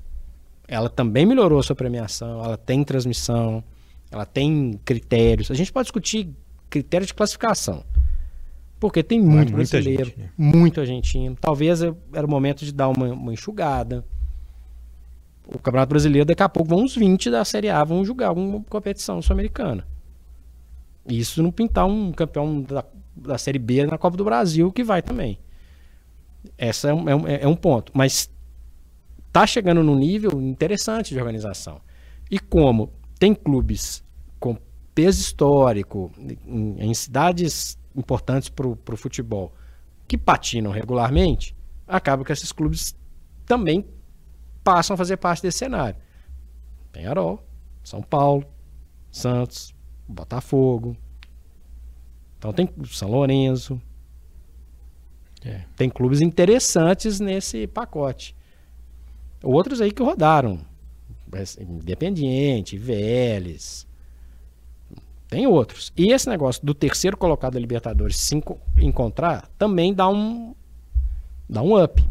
Ela 0.67 0.89
também 0.89 1.25
melhorou 1.25 1.59
a 1.59 1.63
sua 1.63 1.75
premiação, 1.75 2.43
ela 2.43 2.57
tem 2.57 2.83
transmissão, 2.83 3.63
ela 4.11 4.25
tem 4.25 4.79
critérios. 4.83 5.51
A 5.51 5.53
gente 5.53 5.71
pode 5.71 5.85
discutir 5.85 6.29
critérios 6.69 7.07
de 7.07 7.13
classificação. 7.13 7.83
Porque 8.79 9.01
tem 9.01 9.21
muito 9.21 9.53
brasileiro, 9.53 10.05
gente, 10.05 10.19
né? 10.19 10.29
muito 10.37 10.79
argentino. 10.79 11.37
Talvez 11.39 11.81
era 11.81 12.25
o 12.25 12.29
momento 12.29 12.65
de 12.65 12.73
dar 12.73 12.89
uma, 12.89 13.07
uma 13.07 13.33
enxugada 13.33 14.05
o 15.47 15.59
Campeonato 15.59 15.89
Brasileiro, 15.89 16.25
daqui 16.25 16.43
a 16.43 16.49
pouco 16.49 16.69
vão 16.69 16.79
uns 16.79 16.95
20 16.95 17.29
da 17.29 17.45
Série 17.45 17.69
A, 17.69 17.83
vão 17.83 18.03
jogar 18.03 18.31
uma 18.31 18.61
competição 18.63 19.21
sul-americana. 19.21 19.87
Isso 21.07 21.43
não 21.43 21.51
pintar 21.51 21.85
um 21.85 22.11
campeão 22.11 22.61
da, 22.61 22.83
da 23.15 23.37
Série 23.37 23.59
B 23.59 23.85
na 23.85 23.97
Copa 23.97 24.17
do 24.17 24.25
Brasil, 24.25 24.71
que 24.71 24.83
vai 24.83 25.01
também. 25.01 25.37
Essa 26.57 26.89
é 26.89 26.93
um, 26.93 27.27
é, 27.27 27.43
é 27.43 27.47
um 27.47 27.55
ponto. 27.55 27.91
Mas 27.95 28.29
tá 29.31 29.45
chegando 29.45 29.83
num 29.83 29.95
nível 29.95 30.41
interessante 30.41 31.13
de 31.13 31.19
organização. 31.19 31.79
E 32.29 32.39
como 32.39 32.91
tem 33.19 33.35
clubes 33.35 34.03
com 34.39 34.57
peso 34.95 35.21
histórico 35.21 36.11
em, 36.47 36.89
em 36.89 36.93
cidades 36.93 37.77
importantes 37.95 38.49
para 38.49 38.67
o 38.67 38.97
futebol, 38.97 39.53
que 40.07 40.17
patinam 40.17 40.71
regularmente, 40.71 41.55
acaba 41.87 42.23
que 42.23 42.31
esses 42.31 42.51
clubes 42.51 42.95
também 43.45 43.85
passam 44.63 44.93
a 44.93 44.97
fazer 44.97 45.17
parte 45.17 45.41
desse 45.41 45.59
cenário. 45.59 45.99
Penharol, 46.91 47.43
São 47.83 48.01
Paulo, 48.01 48.45
Santos, 49.11 49.73
Botafogo. 50.07 50.95
Então 52.37 52.51
tem 52.53 52.69
São 52.85 53.09
Lourenço. 53.09 53.81
É. 55.43 55.63
Tem 55.75 55.89
clubes 55.89 56.21
interessantes 56.21 57.19
nesse 57.19 57.67
pacote. 57.67 58.35
Outros 59.43 59.79
aí 59.79 59.91
que 59.91 60.01
rodaram. 60.01 60.59
Independiente, 61.59 62.77
Vélez. 62.77 63.85
Tem 65.35 65.45
outros. 65.47 65.91
E 65.97 66.13
esse 66.13 66.29
negócio 66.29 66.65
do 66.65 66.73
terceiro 66.73 67.17
colocado 67.17 67.55
da 67.55 67.59
Libertadores 67.59 68.15
se 68.15 68.41
encontrar 68.77 69.49
também 69.57 69.93
dá 69.93 70.07
um 70.07 70.55
dá 71.49 71.61
um 71.61 71.77
up. 71.77 72.01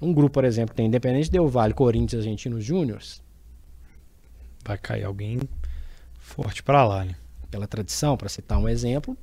Um 0.00 0.14
grupo, 0.14 0.32
por 0.32 0.44
exemplo, 0.46 0.74
tem 0.74 0.86
Independente 0.86 1.30
Del 1.30 1.46
Vale, 1.46 1.74
Corinthians, 1.74 2.22
Argentinos 2.22 2.64
Júniors. 2.64 3.22
Vai 4.64 4.78
cair 4.78 5.04
alguém 5.04 5.40
forte 6.18 6.62
para 6.62 6.86
lá, 6.86 7.04
né? 7.04 7.14
Pela 7.50 7.66
tradição, 7.66 8.16
para 8.16 8.30
citar 8.30 8.58
um 8.58 8.66
exemplo, 8.66 9.14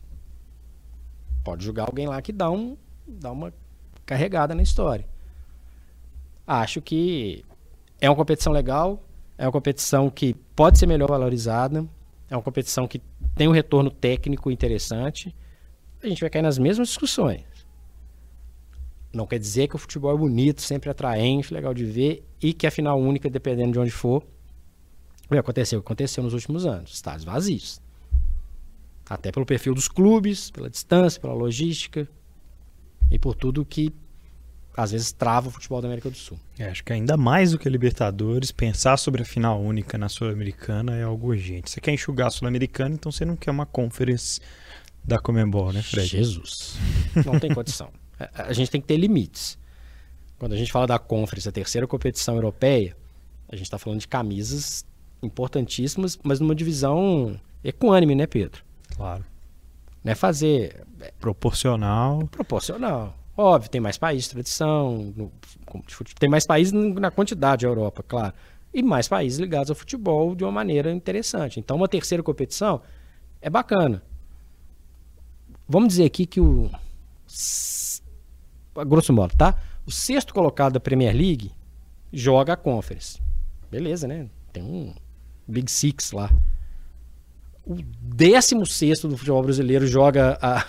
pode 1.43 1.65
jogar 1.65 1.85
alguém 1.85 2.05
lá 2.05 2.21
que 2.21 2.31
dá 2.31 2.51
um 2.51 2.77
dá 3.07 3.31
uma 3.31 3.51
carregada 4.05 4.53
na 4.53 4.61
história. 4.61 5.07
Acho 6.45 6.79
que 6.79 7.43
é 7.99 8.07
uma 8.07 8.15
competição 8.15 8.53
legal, 8.53 9.01
é 9.35 9.47
uma 9.47 9.51
competição 9.51 10.11
que 10.11 10.35
pode 10.55 10.77
ser 10.77 10.85
melhor 10.85 11.09
valorizada, 11.09 11.83
é 12.33 12.37
uma 12.37 12.41
competição 12.41 12.87
que 12.87 12.99
tem 13.35 13.47
um 13.47 13.51
retorno 13.51 13.91
técnico 13.91 14.49
interessante. 14.49 15.35
A 16.01 16.07
gente 16.07 16.19
vai 16.19 16.31
cair 16.31 16.41
nas 16.41 16.57
mesmas 16.57 16.87
discussões. 16.87 17.43
Não 19.13 19.27
quer 19.27 19.37
dizer 19.37 19.67
que 19.67 19.75
o 19.75 19.77
futebol 19.77 20.11
é 20.11 20.17
bonito, 20.17 20.61
sempre 20.61 20.89
atraente, 20.89 21.53
legal 21.53 21.75
de 21.75 21.85
ver 21.85 22.27
e 22.41 22.51
que 22.51 22.65
a 22.65 22.71
final 22.71 22.99
única, 22.99 23.29
dependendo 23.29 23.73
de 23.73 23.79
onde 23.79 23.91
for, 23.91 24.25
vai 25.29 25.37
acontecer 25.37 25.75
o 25.75 25.81
que 25.81 25.85
aconteceu 25.85 26.23
nos 26.23 26.33
últimos 26.33 26.65
anos 26.65 26.95
estádios 26.95 27.23
vazios. 27.23 27.79
Até 29.07 29.31
pelo 29.31 29.45
perfil 29.45 29.75
dos 29.75 29.87
clubes, 29.87 30.49
pela 30.49 30.71
distância, 30.71 31.21
pela 31.21 31.33
logística 31.35 32.09
e 33.11 33.19
por 33.19 33.35
tudo 33.35 33.63
que 33.63 33.93
às 34.75 34.91
vezes 34.91 35.11
trava 35.11 35.47
o 35.47 35.51
futebol 35.51 35.81
da 35.81 35.87
América 35.87 36.09
do 36.09 36.17
Sul. 36.17 36.39
É, 36.57 36.65
acho 36.65 36.83
que 36.83 36.91
ainda 36.91 37.15
mais 37.15 37.51
do 37.51 37.59
que 37.59 37.67
a 37.67 37.71
Libertadores, 37.71 38.51
pensar 38.51 38.97
sobre 38.97 39.21
a 39.21 39.25
final 39.25 39.61
única 39.61 39.97
na 39.97 40.09
Sul-Americana 40.09 40.95
é 40.95 41.03
algo 41.03 41.27
urgente. 41.27 41.69
Você 41.69 41.79
quer 41.79 41.91
enxugar 41.91 42.27
a 42.27 42.31
Sul-Americana, 42.31 42.95
então 42.95 43.11
você 43.11 43.23
não 43.23 43.35
quer 43.35 43.51
uma 43.51 43.65
conference 43.65 44.41
da 45.03 45.19
Comembol, 45.19 45.71
né, 45.71 45.81
Fred? 45.81 46.07
Jesus. 46.07 46.77
Não 47.25 47.39
tem 47.39 47.53
condição. 47.53 47.89
A, 48.19 48.47
a 48.49 48.53
gente 48.53 48.71
tem 48.71 48.81
que 48.81 48.87
ter 48.87 48.97
limites. 48.97 49.57
Quando 50.39 50.53
a 50.53 50.57
gente 50.57 50.71
fala 50.71 50.87
da 50.87 50.99
Conference, 50.99 51.47
a 51.47 51.51
terceira 51.51 51.87
competição 51.87 52.35
europeia, 52.35 52.95
a 53.47 53.55
gente 53.55 53.65
está 53.65 53.77
falando 53.77 53.99
de 53.99 54.07
camisas 54.07 54.85
importantíssimas, 55.21 56.19
mas 56.21 56.39
numa 56.39 56.55
divisão 56.55 57.39
equânime, 57.63 58.15
né, 58.15 58.27
Pedro? 58.27 58.61
Claro. 58.95 59.23
Não 60.03 60.11
é 60.11 60.15
fazer. 60.15 60.85
Proporcional. 61.19 62.27
Proporcional. 62.27 63.15
Óbvio, 63.35 63.69
tem 63.69 63.81
mais 63.81 63.97
países, 63.97 64.27
tradição, 64.27 65.11
no, 65.15 65.31
tem 66.19 66.29
mais 66.29 66.45
países 66.45 66.71
na 66.71 67.09
quantidade 67.09 67.63
da 67.63 67.67
Europa, 67.67 68.03
claro. 68.07 68.33
E 68.71 68.83
mais 68.83 69.07
países 69.07 69.39
ligados 69.39 69.69
ao 69.69 69.75
futebol 69.75 70.35
de 70.35 70.43
uma 70.43 70.51
maneira 70.51 70.91
interessante. 70.91 71.59
Então, 71.59 71.77
uma 71.77 71.87
terceira 71.87 72.23
competição 72.23 72.81
é 73.41 73.49
bacana. 73.49 74.03
Vamos 75.67 75.89
dizer 75.89 76.05
aqui 76.05 76.25
que 76.25 76.39
o. 76.39 76.69
Grosso 78.87 79.13
modo, 79.13 79.35
tá? 79.35 79.57
O 79.85 79.91
sexto 79.91 80.33
colocado 80.33 80.73
da 80.73 80.79
Premier 80.79 81.15
League 81.15 81.51
joga 82.11 82.53
a 82.53 82.57
Conference. 82.57 83.19
Beleza, 83.69 84.07
né? 84.07 84.29
Tem 84.51 84.63
um 84.63 84.93
Big 85.47 85.71
Six 85.71 86.11
lá. 86.11 86.29
O 87.65 87.75
décimo 88.01 88.65
sexto 88.65 89.07
do 89.07 89.17
futebol 89.17 89.41
brasileiro 89.41 89.87
joga 89.87 90.37
a 90.41 90.65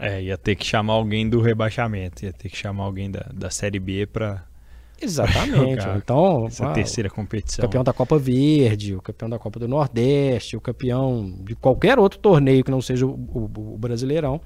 é, 0.00 0.22
ia 0.22 0.38
ter 0.38 0.56
que 0.56 0.64
chamar 0.64 0.94
alguém 0.94 1.28
do 1.28 1.40
rebaixamento, 1.40 2.24
ia 2.24 2.32
ter 2.32 2.48
que 2.48 2.56
chamar 2.56 2.84
alguém 2.84 3.10
da, 3.10 3.26
da 3.32 3.50
Série 3.50 3.78
B 3.78 4.06
para 4.06 4.44
Exatamente. 5.00 5.86
então, 5.96 6.46
essa 6.46 6.72
terceira 6.72 7.08
competição. 7.08 7.64
O 7.64 7.66
campeão 7.66 7.82
da 7.82 7.92
Copa 7.92 8.18
Verde, 8.18 8.94
o 8.94 9.00
campeão 9.00 9.30
da 9.30 9.38
Copa 9.38 9.58
do 9.58 9.66
Nordeste, 9.66 10.56
o 10.56 10.60
campeão 10.60 11.38
de 11.42 11.54
qualquer 11.54 11.98
outro 11.98 12.18
torneio 12.18 12.62
que 12.62 12.70
não 12.70 12.82
seja 12.82 13.06
o, 13.06 13.10
o, 13.10 13.74
o 13.74 13.78
Brasileirão. 13.78 14.40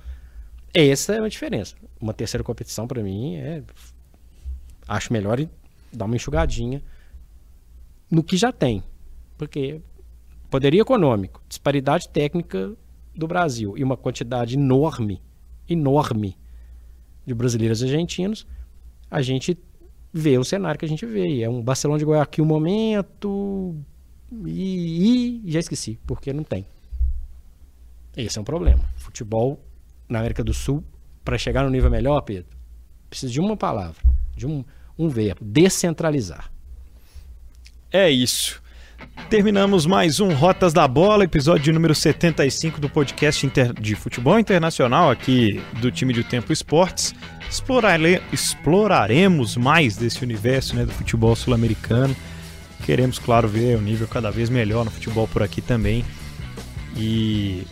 Essa 0.73 1.15
é 1.15 1.21
a 1.21 1.29
diferença. 1.29 1.75
Uma 2.01 2.13
terceira 2.13 2.45
competição, 2.45 2.87
para 2.87 3.03
mim, 3.03 3.37
é. 3.37 3.63
Acho 4.87 5.13
melhor 5.13 5.41
dar 5.93 6.05
uma 6.05 6.17
enxugadinha 6.17 6.83
no 8.11 8.23
que 8.23 8.37
já 8.37 8.53
tem. 8.53 8.83
Porque 9.37 9.81
poderia 10.51 10.83
econômico, 10.83 11.43
disparidade 11.49 12.09
técnica 12.09 12.73
do 13.15 13.27
Brasil 13.27 13.75
e 13.77 13.83
uma 13.83 13.97
quantidade 13.97 14.55
enorme 14.55 15.21
enorme 15.69 16.37
de 17.27 17.35
brasileiros 17.35 17.81
e 17.83 17.85
argentinos, 17.85 18.47
a 19.11 19.23
gente 19.23 19.59
vê 20.13 20.39
o 20.39 20.45
cenário 20.45 20.79
que 20.79 20.85
a 20.85 20.89
gente 20.89 21.05
vê. 21.07 21.43
É 21.43 21.49
um 21.49 21.63
Barcelona 21.63 21.99
de 21.99 22.05
Guayaquil 22.05 22.45
momento 22.45 23.75
e, 24.47 25.41
e 25.45 25.51
já 25.51 25.61
esqueci, 25.61 25.99
porque 26.07 26.33
não 26.33 26.45
tem. 26.45 26.67
Esse 28.17 28.39
é 28.39 28.41
um 28.41 28.45
problema. 28.45 28.85
Futebol 28.97 29.61
na 30.09 30.21
América 30.21 30.45
do 30.45 30.55
Sul, 30.55 30.85
para 31.25 31.39
chegar 31.39 31.65
no 31.65 31.71
nível 31.71 31.91
melhor, 31.91 32.21
Pedro, 32.21 32.57
precisa 33.09 33.33
de 33.33 33.41
uma 33.41 33.57
palavra, 33.57 34.03
de 34.37 34.47
um, 34.47 34.65
um 34.99 35.09
verbo, 35.09 35.45
descentralizar. 35.45 36.53
É 37.91 38.11
isso. 38.11 38.63
Terminamos 39.29 39.85
mais 39.85 40.21
um 40.21 40.33
Rotas 40.33 40.73
da 40.73 40.87
Bola, 40.87 41.25
episódio 41.25 41.73
número 41.73 41.95
75 41.95 42.81
do 42.81 42.89
podcast 42.89 43.51
de 43.81 43.97
futebol 43.97 44.39
internacional 44.39 45.11
aqui 45.11 45.61
do 45.81 45.91
time 45.91 46.13
de 46.13 46.23
Tempo 46.23 46.53
Esportes. 46.53 47.15
Explorare 47.51 48.23
exploraremos 48.33 49.57
mais 49.57 49.97
desse 49.97 50.23
universo 50.23 50.77
né, 50.77 50.85
do 50.85 50.93
futebol 50.93 51.35
sul-americano. 51.35 52.15
Queremos, 52.85 53.19
claro, 53.19 53.49
ver 53.49 53.77
o 53.77 53.81
nível 53.81 54.07
cada 54.07 54.31
vez 54.31 54.49
melhor 54.49 54.85
no 54.85 54.91
futebol 54.91 55.27
por 55.27 55.43
aqui 55.43 55.61
também. 55.61 56.05
E 56.97 57.67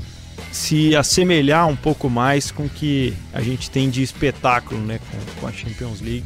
se 0.51 0.97
assemelhar 0.97 1.69
um 1.69 1.77
pouco 1.77 2.11
mais 2.11 2.51
com 2.51 2.65
o 2.65 2.69
que 2.69 3.15
a 3.33 3.41
gente 3.41 3.71
tem 3.71 3.89
de 3.89 4.03
espetáculo 4.03 4.81
né, 4.81 4.99
com 5.39 5.47
a 5.47 5.53
Champions 5.53 6.01
League, 6.01 6.25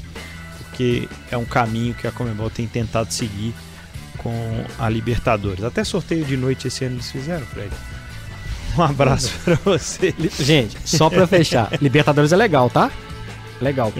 porque 0.58 1.08
é 1.30 1.36
um 1.36 1.44
caminho 1.44 1.94
que 1.94 2.06
a 2.06 2.12
Comebol 2.12 2.48
tem 2.48 2.66
tentado 2.66 3.12
seguir 3.12 3.54
com 4.16 4.64
a 4.78 4.88
Libertadores. 4.88 5.64
Até 5.64 5.84
sorteio 5.84 6.24
de 6.24 6.36
noite 6.36 6.68
esse 6.68 6.84
ano 6.84 6.96
eles 6.96 7.10
fizeram, 7.10 7.44
Fred. 7.46 7.70
Um 8.76 8.82
abraço 8.82 9.32
para 9.44 9.54
você. 9.64 10.14
Gente, 10.38 10.76
só 10.84 11.08
para 11.08 11.26
fechar, 11.26 11.70
Libertadores 11.80 12.32
é 12.32 12.36
legal, 12.36 12.68
tá? 12.68 12.90
Legal. 13.60 13.92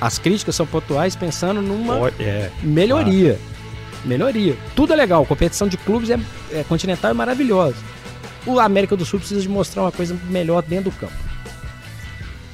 As 0.00 0.18
críticas 0.18 0.54
são 0.54 0.66
pontuais 0.66 1.16
pensando 1.16 1.60
numa 1.60 2.12
é, 2.18 2.50
melhoria. 2.62 3.34
Claro. 3.34 3.50
Melhoria. 4.04 4.56
Tudo 4.74 4.92
é 4.92 4.96
legal. 4.96 5.26
Competição 5.26 5.68
de 5.68 5.76
clubes 5.76 6.10
é, 6.10 6.18
é 6.52 6.64
continental 6.64 7.10
é 7.10 7.14
maravilhosa. 7.14 7.76
O 8.46 8.58
América 8.58 8.96
do 8.96 9.04
Sul 9.04 9.18
precisa 9.18 9.40
de 9.40 9.48
mostrar 9.48 9.82
uma 9.82 9.92
coisa 9.92 10.16
melhor 10.30 10.62
dentro 10.62 10.90
do 10.90 10.96
campo. 10.96 11.12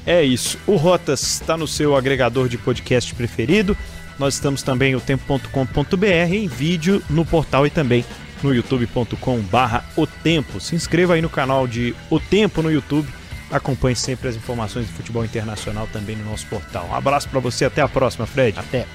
É 0.05 0.23
isso. 0.23 0.57
O 0.65 0.75
Rotas 0.75 1.21
está 1.21 1.57
no 1.57 1.67
seu 1.67 1.95
agregador 1.95 2.49
de 2.49 2.57
podcast 2.57 3.13
preferido. 3.13 3.77
Nós 4.19 4.33
estamos 4.35 4.63
também 4.63 4.95
o 4.95 4.99
tempo.com.br 4.99 6.05
em 6.31 6.47
vídeo 6.47 7.03
no 7.09 7.25
portal 7.25 7.65
e 7.67 7.69
também 7.69 8.03
no 8.43 8.53
youtube.com 8.53 9.39
barra 9.41 9.83
o 9.95 10.05
tempo. 10.05 10.59
Se 10.59 10.75
inscreva 10.75 11.13
aí 11.13 11.21
no 11.21 11.29
canal 11.29 11.67
de 11.67 11.95
O 12.09 12.19
Tempo 12.19 12.61
no 12.61 12.71
YouTube. 12.71 13.07
Acompanhe 13.49 13.95
sempre 13.95 14.27
as 14.27 14.35
informações 14.35 14.87
de 14.87 14.93
futebol 14.93 15.23
internacional 15.23 15.87
também 15.91 16.15
no 16.15 16.25
nosso 16.25 16.45
portal. 16.47 16.87
Um 16.89 16.95
abraço 16.95 17.29
para 17.29 17.39
você, 17.39 17.65
até 17.65 17.81
a 17.81 17.87
próxima, 17.87 18.25
Fred. 18.25 18.59
Até. 18.59 18.85